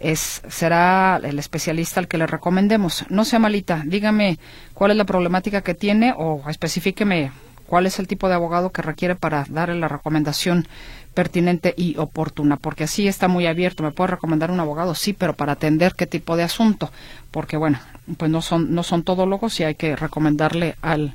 es, 0.00 0.42
será 0.48 1.20
el 1.22 1.38
especialista 1.38 2.00
al 2.00 2.08
que 2.08 2.18
le 2.18 2.26
recomendemos. 2.26 3.04
No 3.08 3.24
sea 3.24 3.38
malita, 3.38 3.82
dígame 3.86 4.38
cuál 4.74 4.90
es 4.90 4.96
la 4.96 5.04
problemática 5.04 5.62
que 5.62 5.74
tiene 5.74 6.12
o 6.16 6.42
especifíqueme 6.48 7.30
cuál 7.72 7.86
es 7.86 7.98
el 7.98 8.06
tipo 8.06 8.28
de 8.28 8.34
abogado 8.34 8.70
que 8.70 8.82
requiere 8.82 9.14
para 9.14 9.46
darle 9.48 9.80
la 9.80 9.88
recomendación 9.88 10.68
pertinente 11.14 11.72
y 11.74 11.96
oportuna, 11.96 12.58
porque 12.58 12.84
así 12.84 13.08
está 13.08 13.28
muy 13.28 13.46
abierto. 13.46 13.82
¿Me 13.82 13.92
puede 13.92 14.10
recomendar 14.10 14.50
un 14.50 14.60
abogado? 14.60 14.94
Sí, 14.94 15.14
pero 15.14 15.32
para 15.32 15.52
atender 15.52 15.94
qué 15.94 16.06
tipo 16.06 16.36
de 16.36 16.42
asunto, 16.42 16.92
porque 17.30 17.56
bueno, 17.56 17.80
pues 18.18 18.30
no 18.30 18.42
son, 18.42 18.74
no 18.74 18.82
son 18.82 19.04
todólogos 19.04 19.58
y 19.58 19.64
hay 19.64 19.74
que 19.74 19.96
recomendarle 19.96 20.76
al 20.82 21.14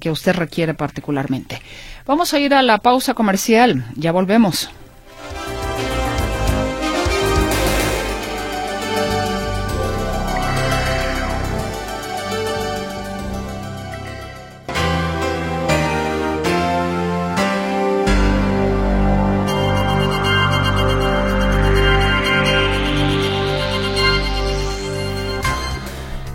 que 0.00 0.10
usted 0.10 0.34
requiere 0.34 0.72
particularmente. 0.72 1.60
Vamos 2.06 2.32
a 2.32 2.38
ir 2.38 2.54
a 2.54 2.62
la 2.62 2.78
pausa 2.78 3.12
comercial, 3.12 3.84
ya 3.94 4.10
volvemos. 4.10 4.70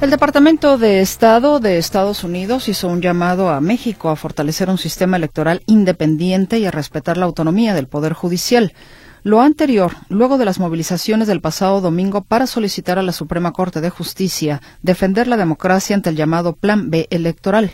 El 0.03 0.09
Departamento 0.09 0.77
de 0.77 0.99
Estado 0.99 1.61
de 1.61 1.77
Estados 1.77 2.25
Unidos 2.25 2.67
hizo 2.67 2.89
un 2.89 3.01
llamado 3.01 3.49
a 3.49 3.61
México 3.61 4.09
a 4.09 4.17
fortalecer 4.17 4.69
un 4.69 4.77
sistema 4.77 5.15
electoral 5.15 5.63
independiente 5.65 6.59
y 6.59 6.65
a 6.65 6.71
respetar 6.71 7.15
la 7.15 7.23
autonomía 7.23 7.73
del 7.73 7.87
Poder 7.87 8.11
Judicial. 8.11 8.73
Lo 9.23 9.39
anterior, 9.39 9.93
luego 10.09 10.37
de 10.37 10.43
las 10.43 10.59
movilizaciones 10.59 11.29
del 11.29 11.39
pasado 11.39 11.79
domingo 11.79 12.19
para 12.19 12.47
solicitar 12.47 12.99
a 12.99 13.01
la 13.01 13.13
Suprema 13.13 13.53
Corte 13.53 13.79
de 13.79 13.89
Justicia 13.89 14.61
defender 14.81 15.29
la 15.29 15.37
democracia 15.37 15.95
ante 15.95 16.09
el 16.09 16.17
llamado 16.17 16.51
Plan 16.51 16.89
B 16.89 17.07
electoral. 17.09 17.71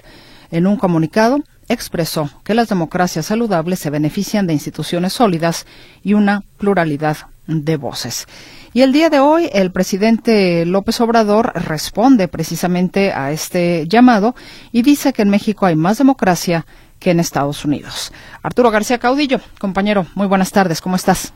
En 0.52 0.68
un 0.68 0.78
comunicado, 0.78 1.40
expresó 1.68 2.30
que 2.44 2.54
las 2.54 2.70
democracias 2.70 3.26
saludables 3.26 3.80
se 3.80 3.90
benefician 3.90 4.46
de 4.46 4.54
instituciones 4.54 5.14
sólidas 5.14 5.66
y 6.04 6.14
una 6.14 6.44
pluralidad 6.60 7.18
de 7.48 7.78
voces. 7.78 8.28
Y 8.72 8.84
el 8.84 8.92
día 8.92 9.10
de 9.10 9.20
hoy 9.20 9.50
el 9.52 9.72
presidente 9.72 10.64
López 10.64 11.02
Obrador 11.02 11.52
responde 11.56 12.28
precisamente 12.28 13.12
a 13.12 13.32
este 13.32 13.88
llamado 13.88 14.36
y 14.72 14.84
dice 14.84 15.12
que 15.12 15.24
en 15.24 15.32
México 15.32 15.66
hay 15.66 15.76
más 15.76 15.98
democracia 15.98 16.66
que 17.00 17.10
en 17.10 17.20
Estados 17.20 17.66
Unidos. 17.66 18.14
Arturo 18.44 18.70
García 18.70 19.00
Caudillo, 19.00 19.40
compañero, 19.60 20.06
muy 20.14 20.28
buenas 20.28 20.52
tardes, 20.52 20.82
¿cómo 20.82 20.98
estás? 20.98 21.34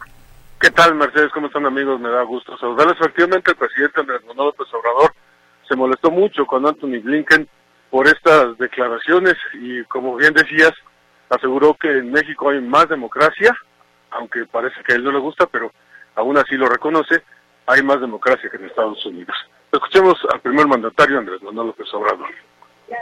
¿Qué 0.62 0.70
tal, 0.70 0.94
Mercedes? 0.94 1.32
¿Cómo 1.34 1.48
están, 1.48 1.66
amigos? 1.66 2.00
Me 2.00 2.10
da 2.10 2.22
gusto 2.22 2.56
saludarles. 2.58 2.98
Efectivamente, 3.02 3.52
el 3.52 3.58
presidente 3.58 4.00
Andrés 4.00 4.22
Manuel 4.28 4.54
López 4.56 4.68
Obrador 4.72 5.14
se 5.68 5.76
molestó 5.76 6.12
mucho 6.12 6.46
con 6.46 6.68
Anthony 6.68 7.02
Blinken 7.02 7.50
por 7.90 8.08
estas 8.08 8.58
declaraciones 8.60 9.36
y, 9.56 9.84
como 9.86 10.16
bien 10.16 10.34
decías, 10.34 10.72
aseguró 11.30 11.74
que 11.74 11.90
en 11.90 12.12
México 12.12 12.50
hay 12.50 12.62
más 12.62 12.88
democracia, 12.88 13.58
aunque 14.12 14.46
parece 14.46 14.76
que 14.86 14.94
a 14.94 14.96
él 14.98 15.04
no 15.04 15.12
le 15.12 15.20
gusta, 15.20 15.48
pero 15.48 15.72
aún 16.16 16.38
así 16.38 16.56
lo 16.56 16.68
reconoce, 16.68 17.24
hay 17.68 17.82
más 17.84 18.02
democracia 18.02 18.50
que 18.50 18.58
en 18.58 18.66
Estados 18.66 19.06
Unidos. 19.06 19.36
Escuchemos 19.72 20.18
al 20.32 20.40
primer 20.42 20.68
mandatario, 20.68 21.20
Andrés 21.20 21.42
Manuel 21.42 21.68
López 21.68 21.88
Obrador. 21.94 22.30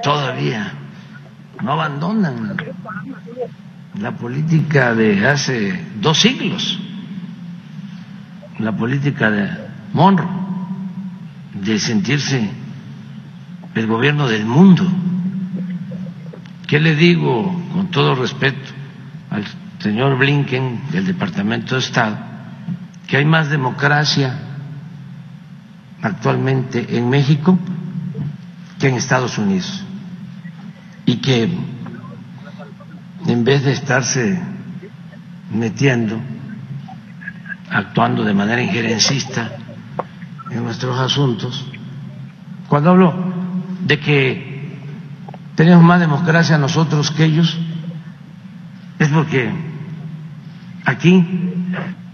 Todavía 0.04 0.71
no 1.62 1.74
abandonan 1.74 2.58
la 4.00 4.12
política 4.12 4.95
de 4.95 5.28
hace 5.28 5.86
dos 5.95 6.19
siglos, 6.19 6.80
la 8.60 8.71
política 8.71 9.30
de 9.30 9.50
Monroe, 9.93 10.30
de 11.54 11.80
sentirse 11.80 12.50
el 13.76 13.88
gobierno 13.88 14.28
del 14.28 14.45
mundo. 14.45 14.84
¿Qué 16.67 16.80
le 16.80 16.95
digo 16.95 17.62
con 17.74 17.91
todo 17.91 18.15
respeto 18.15 18.69
al 19.30 19.43
señor 19.80 20.17
Blinken 20.17 20.89
del 20.91 21.06
Departamento 21.06 21.76
de 21.76 21.82
Estado? 21.82 22.31
Que 23.12 23.17
hay 23.17 23.26
más 23.26 23.50
democracia 23.50 24.39
actualmente 26.02 26.97
en 26.97 27.10
México 27.10 27.60
que 28.80 28.88
en 28.88 28.95
Estados 28.95 29.38
Unidos. 29.38 29.84
Y 31.06 31.17
que 31.17 31.54
en 33.28 33.43
vez 33.43 33.65
de 33.65 33.74
estarse 33.74 34.41
metiendo, 35.54 36.21
actuando 37.69 38.24
de 38.24 38.34
manera 38.34 38.62
injerencista 38.62 39.58
en 40.50 40.63
nuestros 40.63 40.97
asuntos, 40.97 41.65
cuando 42.69 42.91
hablo 42.91 43.13
de 43.88 44.00
que 44.00 44.78
tenemos 45.56 45.84
más 45.84 46.00
democracia 46.00 46.58
nosotros 46.58 47.12
que 47.12 47.26
ellos, 47.26 47.60
es 49.00 49.10
porque 49.10 49.70
aquí 50.86 51.24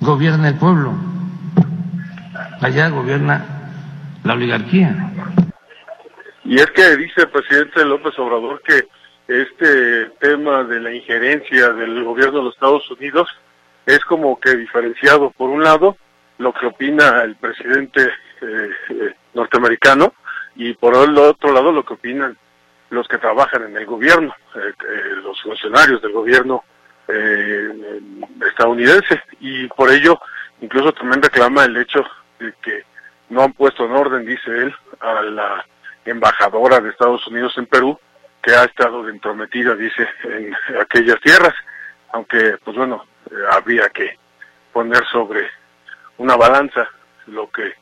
gobierna 0.01 0.49
el 0.49 0.55
pueblo, 0.57 0.93
allá 2.61 2.89
gobierna 2.89 3.45
la 4.23 4.33
oligarquía. 4.33 5.11
Y 6.43 6.55
es 6.55 6.67
que 6.67 6.95
dice 6.97 7.21
el 7.21 7.29
presidente 7.29 7.83
López 7.85 8.17
Obrador 8.19 8.61
que 8.61 8.87
este 9.27 10.05
tema 10.19 10.63
de 10.63 10.79
la 10.79 10.93
injerencia 10.93 11.69
del 11.73 12.03
gobierno 12.03 12.39
de 12.39 12.45
los 12.45 12.53
Estados 12.53 12.89
Unidos 12.91 13.27
es 13.85 13.99
como 14.05 14.39
que 14.39 14.55
diferenciado, 14.55 15.31
por 15.31 15.49
un 15.49 15.63
lado, 15.63 15.97
lo 16.37 16.53
que 16.53 16.67
opina 16.67 17.23
el 17.23 17.35
presidente 17.35 18.03
eh, 18.41 18.69
eh, 18.89 19.13
norteamericano 19.33 20.13
y 20.55 20.73
por 20.73 20.95
el 20.95 21.17
otro 21.17 21.51
lado 21.51 21.71
lo 21.71 21.83
que 21.83 21.95
opinan 21.95 22.37
los 22.89 23.07
que 23.07 23.17
trabajan 23.17 23.63
en 23.63 23.75
el 23.75 23.85
gobierno, 23.85 24.33
eh, 24.55 25.15
los 25.23 25.41
funcionarios 25.41 26.01
del 26.01 26.13
gobierno 26.13 26.63
eh, 27.07 27.99
estadounidense 28.47 29.21
y 29.39 29.67
por 29.67 29.91
ello 29.91 30.19
incluso 30.61 30.91
también 30.93 31.21
reclama 31.21 31.65
el 31.65 31.77
hecho 31.77 32.03
de 32.39 32.53
que 32.61 32.83
no 33.29 33.43
han 33.43 33.53
puesto 33.53 33.85
en 33.85 33.91
orden, 33.91 34.25
dice 34.25 34.49
él, 34.49 34.75
a 34.99 35.21
la 35.21 35.65
embajadora 36.05 36.79
de 36.79 36.89
Estados 36.89 37.25
Unidos 37.27 37.53
en 37.57 37.65
Perú, 37.65 37.99
que 38.41 38.53
ha 38.55 38.63
estado 38.63 39.07
entrometida, 39.09 39.75
dice, 39.75 40.07
en 40.23 40.55
aquellas 40.79 41.19
tierras, 41.21 41.53
aunque, 42.13 42.57
pues 42.63 42.77
bueno, 42.77 43.05
eh, 43.29 43.35
había 43.51 43.89
que 43.89 44.17
poner 44.71 45.03
sobre 45.11 45.49
una 46.17 46.35
balanza 46.35 46.87
lo 47.27 47.49
que 47.49 47.73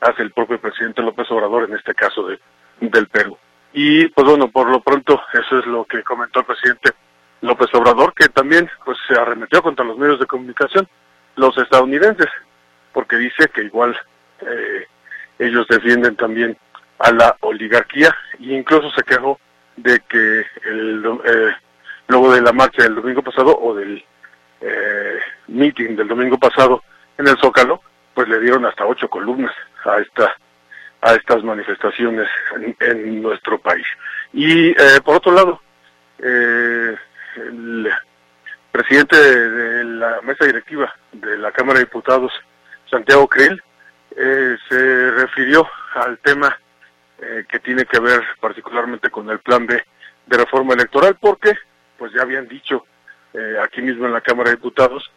hace 0.00 0.22
el 0.22 0.32
propio 0.32 0.60
presidente 0.60 1.02
López 1.02 1.30
Obrador 1.30 1.64
en 1.68 1.76
este 1.76 1.94
caso 1.94 2.26
de, 2.26 2.38
del 2.80 3.06
Perú. 3.08 3.38
Y, 3.72 4.08
pues 4.08 4.26
bueno, 4.26 4.48
por 4.48 4.68
lo 4.68 4.80
pronto, 4.80 5.20
eso 5.32 5.58
es 5.58 5.66
lo 5.66 5.84
que 5.84 6.02
comentó 6.02 6.40
el 6.40 6.46
presidente 6.46 6.92
López 7.40 7.68
Obrador, 7.74 8.14
que 8.14 8.28
también 8.28 8.68
pues 8.84 8.98
se 9.06 9.14
arremetió 9.14 9.62
contra 9.62 9.84
los 9.84 9.96
medios 9.96 10.18
de 10.18 10.26
comunicación, 10.26 10.88
los 11.36 11.56
estadounidenses, 11.58 12.28
porque 12.92 13.16
dice 13.16 13.48
que 13.54 13.62
igual 13.62 13.96
eh, 14.40 14.86
ellos 15.38 15.66
defienden 15.68 16.16
también 16.16 16.56
a 16.98 17.12
la 17.12 17.36
oligarquía 17.40 18.14
e 18.40 18.54
incluso 18.54 18.90
se 18.90 19.02
quejó 19.02 19.38
de 19.76 20.00
que 20.08 20.44
el, 20.64 21.20
eh, 21.24 21.54
luego 22.08 22.32
de 22.32 22.40
la 22.40 22.52
marcha 22.52 22.82
del 22.82 22.96
domingo 22.96 23.22
pasado 23.22 23.56
o 23.56 23.74
del 23.74 24.04
eh, 24.60 25.18
meeting 25.46 25.94
del 25.94 26.08
domingo 26.08 26.38
pasado 26.38 26.82
en 27.16 27.28
el 27.28 27.38
Zócalo, 27.38 27.80
pues 28.14 28.28
le 28.28 28.40
dieron 28.40 28.66
hasta 28.66 28.84
ocho 28.84 29.08
columnas 29.08 29.54
a 29.84 29.98
esta 29.98 30.34
a 31.00 31.14
estas 31.14 31.44
manifestaciones 31.44 32.28
en, 32.80 33.22
nuestro 33.22 33.60
país. 33.60 33.86
Y 34.32 34.70
eh, 34.70 35.00
por 35.04 35.16
otro 35.16 35.32
lado, 35.32 35.60
eh, 36.18 36.96
el 37.38 37.90
presidente 38.72 39.16
de 39.16 39.84
la 39.84 40.20
mesa 40.22 40.44
directiva 40.44 40.92
de 41.12 41.38
la 41.38 41.52
Cámara 41.52 41.78
de 41.78 41.86
Diputados, 41.86 42.32
Santiago 42.90 43.28
Creel, 43.28 43.62
eh, 44.16 44.56
se 44.68 45.10
refirió 45.12 45.68
al 45.94 46.18
tema 46.18 46.58
que 47.50 47.58
tiene 47.58 47.84
que 47.84 47.98
ver 47.98 48.22
particularmente 48.40 49.10
con 49.10 49.28
el 49.28 49.40
plan 49.40 49.66
B 49.66 49.82
de 50.26 50.36
reforma 50.36 50.74
electoral, 50.74 51.16
porque 51.20 51.52
pues 51.98 52.12
ya 52.12 52.22
habían 52.22 52.46
dicho 52.46 52.86
aquí 53.60 53.82
mismo 53.82 54.06
en 54.06 54.12
la 54.12 54.20
Cámara 54.20 54.50
de 54.50 54.56
Diputados 54.56 55.10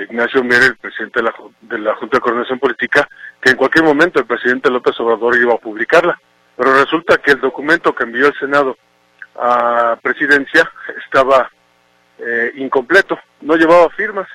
Ignacio 0.00 0.42
Mier, 0.42 0.62
el 0.62 0.76
presidente 0.76 1.20
de 1.20 1.24
la, 1.24 1.34
de 1.60 1.78
la 1.78 1.94
Junta 1.96 2.16
de 2.16 2.20
Coordinación 2.20 2.58
Política, 2.58 3.08
que 3.40 3.50
en 3.50 3.56
cualquier 3.56 3.84
momento 3.84 4.18
el 4.18 4.26
presidente 4.26 4.70
López 4.70 4.98
Obrador 5.00 5.36
iba 5.36 5.54
a 5.54 5.58
publicarla. 5.58 6.18
Pero 6.56 6.74
resulta 6.74 7.18
que 7.18 7.32
el 7.32 7.40
documento 7.40 7.94
que 7.94 8.04
envió 8.04 8.26
el 8.26 8.34
Senado 8.38 8.76
a 9.36 9.98
presidencia 10.02 10.70
estaba 11.04 11.50
eh, 12.18 12.52
incompleto, 12.56 13.18
no 13.40 13.56
llevaba 13.56 13.88
firmas 13.90 14.28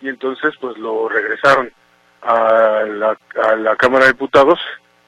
y 0.00 0.08
entonces 0.08 0.54
pues 0.60 0.76
lo 0.78 1.08
regresaron 1.08 1.70
a 2.22 2.82
la, 2.86 3.18
a 3.42 3.56
la 3.56 3.76
Cámara 3.76 4.06
de 4.06 4.12
Diputados, 4.12 4.58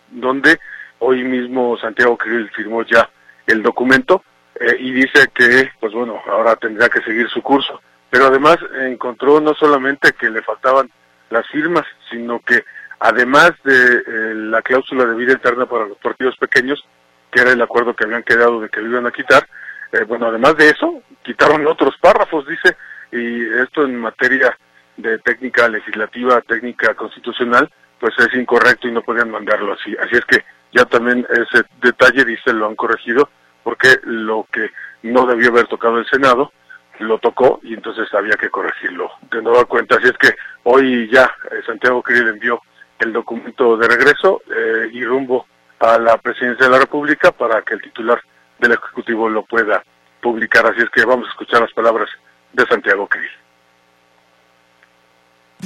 donde 0.09 0.59
hoy 1.01 1.24
mismo 1.24 1.77
Santiago 1.79 2.16
Krill 2.16 2.51
firmó 2.51 2.83
ya 2.83 3.09
el 3.46 3.62
documento 3.62 4.22
eh, 4.55 4.77
y 4.79 4.92
dice 4.92 5.29
que 5.35 5.70
pues 5.81 5.92
bueno 5.92 6.20
ahora 6.27 6.57
tendrá 6.57 6.88
que 6.88 7.03
seguir 7.03 7.29
su 7.29 7.42
curso. 7.42 7.81
Pero 8.11 8.27
además 8.27 8.57
encontró 8.81 9.40
no 9.40 9.55
solamente 9.55 10.12
que 10.12 10.31
le 10.31 10.42
faltaban 10.42 10.90
las 11.31 11.46
firmas, 11.48 11.85
sino 12.11 12.40
que 12.40 12.64
además 13.01 13.53
de 13.64 13.74
eh, 13.74 14.35
la 14.35 14.62
cláusula 14.62 15.05
de 15.05 15.14
vida 15.14 15.33
interna 15.33 15.66
para 15.66 15.87
los 15.87 15.98
partidos 15.98 16.37
pequeños, 16.37 16.85
que 17.31 17.41
era 17.41 17.53
el 17.53 17.62
acuerdo 17.62 17.95
que 17.95 18.05
habían 18.05 18.23
quedado 18.23 18.61
de 18.61 18.69
que 18.69 18.81
lo 18.81 18.88
iban 18.88 19.07
a 19.07 19.11
quitar, 19.11 19.47
eh, 19.93 20.05
bueno, 20.05 20.27
además 20.27 20.57
de 20.57 20.71
eso, 20.71 21.03
quitaron 21.23 21.67
otros 21.67 21.97
párrafos, 22.01 22.47
dice, 22.47 22.77
y 23.12 23.45
esto 23.61 23.85
en 23.85 23.97
materia 23.97 24.57
de 24.97 25.19
técnica 25.21 25.69
legislativa, 25.69 26.41
técnica 26.43 26.95
constitucional, 26.95 27.71
pues 27.99 28.14
es 28.19 28.35
incorrecto 28.35 28.88
y 28.88 28.93
no 28.93 29.03
podían 29.03 29.31
mandarlo 29.31 29.73
así. 29.73 29.97
Así 30.01 30.17
es 30.17 30.25
que 30.25 30.45
ya 30.73 30.85
también 30.85 31.27
ese 31.31 31.64
detalle, 31.81 32.25
dice, 32.25 32.53
lo 32.53 32.67
han 32.67 32.77
corregido, 32.77 33.31
porque 33.62 33.99
lo 34.05 34.47
que 34.53 34.71
no 35.03 35.27
debió 35.27 35.51
haber 35.51 35.67
tocado 35.67 35.99
el 35.99 36.07
Senado, 36.07 36.53
lo 37.01 37.19
tocó 37.19 37.61
y 37.62 37.75
entonces 37.75 38.12
había 38.12 38.35
que 38.35 38.51
corregirlo 38.51 39.11
de 39.31 39.43
nueva 39.43 39.64
cuenta. 39.64 39.97
Así 39.97 40.09
es 40.09 40.19
que 40.19 40.35
hoy 40.64 41.09
ya 41.11 41.31
eh, 41.51 41.62
Santiago 41.64 42.03
Krill 42.03 42.29
envió 42.29 42.61
el 42.99 43.12
documento 43.12 43.77
de 43.77 43.88
regreso 43.88 44.43
eh, 44.55 44.91
y 44.93 45.05
rumbo 45.05 45.47
a 45.81 45.99
la 45.99 46.17
presidencia 46.19 46.67
de 46.67 46.73
la 46.73 46.79
República 46.79 47.33
para 47.33 47.62
que 47.62 47.75
el 47.75 47.83
titular 47.83 48.21
del 48.59 48.73
Ejecutivo 48.73 49.29
lo 49.29 49.45
pueda 49.45 49.83
publicar. 50.21 50.67
Así 50.67 50.81
es 50.83 50.91
que 50.91 51.05
vamos 51.05 51.27
a 51.27 51.31
escuchar 51.31 51.61
las 51.61 51.73
palabras 51.73 52.09
de 52.53 52.67
Santiago 52.67 53.07
Krill. 53.07 53.29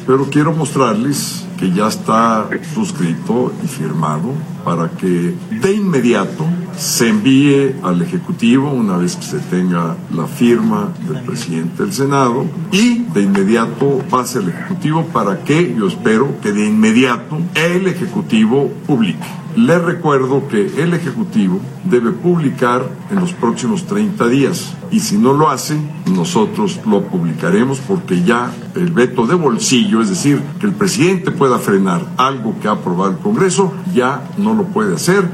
Pero 0.06 0.24
quiero 0.30 0.52
mostrarles 0.52 1.46
que 1.58 1.70
ya 1.70 1.86
está 1.86 2.48
suscrito 2.74 3.52
y 3.62 3.68
firmado 3.68 4.32
para 4.64 4.88
que 4.88 5.34
de 5.50 5.72
inmediato 5.74 6.46
se 6.76 7.08
envíe 7.08 7.76
al 7.84 8.00
Ejecutivo 8.00 8.70
una 8.70 8.96
vez 8.96 9.16
que 9.16 9.22
se 9.22 9.38
tenga 9.38 9.96
la 10.10 10.26
firma 10.26 10.92
del 11.06 11.22
presidente 11.22 11.82
del 11.82 11.92
Senado 11.92 12.46
y 12.72 13.04
de 13.04 13.22
inmediato 13.22 13.98
pase 14.10 14.38
al 14.38 14.48
Ejecutivo 14.48 15.06
para 15.12 15.44
que 15.44 15.74
yo 15.74 15.86
espero 15.86 16.40
que 16.40 16.52
de 16.52 16.66
inmediato 16.66 17.38
el 17.54 17.86
Ejecutivo 17.86 18.72
publique. 18.86 19.41
Les 19.56 19.82
recuerdo 19.82 20.48
que 20.48 20.82
el 20.82 20.94
Ejecutivo 20.94 21.60
debe 21.84 22.12
publicar 22.12 22.82
en 23.10 23.20
los 23.20 23.34
próximos 23.34 23.86
30 23.86 24.26
días 24.28 24.74
y 24.90 25.00
si 25.00 25.18
no 25.18 25.34
lo 25.34 25.50
hace, 25.50 25.76
nosotros 26.06 26.80
lo 26.86 27.02
publicaremos 27.02 27.78
porque 27.80 28.22
ya 28.22 28.50
el 28.74 28.92
veto 28.92 29.26
de 29.26 29.34
bolsillo, 29.34 30.00
es 30.00 30.08
decir, 30.08 30.40
que 30.58 30.66
el 30.66 30.74
presidente 30.74 31.30
pueda 31.32 31.58
frenar 31.58 32.00
algo 32.16 32.58
que 32.62 32.68
ha 32.68 32.72
aprobado 32.72 33.10
el 33.10 33.18
Congreso, 33.18 33.74
ya 33.92 34.22
no 34.38 34.54
lo 34.54 34.64
puede 34.64 34.94
hacer. 34.94 35.24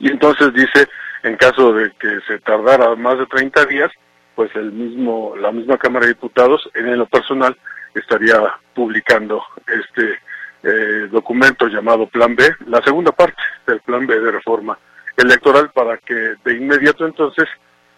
Y 0.00 0.10
entonces 0.10 0.52
dice, 0.54 0.88
en 1.22 1.36
caso 1.36 1.72
de 1.72 1.92
que 2.00 2.18
se 2.26 2.40
tardara 2.40 2.96
más 2.96 3.16
de 3.16 3.26
30 3.26 3.64
días, 3.66 3.92
pues 4.34 4.50
el 4.56 4.72
mismo, 4.72 5.34
la 5.36 5.52
misma 5.52 5.78
Cámara 5.78 6.06
de 6.06 6.14
Diputados, 6.14 6.68
en 6.74 6.98
lo 6.98 7.06
personal, 7.06 7.56
estaría 7.94 8.40
publicando 8.74 9.40
este 9.66 10.18
eh, 10.62 11.08
documento 11.10 11.68
llamado 11.68 12.08
Plan 12.08 12.34
B, 12.34 12.52
la 12.66 12.82
segunda 12.82 13.12
parte 13.12 13.40
del 13.66 13.80
Plan 13.80 14.06
B 14.06 14.18
de 14.18 14.32
reforma 14.32 14.76
electoral 15.16 15.70
para 15.70 15.98
que 15.98 16.34
de 16.44 16.56
inmediato 16.56 17.06
entonces 17.06 17.46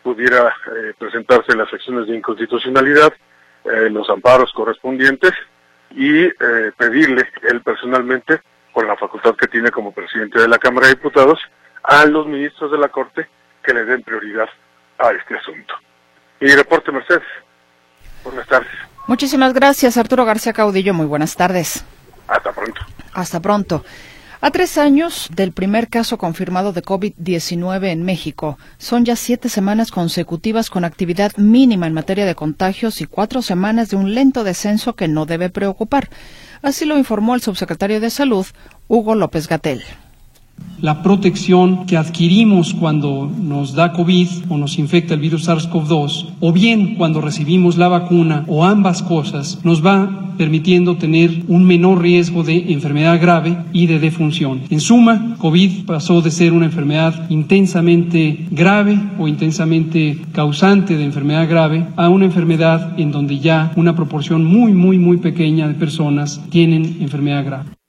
pudiera 0.03 0.49
eh, 0.49 0.93
presentarse 0.99 1.57
las 1.57 1.73
acciones 1.73 2.07
de 2.07 2.17
inconstitucionalidad, 2.17 3.13
eh, 3.65 3.89
los 3.91 4.09
amparos 4.11 4.53
correspondientes 4.53 5.33
y 5.93 6.29
pedirle 6.79 7.29
él 7.51 7.63
personalmente, 7.63 8.41
con 8.73 8.87
la 8.87 8.97
facultad 8.97 9.35
que 9.35 9.49
tiene 9.49 9.73
como 9.73 9.91
presidente 9.91 10.39
de 10.39 10.47
la 10.47 10.57
Cámara 10.57 10.87
de 10.87 10.95
Diputados, 10.95 11.41
a 11.83 12.07
los 12.07 12.29
ministros 12.29 12.71
de 12.71 12.79
la 12.79 12.91
Corte 12.91 13.29
que 13.65 13.75
le 13.75 13.85
den 13.85 14.01
prioridad 14.05 14.49
a 14.99 15.11
este 15.11 15.37
asunto. 15.37 15.75
Y 16.39 16.47
reporte 16.55 16.93
Mercedes. 16.93 17.27
Buenas 18.23 18.47
tardes. 18.47 18.71
Muchísimas 19.09 19.53
gracias, 19.53 19.97
Arturo 19.97 20.25
García 20.25 20.53
Caudillo. 20.53 20.95
Muy 20.95 21.07
buenas 21.07 21.35
tardes. 21.35 21.85
Hasta 22.31 22.53
pronto. 22.53 22.81
Hasta 23.13 23.41
pronto. 23.41 23.85
A 24.43 24.51
tres 24.51 24.79
años 24.79 25.29
del 25.35 25.53
primer 25.53 25.89
caso 25.89 26.17
confirmado 26.17 26.73
de 26.73 26.83
COVID-19 26.83 27.89
en 27.89 28.05
México, 28.05 28.59
son 28.79 29.05
ya 29.05 29.15
siete 29.15 29.51
semanas 29.51 29.91
consecutivas 29.91 30.71
con 30.71 30.85
actividad 30.85 31.37
mínima 31.37 31.87
en 31.87 31.93
materia 31.93 32.25
de 32.25 32.35
contagios 32.35 33.03
y 33.03 33.05
cuatro 33.05 33.43
semanas 33.43 33.91
de 33.91 33.97
un 33.97 34.15
lento 34.15 34.43
descenso 34.43 34.97
que 34.97 35.09
no 35.09 35.27
debe 35.27 35.51
preocupar. 35.51 36.09
Así 36.63 36.87
lo 36.87 36.97
informó 36.97 37.35
el 37.35 37.43
subsecretario 37.43 38.01
de 38.01 38.09
Salud, 38.09 38.47
Hugo 38.89 39.15
López 39.15 39.47
Gatel 39.47 39.83
la 40.83 41.03
protección 41.03 41.87
que 41.87 41.97
adquirimos 41.97 42.75
cuando 42.75 43.31
nos 43.31 43.75
da 43.75 43.93
COVID 43.93 44.29
o 44.49 44.57
nos 44.57 44.79
infecta 44.79 45.15
el 45.15 45.21
virus 45.21 45.49
SARS-CoV-2, 45.49 46.35
o 46.41 46.53
bien 46.53 46.95
cuando 46.97 47.21
recibimos 47.21 47.77
la 47.77 47.89
vacuna, 47.89 48.45
o 48.49 48.65
ambas 48.65 49.03
cosas, 49.03 49.61
nos 49.63 49.85
va 49.85 50.35
permitiendo 50.39 50.97
tener 50.97 51.45
un 51.49 51.65
menor 51.65 52.01
riesgo 52.01 52.43
de 52.43 52.73
enfermedad 52.73 53.21
grave 53.21 53.59
y 53.75 53.87
de 53.87 53.99
defunción. 53.99 54.63
En 54.71 54.81
suma, 54.81 55.37
COVID 55.37 55.85
pasó 55.85 56.23
de 56.23 56.31
ser 56.31 56.55
una 56.55 56.65
enfermedad 56.65 57.29
intensamente 57.29 58.47
grave 58.51 58.99
o 59.19 59.29
intensamente 59.29 60.19
causante 60.33 60.97
de 60.97 61.05
enfermedad 61.05 61.47
grave 61.47 61.87
a 61.97 62.09
una 62.09 62.25
enfermedad 62.25 62.99
en 62.99 63.13
donde 63.13 63.39
ya 63.39 63.73
una 63.77 63.95
proporción 63.95 64.47
muy, 64.47 64.73
muy, 64.73 64.99
muy 64.99 65.19
pequeña 65.19 65.69
de 65.69 65.75
personas 65.75 66.41
tienen 66.49 66.97
enfermedad 67.03 67.45
grave. 67.45 67.80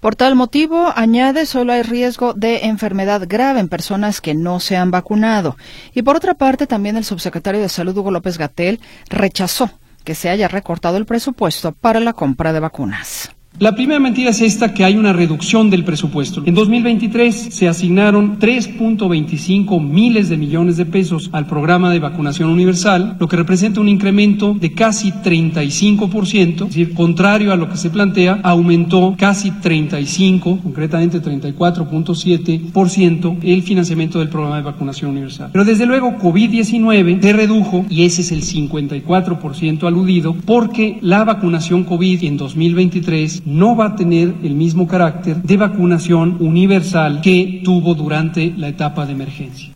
Por 0.00 0.14
tal 0.14 0.34
motivo, 0.34 0.92
añade, 0.94 1.46
solo 1.46 1.72
hay 1.72 1.82
riesgo 1.82 2.34
de 2.34 2.66
enfermedad 2.66 3.22
grave 3.26 3.60
en 3.60 3.68
personas 3.68 4.20
que 4.20 4.34
no 4.34 4.60
se 4.60 4.76
han 4.76 4.90
vacunado. 4.90 5.56
Y 5.94 6.02
por 6.02 6.16
otra 6.16 6.34
parte, 6.34 6.66
también 6.66 6.96
el 6.96 7.04
subsecretario 7.04 7.60
de 7.60 7.68
Salud, 7.68 7.96
Hugo 7.96 8.10
López 8.10 8.38
Gatel, 8.38 8.80
rechazó 9.08 9.70
que 10.04 10.14
se 10.14 10.30
haya 10.30 10.48
recortado 10.48 10.96
el 10.96 11.06
presupuesto 11.06 11.72
para 11.72 12.00
la 12.00 12.12
compra 12.12 12.52
de 12.52 12.60
vacunas. 12.60 13.35
La 13.58 13.74
primera 13.74 13.98
mentira 13.98 14.28
es 14.28 14.42
esta, 14.42 14.74
que 14.74 14.84
hay 14.84 14.96
una 14.96 15.14
reducción 15.14 15.70
del 15.70 15.82
presupuesto. 15.82 16.42
En 16.44 16.54
2023 16.54 17.54
se 17.54 17.68
asignaron 17.68 18.38
3.25 18.38 19.80
miles 19.80 20.28
de 20.28 20.36
millones 20.36 20.76
de 20.76 20.84
pesos 20.84 21.30
al 21.32 21.46
programa 21.46 21.90
de 21.90 21.98
vacunación 21.98 22.50
universal, 22.50 23.16
lo 23.18 23.28
que 23.28 23.36
representa 23.36 23.80
un 23.80 23.88
incremento 23.88 24.52
de 24.52 24.74
casi 24.74 25.10
35%, 25.10 26.64
es 26.64 26.68
decir, 26.68 26.92
contrario 26.92 27.50
a 27.50 27.56
lo 27.56 27.70
que 27.70 27.78
se 27.78 27.88
plantea, 27.88 28.40
aumentó 28.42 29.14
casi 29.16 29.50
35, 29.50 30.58
concretamente 30.62 31.22
34.7% 31.22 33.38
el 33.42 33.62
financiamiento 33.62 34.18
del 34.18 34.28
programa 34.28 34.56
de 34.56 34.64
vacunación 34.64 35.12
universal. 35.12 35.48
Pero 35.52 35.64
desde 35.64 35.86
luego 35.86 36.18
COVID-19 36.18 37.22
se 37.22 37.32
redujo 37.32 37.86
y 37.88 38.04
ese 38.04 38.20
es 38.20 38.32
el 38.32 38.42
54% 38.42 39.86
aludido 39.86 40.36
porque 40.44 40.98
la 41.00 41.24
vacunación 41.24 41.84
COVID 41.84 42.22
en 42.22 42.36
2023 42.36 43.44
no 43.46 43.76
va 43.76 43.86
a 43.86 43.96
tener 43.96 44.34
el 44.42 44.54
mismo 44.54 44.86
carácter 44.86 45.36
de 45.36 45.56
vacunación 45.56 46.36
universal 46.40 47.20
que 47.22 47.62
tuvo 47.64 47.94
durante 47.94 48.52
la 48.56 48.68
etapa 48.68 49.06
de 49.06 49.12
emergencia. 49.12 49.72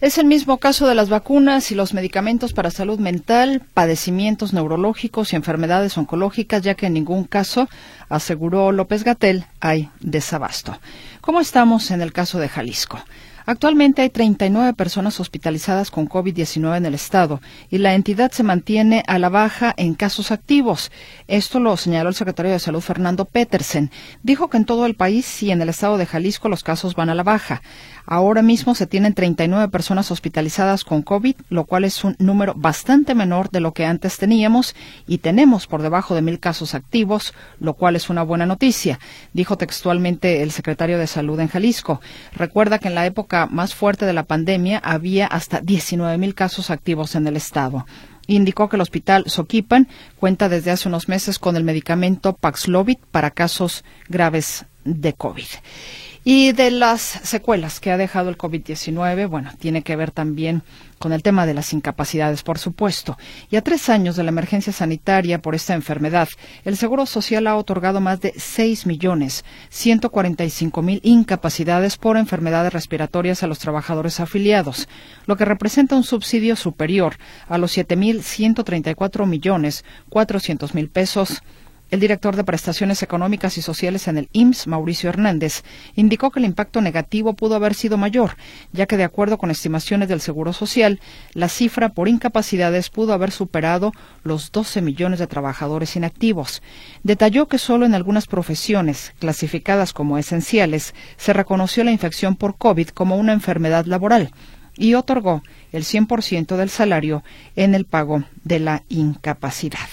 Es 0.00 0.18
el 0.18 0.26
mismo 0.26 0.58
caso 0.58 0.88
de 0.88 0.96
las 0.96 1.10
vacunas 1.10 1.70
y 1.70 1.76
los 1.76 1.94
medicamentos 1.94 2.54
para 2.54 2.72
salud 2.72 2.98
mental, 2.98 3.62
padecimientos 3.72 4.52
neurológicos 4.52 5.32
y 5.32 5.36
enfermedades 5.36 5.96
oncológicas, 5.96 6.62
ya 6.62 6.74
que 6.74 6.86
en 6.86 6.94
ningún 6.94 7.22
caso, 7.22 7.68
aseguró 8.08 8.72
López 8.72 9.04
Gatel, 9.04 9.44
hay 9.60 9.90
desabasto. 10.00 10.76
¿Cómo 11.20 11.38
estamos 11.38 11.92
en 11.92 12.00
el 12.00 12.12
caso 12.12 12.40
de 12.40 12.48
Jalisco? 12.48 12.98
Actualmente 13.44 14.02
hay 14.02 14.10
39 14.10 14.74
personas 14.74 15.18
hospitalizadas 15.20 15.90
con 15.90 16.08
COVID-19 16.08 16.76
en 16.76 16.86
el 16.86 16.94
estado 16.94 17.40
y 17.70 17.78
la 17.78 17.94
entidad 17.94 18.30
se 18.30 18.42
mantiene 18.42 19.02
a 19.06 19.18
la 19.18 19.28
baja 19.28 19.74
en 19.76 19.94
casos 19.94 20.30
activos. 20.30 20.92
Esto 21.26 21.58
lo 21.58 21.76
señaló 21.76 22.08
el 22.08 22.14
secretario 22.14 22.52
de 22.52 22.58
Salud 22.58 22.80
Fernando 22.80 23.24
Petersen. 23.24 23.90
Dijo 24.22 24.48
que 24.48 24.58
en 24.58 24.64
todo 24.64 24.86
el 24.86 24.94
país 24.94 25.42
y 25.42 25.50
en 25.50 25.60
el 25.62 25.68
estado 25.68 25.98
de 25.98 26.06
Jalisco 26.06 26.48
los 26.48 26.62
casos 26.62 26.94
van 26.94 27.10
a 27.10 27.14
la 27.14 27.22
baja. 27.22 27.62
Ahora 28.04 28.42
mismo 28.42 28.74
se 28.74 28.86
tienen 28.86 29.14
39 29.14 29.68
personas 29.68 30.10
hospitalizadas 30.10 30.84
con 30.84 31.02
COVID, 31.02 31.36
lo 31.48 31.64
cual 31.64 31.84
es 31.84 32.04
un 32.04 32.16
número 32.18 32.54
bastante 32.56 33.14
menor 33.14 33.50
de 33.50 33.60
lo 33.60 33.72
que 33.72 33.86
antes 33.86 34.18
teníamos 34.18 34.74
y 35.06 35.18
tenemos 35.18 35.66
por 35.66 35.82
debajo 35.82 36.14
de 36.14 36.22
mil 36.22 36.40
casos 36.40 36.74
activos, 36.74 37.32
lo 37.60 37.74
cual 37.74 37.96
es 37.96 38.10
una 38.10 38.22
buena 38.22 38.46
noticia, 38.46 38.98
dijo 39.32 39.56
textualmente 39.56 40.42
el 40.42 40.50
secretario 40.50 40.98
de 40.98 41.06
Salud 41.06 41.38
en 41.40 41.48
Jalisco. 41.48 42.00
Recuerda 42.32 42.78
que 42.78 42.88
en 42.88 42.94
la 42.94 43.06
época 43.06 43.46
más 43.46 43.74
fuerte 43.74 44.06
de 44.06 44.12
la 44.12 44.24
pandemia 44.24 44.78
había 44.78 45.26
hasta 45.26 45.60
19 45.60 46.18
mil 46.18 46.34
casos 46.34 46.70
activos 46.70 47.14
en 47.14 47.26
el 47.26 47.36
estado 47.36 47.86
indicó 48.26 48.68
que 48.68 48.76
el 48.76 48.82
hospital 48.82 49.24
Soquipan 49.26 49.88
cuenta 50.18 50.48
desde 50.48 50.70
hace 50.70 50.88
unos 50.88 51.08
meses 51.08 51.38
con 51.38 51.56
el 51.56 51.64
medicamento 51.64 52.34
Paxlovid 52.34 52.98
para 53.10 53.30
casos 53.30 53.84
graves 54.08 54.64
de 54.84 55.12
COVID. 55.12 55.46
Y 56.24 56.52
de 56.52 56.70
las 56.70 57.00
secuelas 57.00 57.80
que 57.80 57.90
ha 57.90 57.96
dejado 57.96 58.30
el 58.30 58.38
COVID-19, 58.38 59.28
bueno, 59.28 59.50
tiene 59.58 59.82
que 59.82 59.96
ver 59.96 60.12
también 60.12 60.62
con 60.98 61.12
el 61.12 61.24
tema 61.24 61.46
de 61.46 61.54
las 61.54 61.72
incapacidades, 61.72 62.44
por 62.44 62.58
supuesto. 62.58 63.18
Y 63.50 63.56
a 63.56 63.62
tres 63.62 63.88
años 63.88 64.14
de 64.14 64.22
la 64.22 64.28
emergencia 64.28 64.72
sanitaria 64.72 65.42
por 65.42 65.56
esta 65.56 65.74
enfermedad, 65.74 66.28
el 66.64 66.76
Seguro 66.76 67.06
Social 67.06 67.48
ha 67.48 67.56
otorgado 67.56 68.00
más 68.00 68.20
de 68.20 68.32
6 68.36 68.86
millones 68.86 69.44
145 69.70 70.80
mil 70.80 71.00
incapacidades 71.02 71.96
por 71.96 72.16
enfermedades 72.16 72.72
respiratorias 72.72 73.42
a 73.42 73.48
los 73.48 73.58
trabajadores 73.58 74.20
afiliados, 74.20 74.88
lo 75.26 75.36
que 75.36 75.44
representa 75.44 75.96
un 75.96 76.04
subsidio 76.04 76.54
superior 76.54 77.16
a 77.48 77.58
los 77.58 77.72
7 77.72 77.96
mil 77.96 78.22
134 78.22 79.26
millones 79.26 79.84
400 80.08 80.72
mil 80.72 80.88
pesos 80.88 81.42
el 81.92 82.00
director 82.00 82.36
de 82.36 82.42
Prestaciones 82.42 83.02
Económicas 83.02 83.58
y 83.58 83.62
Sociales 83.62 84.08
en 84.08 84.16
el 84.16 84.30
IMSS, 84.32 84.66
Mauricio 84.66 85.10
Hernández, 85.10 85.62
indicó 85.94 86.30
que 86.30 86.38
el 86.38 86.46
impacto 86.46 86.80
negativo 86.80 87.34
pudo 87.34 87.54
haber 87.54 87.74
sido 87.74 87.98
mayor, 87.98 88.36
ya 88.72 88.86
que 88.86 88.96
de 88.96 89.04
acuerdo 89.04 89.36
con 89.36 89.50
estimaciones 89.50 90.08
del 90.08 90.22
Seguro 90.22 90.54
Social, 90.54 91.00
la 91.34 91.50
cifra 91.50 91.90
por 91.90 92.08
incapacidades 92.08 92.88
pudo 92.88 93.12
haber 93.12 93.30
superado 93.30 93.92
los 94.24 94.50
12 94.52 94.80
millones 94.80 95.18
de 95.18 95.26
trabajadores 95.26 95.94
inactivos. 95.94 96.62
Detalló 97.02 97.46
que 97.46 97.58
solo 97.58 97.84
en 97.84 97.94
algunas 97.94 98.26
profesiones, 98.26 99.12
clasificadas 99.18 99.92
como 99.92 100.16
esenciales, 100.16 100.94
se 101.18 101.34
reconoció 101.34 101.84
la 101.84 101.92
infección 101.92 102.36
por 102.36 102.56
COVID 102.56 102.88
como 102.88 103.16
una 103.16 103.34
enfermedad 103.34 103.84
laboral 103.84 104.32
y 104.78 104.94
otorgó 104.94 105.42
el 105.72 105.84
100% 105.84 106.56
del 106.56 106.70
salario 106.70 107.22
en 107.54 107.74
el 107.74 107.84
pago 107.84 108.24
de 108.44 108.60
la 108.60 108.82
incapacidad. 108.88 109.90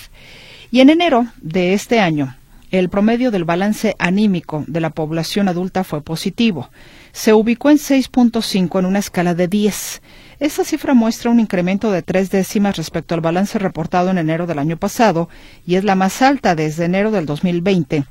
Y 0.71 0.81
en 0.81 0.89
enero 0.89 1.25
de 1.41 1.73
este 1.73 1.99
año, 1.99 2.35
el 2.71 2.89
promedio 2.89 3.31
del 3.31 3.45
balance 3.45 3.95
anímico 3.97 4.63
de 4.67 4.79
la 4.79 4.91
población 4.91 5.47
adulta 5.47 5.83
fue 5.83 6.01
positivo. 6.01 6.69
Se 7.11 7.33
ubicó 7.33 7.71
en 7.71 7.77
6.5 7.77 8.77
en 8.77 8.85
una 8.85 8.99
escala 8.99 9.33
de 9.33 9.47
10. 9.47 10.01
Esta 10.39 10.63
cifra 10.63 10.93
muestra 10.93 11.31
un 11.31 11.39
incremento 11.39 11.91
de 11.91 12.03
tres 12.03 12.29
décimas 12.29 12.77
respecto 12.77 13.15
al 13.15 13.21
balance 13.21 13.57
reportado 13.57 14.11
en 14.11 14.19
enero 14.19 14.45
del 14.45 14.59
año 14.59 14.77
pasado 14.77 15.27
y 15.65 15.75
es 15.75 15.83
la 15.83 15.95
más 15.95 16.21
alta 16.21 16.53
desde 16.53 16.85
enero 16.85 17.09
del 17.09 17.25
2020, 17.25 18.05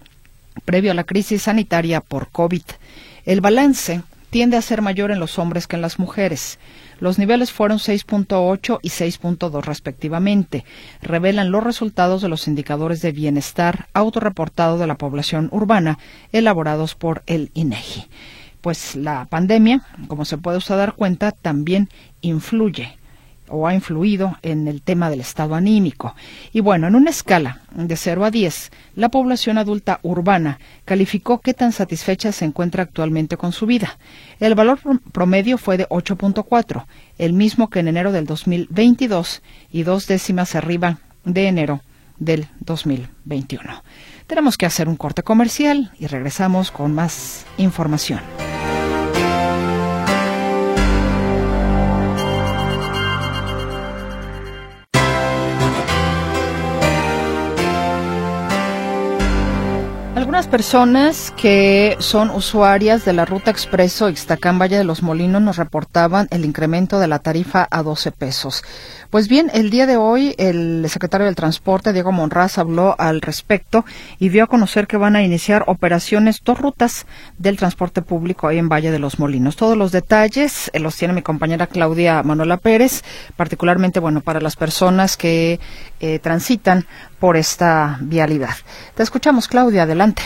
previo 0.65 0.91
a 0.91 0.95
la 0.95 1.05
crisis 1.05 1.43
sanitaria 1.43 2.01
por 2.01 2.29
COVID. 2.29 2.63
El 3.25 3.41
balance 3.41 4.03
tiende 4.31 4.57
a 4.57 4.63
ser 4.63 4.83
mayor 4.83 5.13
en 5.13 5.21
los 5.21 5.39
hombres 5.39 5.69
que 5.69 5.77
en 5.77 5.83
las 5.83 6.01
mujeres. 6.01 6.59
Los 7.01 7.19
niveles 7.19 7.53
fueron 7.53 7.79
6.8 7.79 8.81
y 8.83 8.89
6.2 8.89 9.65
respectivamente. 9.65 10.65
Revelan 11.01 11.51
los 11.51 11.63
resultados 11.63 12.23
de 12.23 12.29
los 12.29 12.49
indicadores 12.49 13.01
de 13.03 13.13
bienestar 13.13 13.89
autorreportado 13.95 14.79
de 14.79 14.87
la 14.87 14.99
población 14.99 15.49
urbana 15.53 15.99
elaborados 16.33 16.95
por 16.95 17.23
el 17.27 17.51
INEGI. 17.55 18.07
Pues 18.61 18.97
la 18.97 19.27
pandemia, 19.27 19.83
como 20.09 20.25
se 20.25 20.39
puede 20.39 20.59
usted 20.59 20.77
dar 20.77 20.95
cuenta, 20.95 21.31
también 21.31 21.89
influye 22.21 22.98
o 23.51 23.67
ha 23.67 23.75
influido 23.75 24.37
en 24.43 24.69
el 24.69 24.83
tema 24.83 25.11
del 25.11 25.21
estado 25.21 25.55
anímico. 25.55 26.15
Y 26.53 26.61
bueno, 26.61 26.87
en 26.87 26.95
una 26.95 27.11
escala 27.11 27.61
de 27.73 27.97
0 27.97 28.25
a 28.25 28.31
10, 28.31 28.71
la 28.95 29.09
población 29.09 29.59
adulta 29.59 30.01
urbana 30.03 30.59
calificó 30.85 31.41
qué 31.41 31.55
tan 31.55 31.73
satisfecha 31.73 32.33
se 32.33 32.45
encuentra 32.45 32.83
actualmente 32.83 33.37
con 33.37 33.53
su 33.53 33.67
vida. 33.67 33.99
El 34.41 34.55
valor 34.55 34.79
promedio 35.13 35.59
fue 35.59 35.77
de 35.77 35.89
8.4, 35.89 36.85
el 37.19 37.33
mismo 37.33 37.71
que 37.71 37.81
en 37.81 37.89
enero 37.89 38.13
del 38.13 38.27
2022 38.27 39.43
y 39.71 39.83
dos 39.83 40.07
décimas 40.07 40.55
arriba 40.55 40.99
de 41.25 41.49
enero 41.49 41.81
del 42.19 42.49
2021. 42.61 43.83
Tenemos 44.27 44.59
que 44.59 44.67
hacer 44.67 44.89
un 44.89 44.97
corte 44.97 45.23
comercial 45.23 45.93
y 45.99 46.07
regresamos 46.07 46.71
con 46.71 46.95
más 46.95 47.47
información. 47.57 48.21
Algunas 60.39 60.53
personas 60.53 61.35
que 61.37 61.97
son 61.99 62.31
usuarias 62.31 63.05
de 63.05 63.13
la 63.13 63.25
ruta 63.25 63.51
expreso 63.51 64.09
Ixtacán 64.09 64.57
Valle 64.57 64.79
de 64.79 64.85
los 64.85 65.03
Molinos 65.03 65.43
nos 65.43 65.57
reportaban 65.57 66.29
el 66.31 66.45
incremento 66.45 67.01
de 67.01 67.09
la 67.09 67.19
tarifa 67.19 67.67
a 67.69 67.83
12 67.83 68.13
pesos. 68.13 68.63
Pues 69.11 69.27
bien, 69.27 69.51
el 69.53 69.71
día 69.71 69.89
de 69.89 69.97
hoy 69.97 70.37
el 70.39 70.87
secretario 70.89 71.27
del 71.27 71.35
Transporte, 71.35 71.93
Diego 71.93 72.13
Monraz, 72.13 72.57
habló 72.59 72.95
al 72.99 73.21
respecto 73.21 73.85
y 74.21 74.29
dio 74.29 74.45
a 74.45 74.47
conocer 74.47 74.87
que 74.87 74.97
van 74.97 75.17
a 75.17 75.25
iniciar 75.25 75.65
operaciones, 75.67 76.41
dos 76.45 76.61
rutas 76.61 77.07
del 77.39 77.57
transporte 77.57 78.03
público 78.03 78.47
ahí 78.47 78.59
en 78.59 78.69
Valle 78.69 78.93
de 78.93 79.01
los 79.01 79.19
Molinos. 79.19 79.57
Todos 79.57 79.77
los 79.77 79.91
detalles 79.91 80.71
eh, 80.73 80.79
los 80.79 80.95
tiene 80.95 81.15
mi 81.15 81.23
compañera 81.23 81.67
Claudia 81.67 82.23
Manuela 82.23 82.59
Pérez, 82.59 83.03
particularmente, 83.37 83.99
bueno, 83.99 84.21
para 84.21 84.41
las 84.41 84.55
personas 84.55 85.17
que 85.17 85.59
eh, 85.99 86.21
transitan 86.21 86.87
por 87.21 87.37
esta 87.37 87.97
vialidad. 88.01 88.55
Te 88.95 89.03
escuchamos, 89.03 89.49
Claudia, 89.49 89.83
adelante. 89.83 90.23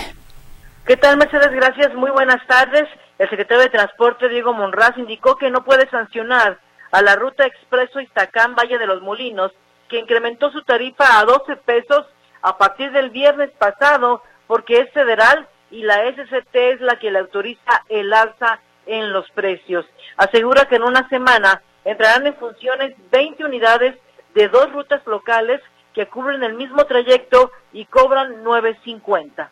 ¿Qué 0.87 0.97
tal, 0.97 1.17
Mercedes? 1.17 1.53
Gracias, 1.53 1.95
muy 1.95 2.11
buenas 2.11 2.45
tardes. 2.47 2.85
El 3.19 3.31
secretario 3.31 3.63
de 3.63 3.71
Transporte, 3.71 4.29
Diego 4.29 4.53
Monraz, 4.53 4.97
indicó 4.99 5.37
que 5.37 5.51
no 5.51 5.65
puede 5.65 5.89
sancionar 5.91 6.59
a 6.91 7.03
la 7.03 7.17
ruta 7.17 7.47
expreso 7.47 8.01
Iztacán 8.01 8.55
Valle 8.55 8.79
de 8.79 8.87
los 8.87 9.01
Molinos, 9.01 9.53
que 9.89 9.99
incrementó 9.99 10.51
su 10.51 10.63
tarifa 10.63 11.19
a 11.19 11.25
12 11.25 11.57
pesos 11.57 12.07
a 12.43 12.59
partir 12.59 12.91
del 12.93 13.11
viernes 13.11 13.51
pasado, 13.53 14.23
porque 14.47 14.81
es 14.81 14.93
federal 14.93 15.47
y 15.71 15.83
la 15.83 16.03
SCT 16.11 16.55
es 16.55 16.81
la 16.81 16.97
que 16.99 17.11
le 17.11 17.21
autoriza 17.21 17.85
el 17.89 18.13
alza 18.13 18.61
en 18.87 19.13
los 19.13 19.31
precios. 19.31 19.87
Asegura 20.17 20.67
que 20.67 20.77
en 20.77 20.83
una 20.83 21.09
semana 21.09 21.63
entrarán 21.85 22.27
en 22.27 22.35
funciones 22.35 22.95
20 23.11 23.45
unidades 23.45 23.97
de 24.35 24.49
dos 24.49 24.73
rutas 24.73 25.01
locales 25.07 25.61
que 25.95 26.07
cubren 26.07 26.43
el 26.43 26.55
mismo 26.55 26.85
trayecto 26.85 27.51
y 27.73 27.85
cobran 27.87 28.45
9.50. 28.45 29.49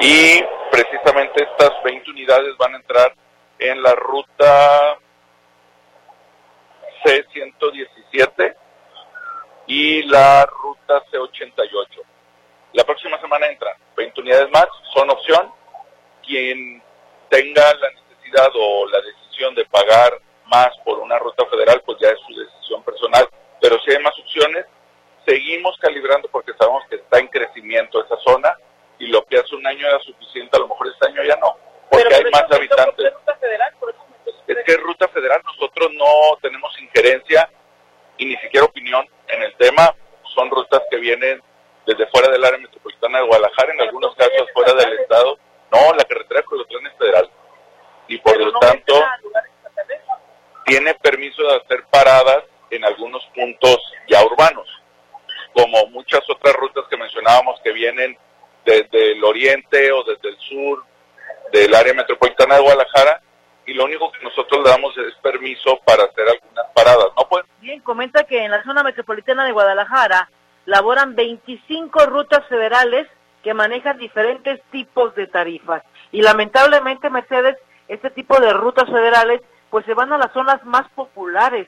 Y 0.00 0.42
precisamente 0.70 1.44
estas 1.44 1.70
20 1.84 2.10
unidades 2.10 2.56
van 2.56 2.74
a 2.74 2.76
entrar 2.76 3.14
en 3.58 3.82
la 3.82 3.94
ruta 3.94 4.98
C117 7.04 8.56
y 9.66 10.02
la 10.04 10.46
ruta 10.46 11.02
C88. 11.10 12.02
La 12.72 12.84
próxima 12.84 13.20
semana 13.20 13.46
entran 13.46 13.74
20 13.96 14.20
unidades 14.20 14.50
más, 14.50 14.66
son 14.94 15.10
opción. 15.10 15.52
Quien 16.24 16.82
tenga 17.28 17.74
la 17.74 17.90
necesidad 17.90 18.50
o 18.54 18.86
la 18.88 19.00
decisión 19.00 19.54
de 19.54 19.64
pagar 19.66 20.12
más 20.46 20.70
por 20.84 20.98
una 20.98 21.18
ruta 21.18 21.44
federal, 21.46 21.82
pues 21.84 21.98
ya 22.00 22.08
es 22.08 22.18
su 22.26 22.34
decisión 22.34 22.82
personal. 22.82 23.28
Pero 23.60 23.78
si 23.80 23.90
hay 23.90 24.02
más 24.02 24.18
opciones, 24.18 24.66
seguimos 25.28 25.76
calibrando 25.78 26.28
porque 26.28 26.52
sabemos 26.58 26.84
que 26.88 26.96
está 26.96 27.18
en 27.18 27.28
crecimiento 27.28 28.02
esa 28.02 28.16
zona 28.18 28.56
y 28.98 29.08
lo 29.08 29.22
que 29.26 29.38
hace 29.38 29.54
un 29.54 29.66
año 29.66 29.86
era 29.86 29.98
suficiente, 30.00 30.56
a 30.56 30.60
lo 30.60 30.68
mejor 30.68 30.88
este 30.88 31.06
año 31.06 31.22
ya 31.22 31.36
no, 31.36 31.54
porque 31.90 32.14
hay 32.14 32.24
más 32.32 32.50
habitantes. 32.50 33.12
es 34.46 34.56
que 34.64 34.72
es 34.72 34.80
ruta 34.80 35.06
federal, 35.08 35.42
nosotros 35.44 35.90
no 35.92 36.38
tenemos 36.40 36.72
injerencia 36.80 37.48
y 38.16 38.24
ni 38.24 38.36
siquiera 38.38 38.64
opinión 38.64 39.06
en 39.28 39.42
el 39.42 39.54
tema, 39.56 39.94
son 40.34 40.50
rutas 40.50 40.82
que 40.90 40.96
vienen 40.96 41.42
desde 41.86 42.06
fuera 42.06 42.30
del 42.30 42.44
área 42.44 42.58
metropolitana 42.58 43.18
de 43.18 43.26
Guadalajara, 43.26 43.74
en 43.74 43.80
algunos 43.82 44.14
casos 44.16 44.48
fuera 44.54 44.72
del 44.72 44.98
estado, 44.98 45.38
no, 45.70 45.92
la 45.92 46.04
carretera 46.04 46.42
Colotlán 46.42 46.86
es 46.86 46.96
federal. 46.96 47.30
Y 48.08 48.18
por 48.18 48.38
lo 48.38 48.58
tanto 48.58 48.94
tiene 50.64 50.94
permiso 50.94 51.42
de 51.42 51.56
hacer 51.56 51.84
paradas 51.90 52.44
en 52.70 52.84
algunos 52.84 53.22
puntos 53.34 53.78
ya 54.08 54.24
urbanos 54.24 54.77
como 55.58 55.88
muchas 55.88 56.20
otras 56.30 56.54
rutas 56.54 56.84
que 56.88 56.96
mencionábamos 56.96 57.60
que 57.64 57.72
vienen 57.72 58.16
desde 58.64 59.12
el 59.12 59.24
oriente 59.24 59.90
o 59.90 60.04
desde 60.04 60.28
el 60.28 60.38
sur 60.38 60.84
del 61.52 61.74
área 61.74 61.94
metropolitana 61.94 62.54
de 62.54 62.60
Guadalajara, 62.60 63.20
y 63.66 63.74
lo 63.74 63.86
único 63.86 64.12
que 64.12 64.22
nosotros 64.22 64.62
le 64.62 64.70
damos 64.70 64.96
es 64.98 65.14
permiso 65.20 65.80
para 65.84 66.04
hacer 66.04 66.28
algunas 66.28 66.66
paradas. 66.72 67.08
No 67.16 67.28
pueden 67.28 67.46
Bien, 67.60 67.80
comenta 67.80 68.22
que 68.24 68.44
en 68.44 68.52
la 68.52 68.62
zona 68.62 68.84
metropolitana 68.84 69.44
de 69.44 69.52
Guadalajara 69.52 70.30
laboran 70.64 71.16
25 71.16 72.06
rutas 72.06 72.46
federales 72.46 73.08
que 73.42 73.52
manejan 73.52 73.98
diferentes 73.98 74.62
tipos 74.70 75.12
de 75.16 75.26
tarifas. 75.26 75.82
Y 76.12 76.22
lamentablemente, 76.22 77.10
Mercedes, 77.10 77.56
este 77.88 78.10
tipo 78.10 78.38
de 78.40 78.52
rutas 78.52 78.86
federales 78.86 79.40
pues 79.70 79.84
se 79.86 79.94
van 79.94 80.12
a 80.12 80.18
las 80.18 80.32
zonas 80.32 80.64
más 80.64 80.88
populares, 80.90 81.66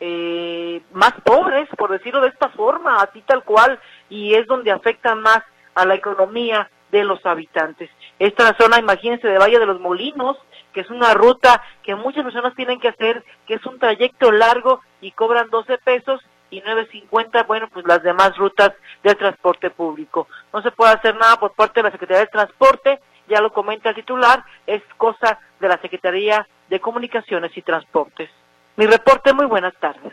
eh, 0.00 0.82
más 0.92 1.12
pobres, 1.24 1.68
por 1.76 1.90
decirlo 1.90 2.20
de 2.20 2.28
esta 2.28 2.48
forma, 2.50 3.00
así 3.00 3.22
tal 3.22 3.44
cual, 3.44 3.78
y 4.08 4.34
es 4.34 4.46
donde 4.46 4.70
afectan 4.70 5.20
más 5.22 5.42
a 5.74 5.84
la 5.84 5.94
economía 5.94 6.70
de 6.90 7.04
los 7.04 7.24
habitantes. 7.26 7.90
Esta 8.18 8.56
zona, 8.58 8.78
imagínense, 8.78 9.28
de 9.28 9.38
Valle 9.38 9.58
de 9.58 9.66
los 9.66 9.80
Molinos, 9.80 10.36
que 10.72 10.80
es 10.80 10.90
una 10.90 11.14
ruta 11.14 11.62
que 11.82 11.94
muchas 11.94 12.24
personas 12.24 12.54
tienen 12.54 12.80
que 12.80 12.88
hacer, 12.88 13.24
que 13.46 13.54
es 13.54 13.66
un 13.66 13.78
trayecto 13.78 14.30
largo 14.30 14.80
y 15.00 15.12
cobran 15.12 15.50
12 15.50 15.78
pesos 15.78 16.20
y 16.50 16.62
9.50, 16.62 17.46
bueno, 17.46 17.68
pues 17.72 17.86
las 17.86 18.02
demás 18.02 18.36
rutas 18.36 18.72
del 19.02 19.16
transporte 19.16 19.70
público. 19.70 20.28
No 20.52 20.62
se 20.62 20.70
puede 20.70 20.92
hacer 20.92 21.16
nada 21.16 21.38
por 21.38 21.52
parte 21.52 21.80
de 21.80 21.84
la 21.84 21.90
Secretaría 21.90 22.20
de 22.20 22.28
Transporte, 22.28 23.00
ya 23.28 23.40
lo 23.40 23.52
comenta 23.52 23.88
el 23.90 23.96
titular, 23.96 24.44
es 24.66 24.82
cosa 24.96 25.38
de 25.58 25.68
la 25.68 25.78
Secretaría 25.78 26.46
de 26.68 26.80
Comunicaciones 26.80 27.56
y 27.56 27.62
Transportes. 27.62 28.30
Mi 28.76 28.86
reporte, 28.86 29.32
muy 29.32 29.46
buenas 29.46 29.74
tardes. 29.80 30.12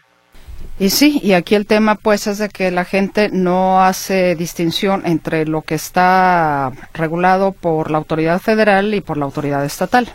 Y 0.79 0.89
sí, 0.89 1.19
y 1.21 1.33
aquí 1.33 1.55
el 1.55 1.67
tema 1.67 1.95
pues 1.95 2.25
es 2.27 2.39
de 2.39 2.49
que 2.49 2.71
la 2.71 2.83
gente 2.83 3.29
no 3.31 3.81
hace 3.81 4.35
distinción 4.35 5.03
entre 5.05 5.45
lo 5.45 5.61
que 5.61 5.75
está 5.75 6.71
regulado 6.93 7.51
por 7.51 7.91
la 7.91 7.99
autoridad 7.99 8.39
federal 8.39 8.93
y 8.93 9.01
por 9.01 9.17
la 9.17 9.25
autoridad 9.25 9.63
estatal. 9.65 10.11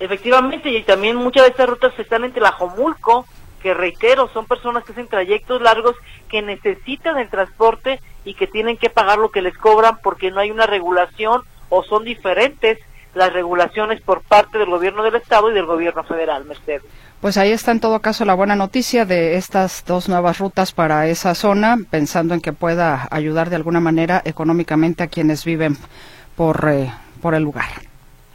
Efectivamente, 0.00 0.70
y 0.70 0.82
también 0.84 1.16
muchas 1.16 1.44
de 1.44 1.50
estas 1.50 1.68
rutas 1.68 1.92
están 1.98 2.24
entre 2.24 2.40
la 2.40 2.52
Jomulco, 2.52 3.26
que 3.60 3.74
reitero, 3.74 4.28
son 4.28 4.46
personas 4.46 4.84
que 4.84 4.92
hacen 4.92 5.08
trayectos 5.08 5.60
largos 5.60 5.96
que 6.28 6.40
necesitan 6.40 7.18
el 7.18 7.28
transporte 7.28 8.00
y 8.24 8.34
que 8.34 8.46
tienen 8.46 8.76
que 8.76 8.90
pagar 8.90 9.18
lo 9.18 9.30
que 9.30 9.42
les 9.42 9.58
cobran 9.58 9.98
porque 10.02 10.30
no 10.30 10.40
hay 10.40 10.50
una 10.50 10.66
regulación 10.66 11.42
o 11.68 11.82
son 11.82 12.04
diferentes 12.04 12.78
las 13.18 13.32
regulaciones 13.32 14.00
por 14.00 14.22
parte 14.22 14.58
del 14.58 14.70
gobierno 14.70 15.02
del 15.02 15.16
estado 15.16 15.50
y 15.50 15.54
del 15.54 15.66
gobierno 15.66 16.04
federal, 16.04 16.44
Mercedes. 16.44 16.82
Pues 17.20 17.36
ahí 17.36 17.50
está 17.50 17.72
en 17.72 17.80
todo 17.80 17.98
caso 17.98 18.24
la 18.24 18.34
buena 18.34 18.54
noticia 18.54 19.04
de 19.04 19.34
estas 19.34 19.84
dos 19.84 20.08
nuevas 20.08 20.38
rutas 20.38 20.72
para 20.72 21.08
esa 21.08 21.34
zona, 21.34 21.76
pensando 21.90 22.32
en 22.32 22.40
que 22.40 22.52
pueda 22.52 23.08
ayudar 23.10 23.50
de 23.50 23.56
alguna 23.56 23.80
manera 23.80 24.22
económicamente 24.24 25.02
a 25.02 25.08
quienes 25.08 25.44
viven 25.44 25.76
por, 26.36 26.64
eh, 26.70 26.92
por 27.20 27.34
el 27.34 27.42
lugar. 27.42 27.66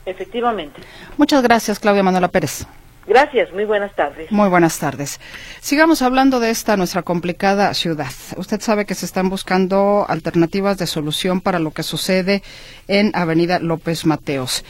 Efectivamente. 0.05 0.81
Muchas 1.17 1.41
gracias, 1.41 1.79
Claudia 1.79 2.03
Manuela 2.03 2.27
Pérez. 2.27 2.67
Gracias, 3.05 3.51
muy 3.51 3.65
buenas 3.65 3.93
tardes. 3.95 4.31
Muy 4.31 4.49
buenas 4.49 4.79
tardes. 4.79 5.19
Sigamos 5.59 6.01
hablando 6.01 6.39
de 6.39 6.49
esta 6.49 6.77
nuestra 6.77 7.03
complicada 7.03 7.73
ciudad. 7.73 8.11
Usted 8.37 8.61
sabe 8.61 8.85
que 8.85 8.95
se 8.95 9.05
están 9.05 9.29
buscando 9.29 10.05
alternativas 10.07 10.77
de 10.77 10.87
solución 10.87 11.41
para 11.41 11.59
lo 11.59 11.71
que 11.71 11.83
sucede 11.83 12.43
en 12.87 13.11
Avenida 13.13 13.59
López 13.59 14.05
Mateos. 14.05 14.63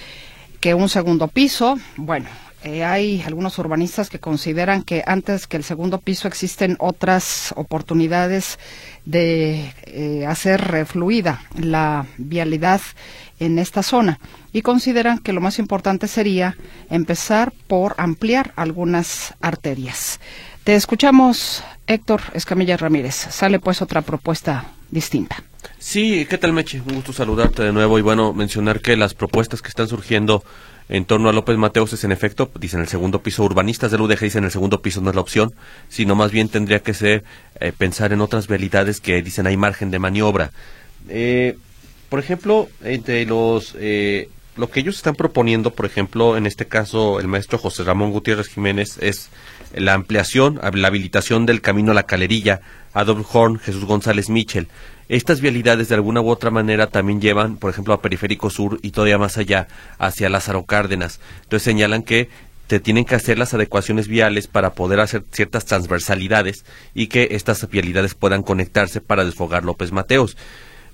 Que 0.60 0.74
un 0.74 0.90
segundo 0.90 1.28
piso, 1.28 1.78
bueno, 1.98 2.28
eh, 2.64 2.86
hay 2.86 3.22
algunos 3.26 3.60
urbanistas 3.60 4.10
que 4.10 4.20
consideran 4.20 4.84
que 4.84 5.04
antes 5.06 5.48
que 5.48 5.58
el 5.58 5.66
segundo 5.66 6.00
piso 6.00 6.30
existen 6.30 6.78
otras 6.80 7.54
oportunidades 7.58 8.58
de 9.04 9.74
eh, 9.86 10.26
hacer 10.26 10.86
fluida 10.86 11.42
la 11.58 12.06
vialidad 12.18 12.80
en 13.44 13.60
esta 13.60 13.84
zona 13.84 14.20
y 14.52 14.62
consideran 14.62 15.20
que 15.20 15.34
lo 15.34 15.42
más 15.42 15.60
importante 15.60 16.08
sería 16.08 16.56
empezar 16.90 17.52
por 17.68 17.96
ampliar 17.98 18.54
algunas 18.56 19.34
arterias. 19.42 20.20
Te 20.64 20.76
escuchamos, 20.76 21.64
Héctor 21.88 22.22
Escamilla 22.34 22.78
Ramírez. 22.78 23.16
Sale 23.16 23.60
pues 23.60 23.82
otra 23.82 24.02
propuesta 24.02 24.66
distinta. 24.92 25.44
Sí, 25.78 26.26
¿qué 26.30 26.38
tal 26.38 26.54
Meche? 26.54 26.82
Un 26.82 26.96
gusto 26.96 27.12
saludarte 27.12 27.64
de 27.64 27.74
nuevo 27.74 28.00
y 28.00 28.02
bueno, 28.02 28.34
mencionar 28.34 28.80
que 28.80 28.96
las 28.96 29.14
propuestas 29.14 29.62
que 29.62 29.68
están 29.68 29.90
surgiendo 29.90 30.44
en 30.88 31.06
torno 31.06 31.30
a 31.30 31.34
López 31.34 31.58
Mateos 31.58 31.92
es 31.94 32.04
en 32.04 32.12
efecto, 32.12 32.50
dicen 32.60 32.80
el 32.80 32.88
segundo 32.88 33.22
piso, 33.22 33.44
urbanistas 33.44 33.92
del 33.92 34.02
UDG 34.02 34.20
dicen 34.20 34.44
el 34.44 34.52
segundo 34.52 34.82
piso 34.82 35.02
no 35.02 35.10
es 35.10 35.16
la 35.16 35.22
opción, 35.22 35.54
sino 35.90 36.16
más 36.16 36.32
bien 36.32 36.50
tendría 36.50 36.80
que 36.80 36.94
ser 36.94 37.24
eh, 37.60 37.74
pensar 37.78 38.14
en 38.14 38.22
otras 38.22 38.48
vialidades 38.48 39.02
que 39.02 39.22
dicen 39.22 39.48
hay 39.48 39.58
margen 39.58 39.92
de 39.92 40.00
maniobra. 40.00 40.52
Eh, 41.10 41.58
por 42.14 42.20
ejemplo, 42.20 42.70
entre 42.84 43.26
los 43.26 43.76
eh, 43.80 44.30
lo 44.56 44.70
que 44.70 44.82
ellos 44.82 44.98
están 44.98 45.16
proponiendo, 45.16 45.72
por 45.72 45.88
ejemplo, 45.88 46.38
en 46.38 46.46
este 46.46 46.68
caso 46.68 47.20
el 47.20 47.28
maestro 47.28 47.58
José 47.58 47.84
Ramón 47.84 48.12
Gutiérrez 48.12 48.50
Jiménez, 48.50 49.00
es 49.02 49.32
la 49.74 49.96
ampliación, 49.96 50.60
la 50.62 50.88
habilitación 50.88 51.48
del 51.48 51.62
camino 51.62 51.90
a 51.90 51.96
la 51.96 52.04
Calerilla, 52.04 52.62
Adolf 52.94 53.36
Horn, 53.36 53.58
Jesús 53.58 53.86
González 53.86 54.30
Michel. 54.30 54.68
Estas 55.10 55.42
vialidades 55.42 55.90
de 55.90 55.96
alguna 55.96 56.22
u 56.22 56.30
otra 56.30 56.52
manera 56.52 56.86
también 56.86 57.20
llevan, 57.20 57.58
por 57.58 57.72
ejemplo, 57.72 57.96
a 57.96 58.02
Periférico 58.04 58.52
Sur 58.52 58.78
y 58.84 58.92
todavía 58.92 59.18
más 59.18 59.40
allá, 59.40 59.68
hacia 59.98 60.30
Lázaro 60.30 60.66
Cárdenas. 60.66 61.20
Entonces 61.42 61.64
señalan 61.64 62.04
que 62.04 62.30
se 62.70 62.80
tienen 62.80 63.06
que 63.06 63.16
hacer 63.16 63.40
las 63.40 63.56
adecuaciones 63.56 64.08
viales 64.08 64.46
para 64.46 64.74
poder 64.76 65.00
hacer 65.00 65.24
ciertas 65.32 65.66
transversalidades 65.66 66.64
y 66.94 67.08
que 67.08 67.30
estas 67.32 67.68
vialidades 67.68 68.14
puedan 68.14 68.44
conectarse 68.44 69.02
para 69.02 69.26
desfogar 69.26 69.64
López 69.64 69.92
Mateos. 69.92 70.38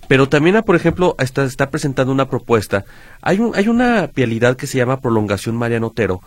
Pero 0.10 0.28
también, 0.28 0.60
por 0.64 0.76
ejemplo, 0.76 1.16
está, 1.20 1.44
está 1.44 1.70
presentando 1.70 2.12
una 2.12 2.28
propuesta. 2.28 2.84
Hay, 3.22 3.38
un, 3.38 3.56
hay 3.56 3.68
una 3.68 4.08
vialidad 4.08 4.58
que 4.58 4.66
se 4.66 4.80
llama 4.80 5.02
Prolongación 5.02 5.56
Mariano 5.56 5.88
Otero, 5.88 6.20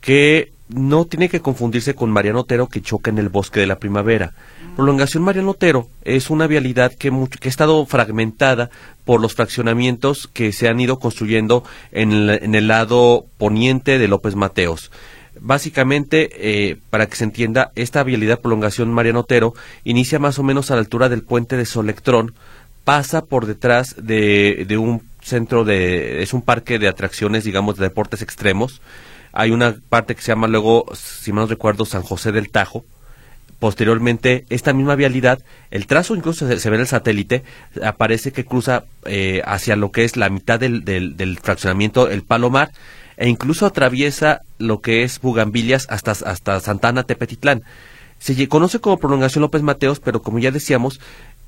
que 0.00 0.52
no 0.70 1.04
tiene 1.04 1.28
que 1.28 1.40
confundirse 1.40 1.94
con 1.94 2.10
Mariano 2.10 2.40
Otero 2.40 2.66
que 2.66 2.80
choca 2.80 3.10
en 3.10 3.18
el 3.18 3.28
bosque 3.28 3.60
de 3.60 3.66
la 3.66 3.78
primavera. 3.78 4.32
Prolongación 4.74 5.22
Mariano 5.22 5.50
Otero 5.50 5.86
es 6.02 6.30
una 6.30 6.46
vialidad 6.46 6.94
que, 6.94 7.10
que 7.38 7.48
ha 7.48 7.50
estado 7.50 7.84
fragmentada 7.84 8.70
por 9.04 9.20
los 9.20 9.34
fraccionamientos 9.34 10.28
que 10.28 10.50
se 10.52 10.68
han 10.68 10.80
ido 10.80 10.98
construyendo 10.98 11.62
en 11.92 12.12
el, 12.12 12.30
en 12.42 12.54
el 12.54 12.68
lado 12.68 13.26
poniente 13.36 13.98
de 13.98 14.08
López 14.08 14.34
Mateos. 14.34 14.90
Básicamente, 15.38 16.30
eh, 16.70 16.78
para 16.88 17.06
que 17.06 17.16
se 17.16 17.24
entienda, 17.24 17.70
esta 17.74 18.02
vialidad 18.02 18.40
prolongación 18.40 18.90
Mariano 18.90 19.20
Otero 19.20 19.52
inicia 19.84 20.18
más 20.18 20.38
o 20.38 20.42
menos 20.42 20.70
a 20.70 20.74
la 20.74 20.80
altura 20.80 21.10
del 21.10 21.22
puente 21.22 21.58
de 21.58 21.66
Solectrón, 21.66 22.32
pasa 22.86 23.24
por 23.24 23.46
detrás 23.46 23.96
de, 23.98 24.64
de 24.68 24.78
un 24.78 25.02
centro 25.20 25.64
de, 25.64 26.22
es 26.22 26.32
un 26.32 26.40
parque 26.40 26.78
de 26.78 26.86
atracciones, 26.86 27.42
digamos, 27.42 27.76
de 27.76 27.82
deportes 27.82 28.22
extremos. 28.22 28.80
Hay 29.32 29.50
una 29.50 29.74
parte 29.88 30.14
que 30.14 30.22
se 30.22 30.28
llama 30.28 30.46
luego, 30.46 30.86
si 30.94 31.32
mal 31.32 31.42
no 31.42 31.48
recuerdo, 31.48 31.84
San 31.84 32.02
José 32.02 32.30
del 32.30 32.48
Tajo. 32.48 32.84
Posteriormente, 33.58 34.46
esta 34.50 34.72
misma 34.72 34.94
vialidad, 34.94 35.40
el 35.72 35.88
trazo 35.88 36.14
incluso 36.14 36.46
se, 36.46 36.70
ve 36.70 36.76
en 36.76 36.82
el 36.82 36.86
satélite, 36.86 37.42
aparece 37.82 38.30
que 38.30 38.44
cruza 38.44 38.84
eh, 39.04 39.42
hacia 39.44 39.74
lo 39.74 39.90
que 39.90 40.04
es 40.04 40.16
la 40.16 40.28
mitad 40.28 40.60
del, 40.60 40.84
del, 40.84 41.16
del 41.16 41.40
fraccionamiento, 41.40 42.08
el 42.08 42.22
Palomar, 42.22 42.70
e 43.16 43.28
incluso 43.28 43.66
atraviesa 43.66 44.42
lo 44.58 44.80
que 44.80 45.02
es 45.02 45.20
Bugambilias 45.20 45.88
hasta, 45.90 46.12
hasta 46.12 46.60
Santana 46.60 47.02
Tepetitlán. 47.02 47.64
Se 48.18 48.48
conoce 48.48 48.80
como 48.80 48.98
prolongación 48.98 49.42
López 49.42 49.62
Mateos, 49.62 50.00
pero 50.00 50.22
como 50.22 50.38
ya 50.38 50.50
decíamos, 50.50 51.00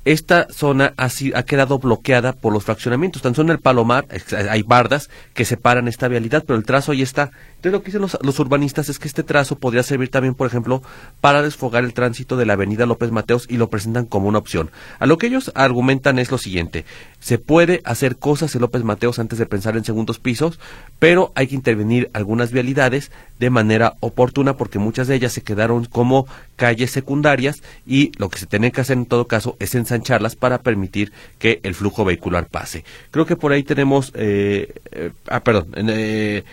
esta 0.05 0.47
zona 0.49 0.93
ha, 0.97 1.09
ha, 1.35 1.43
quedado 1.43 1.79
bloqueada 1.79 2.33
por 2.33 2.53
los 2.53 2.63
fraccionamientos. 2.63 3.21
Tan 3.21 3.35
solo 3.35 3.49
en 3.49 3.57
el 3.57 3.61
Palomar 3.61 4.05
hay 4.49 4.63
bardas 4.63 5.09
que 5.33 5.45
separan 5.45 5.87
esta 5.87 6.07
vialidad, 6.07 6.43
pero 6.45 6.57
el 6.57 6.65
trazo 6.65 6.93
ahí 6.93 7.01
está. 7.01 7.31
Entonces 7.59 7.73
lo 7.73 7.81
que 7.81 7.91
dicen 7.91 8.19
los, 8.21 8.39
urbanistas 8.39 8.87
es 8.87 8.99
que 8.99 9.09
este 9.09 9.21
trazo 9.21 9.57
podría 9.57 9.83
servir 9.83 10.07
también, 10.07 10.33
por 10.33 10.47
ejemplo, 10.47 10.81
para 11.19 11.41
desfogar 11.41 11.83
el 11.83 11.93
tránsito 11.93 12.37
de 12.37 12.45
la 12.45 12.53
avenida 12.53 12.85
López 12.85 13.11
Mateos 13.11 13.47
y 13.49 13.57
lo 13.57 13.69
presentan 13.69 14.05
como 14.05 14.29
una 14.29 14.37
opción. 14.37 14.71
A 14.97 15.05
lo 15.05 15.17
que 15.17 15.27
ellos 15.27 15.51
argumentan 15.55 16.19
es 16.19 16.31
lo 16.31 16.37
siguiente, 16.37 16.85
se 17.19 17.37
puede 17.37 17.81
hacer 17.83 18.15
cosas 18.15 18.55
en 18.55 18.61
López 18.61 18.85
Mateos 18.85 19.19
antes 19.19 19.39
de 19.39 19.45
pensar 19.45 19.75
en 19.75 19.83
segundos 19.83 20.19
pisos, 20.19 20.57
pero 20.99 21.33
hay 21.35 21.47
que 21.47 21.55
intervenir 21.55 22.09
algunas 22.13 22.53
vialidades 22.53 23.11
de 23.39 23.49
manera 23.49 23.95
oportuna 23.99 24.55
porque 24.55 24.79
muchas 24.79 25.09
de 25.09 25.15
ellas 25.15 25.33
se 25.33 25.41
quedaron 25.41 25.83
como 25.83 26.27
calles 26.55 26.91
secundarias 26.91 27.61
y 27.85 28.13
lo 28.17 28.29
que 28.29 28.39
se 28.39 28.45
tiene 28.45 28.71
que 28.71 28.79
hacer 28.79 28.97
en 28.97 29.05
todo 29.05 29.27
caso 29.27 29.57
es 29.59 29.75
ensancharlas 29.75 30.37
para 30.37 30.59
permitir 30.59 31.11
que 31.39 31.59
el 31.63 31.75
flujo 31.75 32.05
vehicular 32.05 32.47
pase. 32.47 32.85
Creo 33.11 33.25
que 33.25 33.35
por 33.35 33.51
ahí 33.51 33.63
tenemos, 33.63 34.13
eh, 34.15 34.75
eh, 34.91 35.11
ah, 35.27 35.41
perdón, 35.41 35.67
eh, 35.75 36.43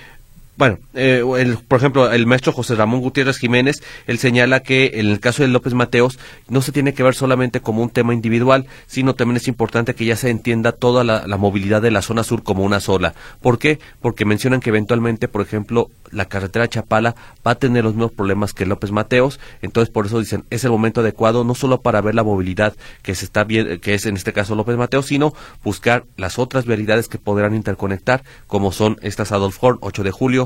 bueno, 0.56 0.78
eh, 0.94 1.22
por 1.68 1.78
ejemplo, 1.78 2.10
el 2.10 2.26
maestro 2.26 2.52
José 2.52 2.74
Ramón 2.76 3.00
Gutiérrez 3.00 3.36
Jiménez, 3.36 3.82
él 4.06 4.18
señala 4.18 4.60
que 4.60 4.92
en 4.94 5.06
el 5.06 5.20
caso 5.20 5.42
de 5.42 5.48
López 5.48 5.74
Mateos 5.74 6.18
no 6.48 6.62
se 6.62 6.72
tiene 6.72 6.94
que 6.94 7.02
ver 7.02 7.14
solamente 7.14 7.60
como 7.60 7.82
un 7.82 7.90
tema 7.90 8.14
individual, 8.14 8.66
sino 8.86 9.14
también 9.14 9.36
es 9.36 9.48
importante 9.48 9.94
que 9.94 10.06
ya 10.06 10.16
se 10.16 10.30
entienda 10.30 10.72
toda 10.72 11.04
la, 11.04 11.36
movilidad 11.36 11.82
de 11.82 11.90
la 11.90 12.00
zona 12.00 12.24
sur 12.24 12.42
como 12.42 12.64
una 12.64 12.80
sola. 12.80 13.14
¿Por 13.42 13.58
qué? 13.58 13.78
Porque 14.00 14.24
mencionan 14.24 14.60
que 14.60 14.70
eventualmente, 14.70 15.28
por 15.28 15.42
ejemplo, 15.42 15.90
la 16.10 16.24
carretera 16.24 16.68
Chapala 16.68 17.14
va 17.46 17.50
a 17.50 17.54
tener 17.56 17.84
los 17.84 17.94
mismos 17.94 18.12
problemas 18.12 18.54
que 18.54 18.64
López 18.64 18.90
Mateos, 18.90 19.38
entonces 19.60 19.92
por 19.92 20.06
eso 20.06 20.20
dicen 20.20 20.44
es 20.50 20.64
el 20.64 20.70
momento 20.70 21.00
adecuado 21.00 21.44
no 21.44 21.54
solo 21.54 21.82
para 21.82 22.00
ver 22.00 22.14
la 22.14 22.22
movilidad 22.22 22.74
que 23.02 23.14
se 23.14 23.26
está 23.26 23.44
bien, 23.44 23.80
que 23.80 23.94
es 23.94 24.06
en 24.06 24.16
este 24.16 24.32
caso 24.32 24.54
López 24.54 24.76
Mateos, 24.76 25.06
sino 25.06 25.34
buscar 25.62 26.04
las 26.16 26.38
otras 26.38 26.64
vialidades 26.64 27.08
que 27.08 27.18
podrán 27.18 27.54
interconectar, 27.54 28.22
como 28.46 28.72
son 28.72 28.98
estas 29.02 29.32
Adolf 29.32 29.58
Horn, 29.60 29.78
8 29.80 30.02
de 30.02 30.10
julio, 30.10 30.45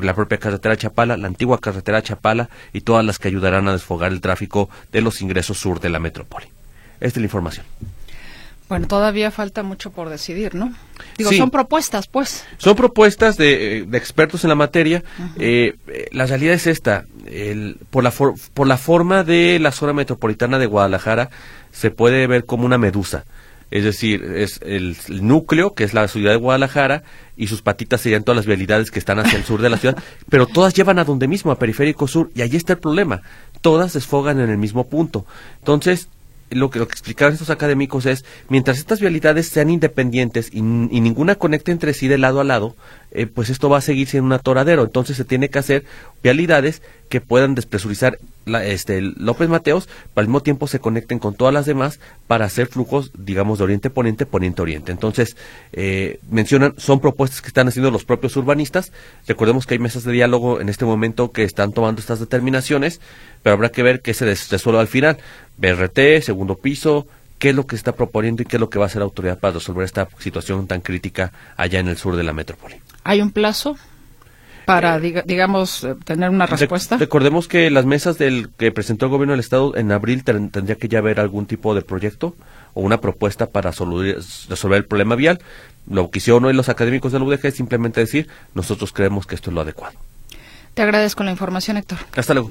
la 0.00 0.14
propia 0.14 0.38
carretera 0.38 0.76
Chapala, 0.76 1.16
la 1.16 1.28
antigua 1.28 1.60
carretera 1.60 2.02
Chapala 2.02 2.48
y 2.72 2.80
todas 2.80 3.04
las 3.04 3.18
que 3.18 3.28
ayudarán 3.28 3.68
a 3.68 3.72
desfogar 3.72 4.12
el 4.12 4.20
tráfico 4.20 4.70
de 4.90 5.02
los 5.02 5.20
ingresos 5.20 5.58
sur 5.58 5.80
de 5.80 5.90
la 5.90 5.98
metrópoli. 5.98 6.46
Esta 7.00 7.06
es 7.06 7.16
la 7.18 7.24
información. 7.24 7.66
Bueno, 8.68 8.86
todavía 8.86 9.30
falta 9.30 9.62
mucho 9.62 9.90
por 9.90 10.08
decidir, 10.08 10.54
¿no? 10.54 10.72
Digo, 11.18 11.30
son 11.32 11.50
propuestas, 11.50 12.06
pues. 12.06 12.44
Son 12.56 12.74
propuestas 12.74 13.36
de, 13.36 13.80
eh, 13.80 13.86
expertos 13.92 14.44
en 14.44 14.48
la 14.48 14.54
materia. 14.54 15.04
Eh, 15.38 15.74
eh, 15.88 16.08
la 16.12 16.24
realidad 16.24 16.54
es 16.54 16.66
esta. 16.66 17.04
por, 17.90 18.02
la 18.02 18.10
por 18.10 18.66
la 18.66 18.78
forma 18.78 19.24
de 19.24 19.58
la 19.60 19.72
zona 19.72 19.92
metropolitana 19.92 20.58
de 20.58 20.64
Guadalajara, 20.64 21.28
se 21.70 21.90
puede 21.90 22.26
ver 22.26 22.46
como 22.46 22.64
una 22.64 22.78
medusa. 22.78 23.26
Es 23.72 23.84
decir, 23.84 24.22
es 24.36 24.60
el, 24.62 24.96
núcleo, 25.08 25.72
que 25.72 25.84
es 25.84 25.94
la 25.94 26.06
ciudad 26.06 26.32
de 26.32 26.36
Guadalajara, 26.36 27.04
y 27.38 27.46
sus 27.46 27.62
patitas 27.62 28.02
serían 28.02 28.22
todas 28.22 28.36
las 28.36 28.46
vialidades 28.46 28.90
que 28.90 28.98
están 28.98 29.18
hacia 29.18 29.38
el 29.38 29.44
sur 29.44 29.62
de 29.62 29.70
la 29.70 29.78
ciudad, 29.78 29.96
pero 30.28 30.46
todas 30.46 30.74
llevan 30.74 30.98
a 30.98 31.04
donde 31.04 31.26
mismo, 31.26 31.50
a 31.50 31.58
Periférico 31.58 32.06
Sur, 32.06 32.30
y 32.34 32.42
ahí 32.42 32.54
está 32.54 32.74
el 32.74 32.78
problema. 32.78 33.22
Todas 33.62 33.94
desfogan 33.94 34.40
en 34.40 34.50
el 34.50 34.58
mismo 34.58 34.88
punto. 34.88 35.24
Entonces, 35.60 36.08
lo 36.54 36.70
que, 36.70 36.78
lo 36.78 36.86
que 36.86 36.92
explicaron 36.92 37.32
estos 37.32 37.50
académicos 37.50 38.06
es, 38.06 38.24
mientras 38.48 38.78
estas 38.78 39.00
vialidades 39.00 39.48
sean 39.48 39.70
independientes 39.70 40.50
y, 40.52 40.62
ninguna 40.62 41.34
conecte 41.34 41.72
entre 41.72 41.94
sí 41.94 42.08
de 42.08 42.18
lado 42.18 42.40
a 42.40 42.44
lado, 42.44 42.76
eh, 43.10 43.26
pues 43.26 43.50
esto 43.50 43.68
va 43.68 43.78
a 43.78 43.82
seguir 43.82 44.08
siendo 44.08 44.26
un 44.26 44.32
atoradero. 44.32 44.84
Entonces 44.84 45.16
se 45.16 45.24
tiene 45.24 45.50
que 45.50 45.58
hacer 45.58 45.84
vialidades 46.22 46.82
que 47.08 47.20
puedan 47.20 47.54
despresurizar 47.54 48.18
la, 48.46 48.64
este, 48.64 49.02
López 49.02 49.48
Mateos, 49.48 49.86
pero 50.14 50.22
al 50.22 50.28
mismo 50.28 50.40
tiempo 50.40 50.66
se 50.66 50.78
conecten 50.78 51.18
con 51.18 51.34
todas 51.34 51.52
las 51.52 51.66
demás 51.66 52.00
para 52.26 52.46
hacer 52.46 52.68
flujos, 52.68 53.10
digamos, 53.16 53.58
de 53.58 53.64
oriente-poniente, 53.64 54.24
poniente-oriente. 54.24 54.92
Entonces, 54.92 55.36
eh, 55.72 56.20
mencionan, 56.30 56.74
son 56.78 57.00
propuestas 57.00 57.42
que 57.42 57.48
están 57.48 57.68
haciendo 57.68 57.90
los 57.90 58.04
propios 58.04 58.34
urbanistas. 58.36 58.92
Recordemos 59.26 59.66
que 59.66 59.74
hay 59.74 59.78
mesas 59.78 60.04
de 60.04 60.12
diálogo 60.12 60.60
en 60.60 60.68
este 60.68 60.84
momento 60.84 61.32
que 61.32 61.44
están 61.44 61.72
tomando 61.72 62.00
estas 62.00 62.18
determinaciones, 62.18 63.00
pero 63.42 63.54
habrá 63.54 63.68
que 63.70 63.82
ver 63.82 64.00
qué 64.00 64.14
se 64.14 64.24
resuelve 64.24 64.80
al 64.80 64.88
final. 64.88 65.18
BRT, 65.62 66.22
segundo 66.22 66.56
piso, 66.56 67.06
qué 67.38 67.50
es 67.50 67.54
lo 67.54 67.66
que 67.66 67.76
se 67.76 67.80
está 67.80 67.92
proponiendo 67.92 68.42
y 68.42 68.46
qué 68.46 68.56
es 68.56 68.60
lo 68.60 68.68
que 68.68 68.80
va 68.80 68.86
a 68.86 68.88
hacer 68.88 68.98
la 68.98 69.04
autoridad 69.04 69.38
para 69.38 69.54
resolver 69.54 69.84
esta 69.84 70.08
situación 70.18 70.66
tan 70.66 70.80
crítica 70.80 71.32
allá 71.56 71.78
en 71.78 71.86
el 71.86 71.96
sur 71.96 72.16
de 72.16 72.24
la 72.24 72.32
metrópoli. 72.32 72.76
¿Hay 73.04 73.22
un 73.22 73.30
plazo? 73.30 73.76
para, 74.64 75.00
digamos, 75.00 75.84
eh, 75.84 75.96
tener 76.04 76.30
una 76.30 76.46
respuesta? 76.46 76.96
recordemos 76.96 77.48
que 77.48 77.70
las 77.70 77.84
mesas 77.84 78.18
del 78.18 78.50
que 78.56 78.70
presentó 78.70 79.06
el 79.06 79.10
gobierno 79.10 79.32
del 79.32 79.40
Estado 79.40 79.76
en 79.76 79.90
abril 79.90 80.24
tendría 80.24 80.76
que 80.76 80.88
ya 80.88 80.98
haber 80.98 81.20
algún 81.20 81.46
tipo 81.46 81.74
de 81.74 81.82
proyecto 81.82 82.36
o 82.74 82.80
una 82.80 83.00
propuesta 83.00 83.46
para 83.46 83.70
resolver 83.72 84.76
el 84.78 84.84
problema 84.84 85.16
vial. 85.16 85.40
Lo 85.90 86.10
que 86.10 86.18
hicieron 86.18 86.44
hoy 86.44 86.54
los 86.54 86.68
académicos 86.68 87.12
de 87.12 87.18
la 87.18 87.24
UDG 87.24 87.46
es 87.46 87.54
simplemente 87.54 88.00
decir, 88.00 88.28
nosotros 88.54 88.92
creemos 88.92 89.26
que 89.26 89.34
esto 89.34 89.50
es 89.50 89.54
lo 89.54 89.62
adecuado. 89.62 89.98
Te 90.74 90.82
agradezco 90.82 91.22
la 91.22 91.30
información, 91.30 91.76
Héctor. 91.76 91.98
Hasta 92.16 92.32
luego. 92.32 92.50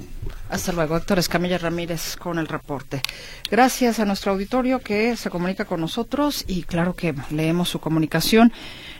Hasta 0.51 0.74
luego, 0.74 0.97
Héctor 0.97 1.17
Escamilla 1.17 1.57
Ramírez 1.57 2.17
con 2.17 2.38
el 2.38 2.47
reporte. 2.47 3.01
Gracias 3.49 3.99
a 3.99 4.05
nuestro 4.05 4.34
auditorio 4.34 4.80
que 4.80 5.15
se 5.15 5.30
comunica 5.30 5.65
con 5.65 5.80
nosotros 5.80 6.43
y 6.45 6.63
claro 6.63 6.93
que 6.93 7.15
leemos 7.32 7.69
su 7.69 7.80
comunicación. 7.80 8.51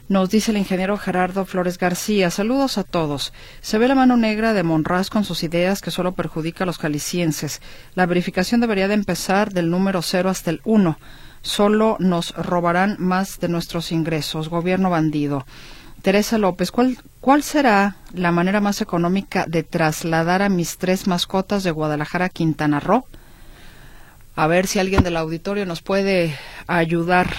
Nos 0.08 0.30
dice 0.30 0.52
el 0.52 0.58
ingeniero 0.58 0.98
Gerardo 0.98 1.46
Flores 1.46 1.78
García. 1.78 2.32
Saludos 2.32 2.78
a 2.78 2.84
todos. 2.84 3.34
Se 3.60 3.78
ve 3.78 3.88
la 3.88 3.96
mano 3.96 4.18
negra 4.18 4.54
de 4.54 4.64
Monraz 4.64 5.10
con 5.10 5.24
sus 5.24 5.44
ideas 5.44 5.82
que 5.82 5.92
solo 5.92 6.14
perjudica 6.14 6.64
a 6.64 6.68
los 6.68 6.78
calicienses. 6.78 7.62
La 7.96 8.06
verificación 8.06 8.62
debería 8.62 8.88
de 8.88 8.96
empezar 8.96 9.54
del 9.54 9.70
número 9.70 10.02
cero 10.02 10.30
hasta 10.30 10.50
el 10.50 10.62
uno. 10.64 10.98
Solo 11.42 11.98
nos 12.00 12.34
robarán 12.36 12.96
más 12.98 13.40
de 13.40 13.50
nuestros 13.50 13.92
ingresos. 13.92 14.50
Gobierno 14.50 14.90
bandido. 14.90 15.46
Teresa 16.02 16.40
López, 16.40 16.72
¿cuál, 16.72 16.98
¿cuál 17.20 17.44
será 17.44 17.96
la 18.14 18.32
manera 18.32 18.60
más 18.60 18.82
económica 18.82 19.46
de 19.48 19.62
trasladar 19.62 20.42
a 20.42 20.50
mis 20.50 20.78
tres 20.78 21.08
mascotas 21.08 21.64
de 21.64 21.72
Guadalajara 21.72 22.26
a 22.26 22.30
Quintana 22.30 22.80
Roo? 22.80 23.06
A 24.36 24.48
ver 24.48 24.66
si 24.66 24.80
alguien 24.80 25.04
del 25.04 25.18
auditorio 25.18 25.66
nos 25.66 25.82
puede 25.82 26.36
ayudar. 26.66 27.30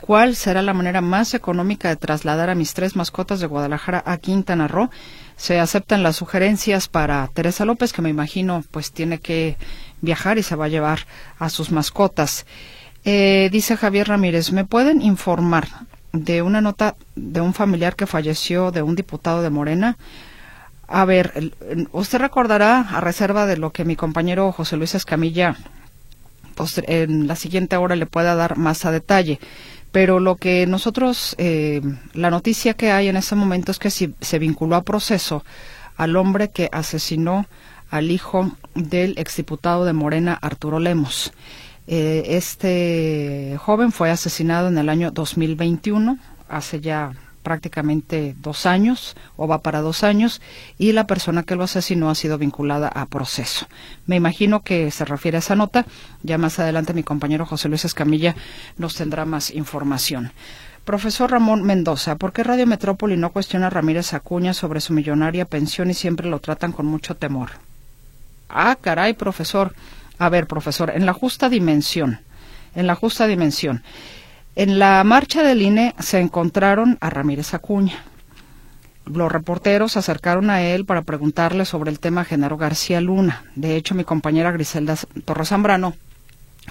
¿Cuál 0.00 0.36
será 0.36 0.62
la 0.62 0.74
manera 0.74 1.00
más 1.00 1.32
económica 1.32 1.88
de 1.88 1.96
trasladar 1.96 2.50
a 2.50 2.54
mis 2.54 2.74
tres 2.74 2.94
mascotas 2.94 3.40
de 3.40 3.46
Guadalajara 3.46 4.02
a 4.04 4.18
Quintana 4.18 4.68
Roo? 4.68 4.90
Se 5.36 5.58
aceptan 5.58 6.02
las 6.02 6.16
sugerencias 6.16 6.88
para 6.88 7.26
Teresa 7.32 7.64
López, 7.64 7.92
que 7.92 8.02
me 8.02 8.10
imagino 8.10 8.64
pues 8.70 8.92
tiene 8.92 9.18
que 9.18 9.56
viajar 10.02 10.36
y 10.36 10.42
se 10.42 10.56
va 10.56 10.66
a 10.66 10.68
llevar 10.68 11.06
a 11.38 11.48
sus 11.48 11.70
mascotas. 11.70 12.44
Eh, 13.04 13.48
dice 13.50 13.76
Javier 13.76 14.08
Ramírez, 14.08 14.52
¿me 14.52 14.64
pueden 14.64 15.00
informar 15.00 15.68
de 16.24 16.42
una 16.42 16.60
nota 16.60 16.96
de 17.14 17.40
un 17.40 17.54
familiar 17.54 17.96
que 17.96 18.06
falleció 18.06 18.70
de 18.70 18.82
un 18.82 18.94
diputado 18.94 19.42
de 19.42 19.50
Morena. 19.50 19.96
A 20.86 21.04
ver, 21.04 21.52
usted 21.92 22.18
recordará, 22.18 22.80
a 22.80 23.00
reserva 23.00 23.46
de 23.46 23.56
lo 23.56 23.70
que 23.70 23.84
mi 23.84 23.94
compañero 23.94 24.52
José 24.52 24.76
Luis 24.76 24.94
Escamilla 24.94 25.56
pues, 26.54 26.80
en 26.86 27.26
la 27.26 27.36
siguiente 27.36 27.76
hora 27.76 27.94
le 27.94 28.06
pueda 28.06 28.34
dar 28.34 28.56
más 28.56 28.84
a 28.84 28.90
detalle. 28.90 29.38
Pero 29.92 30.20
lo 30.20 30.36
que 30.36 30.66
nosotros, 30.66 31.34
eh, 31.38 31.80
la 32.14 32.30
noticia 32.30 32.74
que 32.74 32.90
hay 32.90 33.08
en 33.08 33.16
ese 33.16 33.34
momento 33.36 33.72
es 33.72 33.78
que 33.78 33.90
si, 33.90 34.14
se 34.20 34.38
vinculó 34.38 34.76
a 34.76 34.82
proceso 34.82 35.44
al 35.96 36.16
hombre 36.16 36.50
que 36.50 36.68
asesinó 36.72 37.46
al 37.90 38.10
hijo 38.10 38.52
del 38.74 39.16
exdiputado 39.18 39.84
de 39.84 39.92
Morena, 39.92 40.38
Arturo 40.40 40.78
Lemos. 40.78 41.32
Eh, 41.90 42.36
este 42.36 43.56
joven 43.58 43.92
fue 43.92 44.10
asesinado 44.10 44.68
en 44.68 44.76
el 44.76 44.90
año 44.90 45.10
2021, 45.10 46.18
hace 46.46 46.80
ya 46.80 47.12
prácticamente 47.42 48.36
dos 48.42 48.66
años 48.66 49.16
o 49.36 49.48
va 49.48 49.62
para 49.62 49.80
dos 49.80 50.04
años 50.04 50.42
y 50.76 50.92
la 50.92 51.06
persona 51.06 51.44
que 51.44 51.56
lo 51.56 51.64
asesinó 51.64 52.10
ha 52.10 52.14
sido 52.14 52.36
vinculada 52.36 52.88
a 52.88 53.06
proceso. 53.06 53.66
Me 54.06 54.16
imagino 54.16 54.60
que 54.60 54.90
se 54.90 55.06
refiere 55.06 55.38
a 55.38 55.40
esa 55.40 55.56
nota. 55.56 55.86
Ya 56.22 56.36
más 56.36 56.58
adelante 56.58 56.92
mi 56.92 57.04
compañero 57.04 57.46
José 57.46 57.70
Luis 57.70 57.86
Escamilla 57.86 58.36
nos 58.76 58.94
tendrá 58.94 59.24
más 59.24 59.50
información. 59.50 60.30
Profesor 60.84 61.30
Ramón 61.30 61.62
Mendoza, 61.62 62.16
¿por 62.16 62.34
qué 62.34 62.44
Radio 62.44 62.66
Metrópoli 62.66 63.16
no 63.16 63.32
cuestiona 63.32 63.68
a 63.68 63.70
Ramírez 63.70 64.12
Acuña 64.12 64.52
sobre 64.52 64.82
su 64.82 64.92
millonaria 64.92 65.46
pensión 65.46 65.88
y 65.88 65.94
siempre 65.94 66.28
lo 66.28 66.40
tratan 66.40 66.72
con 66.72 66.84
mucho 66.84 67.14
temor? 67.14 67.52
Ah, 68.50 68.76
caray, 68.78 69.14
profesor. 69.14 69.72
A 70.18 70.28
ver, 70.28 70.46
profesor, 70.46 70.90
en 70.94 71.06
la 71.06 71.12
justa 71.12 71.48
dimensión, 71.48 72.20
en 72.74 72.86
la 72.86 72.94
justa 72.94 73.26
dimensión, 73.26 73.82
en 74.56 74.78
la 74.78 75.04
marcha 75.04 75.42
del 75.42 75.62
INE 75.62 75.94
se 76.00 76.18
encontraron 76.18 76.98
a 77.00 77.10
Ramírez 77.10 77.54
Acuña. 77.54 78.04
Los 79.06 79.30
reporteros 79.30 79.92
se 79.92 80.00
acercaron 80.00 80.50
a 80.50 80.62
él 80.62 80.84
para 80.84 81.02
preguntarle 81.02 81.64
sobre 81.64 81.90
el 81.90 82.00
tema 82.00 82.24
Genaro 82.24 82.56
García 82.56 83.00
Luna. 83.00 83.44
De 83.54 83.76
hecho, 83.76 83.94
mi 83.94 84.04
compañera 84.04 84.50
Griselda 84.50 84.96
Torres 85.24 85.48
Zambrano 85.48 85.94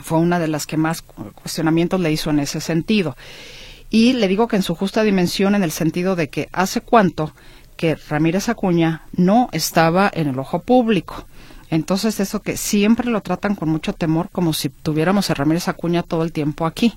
fue 0.03 0.19
una 0.19 0.37
de 0.37 0.47
las 0.47 0.67
que 0.67 0.77
más 0.77 1.01
cuestionamientos 1.01 1.99
le 1.99 2.11
hizo 2.11 2.29
en 2.29 2.39
ese 2.39 2.61
sentido. 2.61 3.15
Y 3.89 4.13
le 4.13 4.27
digo 4.27 4.47
que 4.47 4.57
en 4.57 4.63
su 4.63 4.75
justa 4.75 5.03
dimensión, 5.03 5.55
en 5.55 5.63
el 5.63 5.71
sentido 5.71 6.15
de 6.15 6.29
que 6.29 6.49
hace 6.51 6.81
cuánto 6.81 7.33
que 7.77 7.95
Ramírez 7.95 8.49
Acuña 8.49 9.03
no 9.13 9.49
estaba 9.53 10.11
en 10.13 10.27
el 10.27 10.39
ojo 10.39 10.61
público. 10.61 11.25
Entonces, 11.70 12.20
eso 12.20 12.41
que 12.41 12.57
siempre 12.57 13.09
lo 13.09 13.22
tratan 13.22 13.55
con 13.55 13.70
mucho 13.70 13.93
temor, 13.93 14.30
como 14.32 14.53
si 14.53 14.70
tuviéramos 14.70 15.30
a 15.30 15.34
Ramírez 15.34 15.68
Acuña 15.68 16.03
todo 16.03 16.24
el 16.24 16.32
tiempo 16.32 16.65
aquí. 16.65 16.93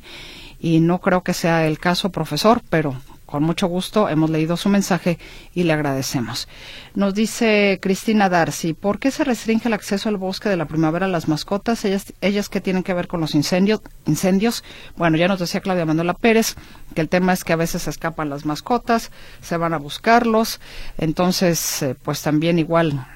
Y 0.61 0.81
no 0.81 1.01
creo 1.01 1.23
que 1.23 1.35
sea 1.35 1.66
el 1.66 1.79
caso, 1.79 2.11
profesor, 2.11 2.62
pero 2.68 2.95
con 3.31 3.45
mucho 3.45 3.68
gusto 3.68 4.09
hemos 4.09 4.29
leído 4.29 4.57
su 4.57 4.68
mensaje 4.68 5.18
y 5.55 5.62
le 5.62 5.73
agradecemos. 5.73 6.49
Nos 6.95 7.14
dice 7.14 7.79
Cristina 7.81 8.29
Darcy, 8.29 8.75
¿por 8.75 8.99
qué 8.99 9.12
se 9.12 9.25
restringe 9.25 9.68
el 9.68 9.75
acceso 9.75 10.09
al 10.09 10.16
bosque 10.16 10.49
de 10.49 10.57
la 10.57 10.66
primavera 10.66 11.07
a 11.07 11.09
las 11.09 11.29
mascotas? 11.29 11.85
Ellas, 11.85 12.12
ellas 12.21 12.49
que 12.49 12.61
tienen 12.61 12.83
que 12.83 12.93
ver 12.93 13.07
con 13.07 13.21
los 13.21 13.37
incendios, 13.37 13.81
incendios. 14.07 14.64
Bueno, 14.97 15.16
ya 15.16 15.29
nos 15.29 15.39
decía 15.39 15.61
Claudia 15.61 15.87
Manuela 15.87 16.14
Pérez 16.14 16.57
que 16.95 17.01
el 17.01 17.09
tema 17.09 17.33
es 17.33 17.45
que 17.45 17.53
a 17.53 17.57
veces 17.57 17.87
escapan 17.87 18.31
las 18.31 18.45
mascotas, 18.45 19.12
se 19.41 19.57
van 19.57 19.75
a 19.75 19.79
buscarlos, 19.79 20.61
entonces, 20.99 21.83
eh, 21.83 21.95
pues 22.03 22.21
también 22.23 22.59
igual 22.59 23.07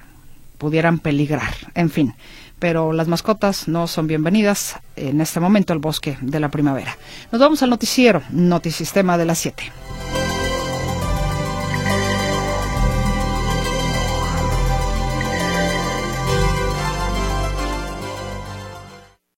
pudieran 0.58 0.98
peligrar. 0.98 1.54
En 1.74 1.90
fin, 1.90 2.14
pero 2.58 2.92
las 2.92 3.08
mascotas 3.08 3.68
no 3.68 3.86
son 3.86 4.06
bienvenidas 4.06 4.76
en 4.96 5.20
este 5.20 5.40
momento 5.40 5.72
al 5.72 5.78
bosque 5.78 6.16
de 6.20 6.40
la 6.40 6.48
primavera. 6.48 6.96
Nos 7.32 7.40
vamos 7.40 7.62
al 7.62 7.70
noticiero, 7.70 8.22
Notisistema 8.30 9.18
de 9.18 9.24
las 9.24 9.38
7. 9.38 9.64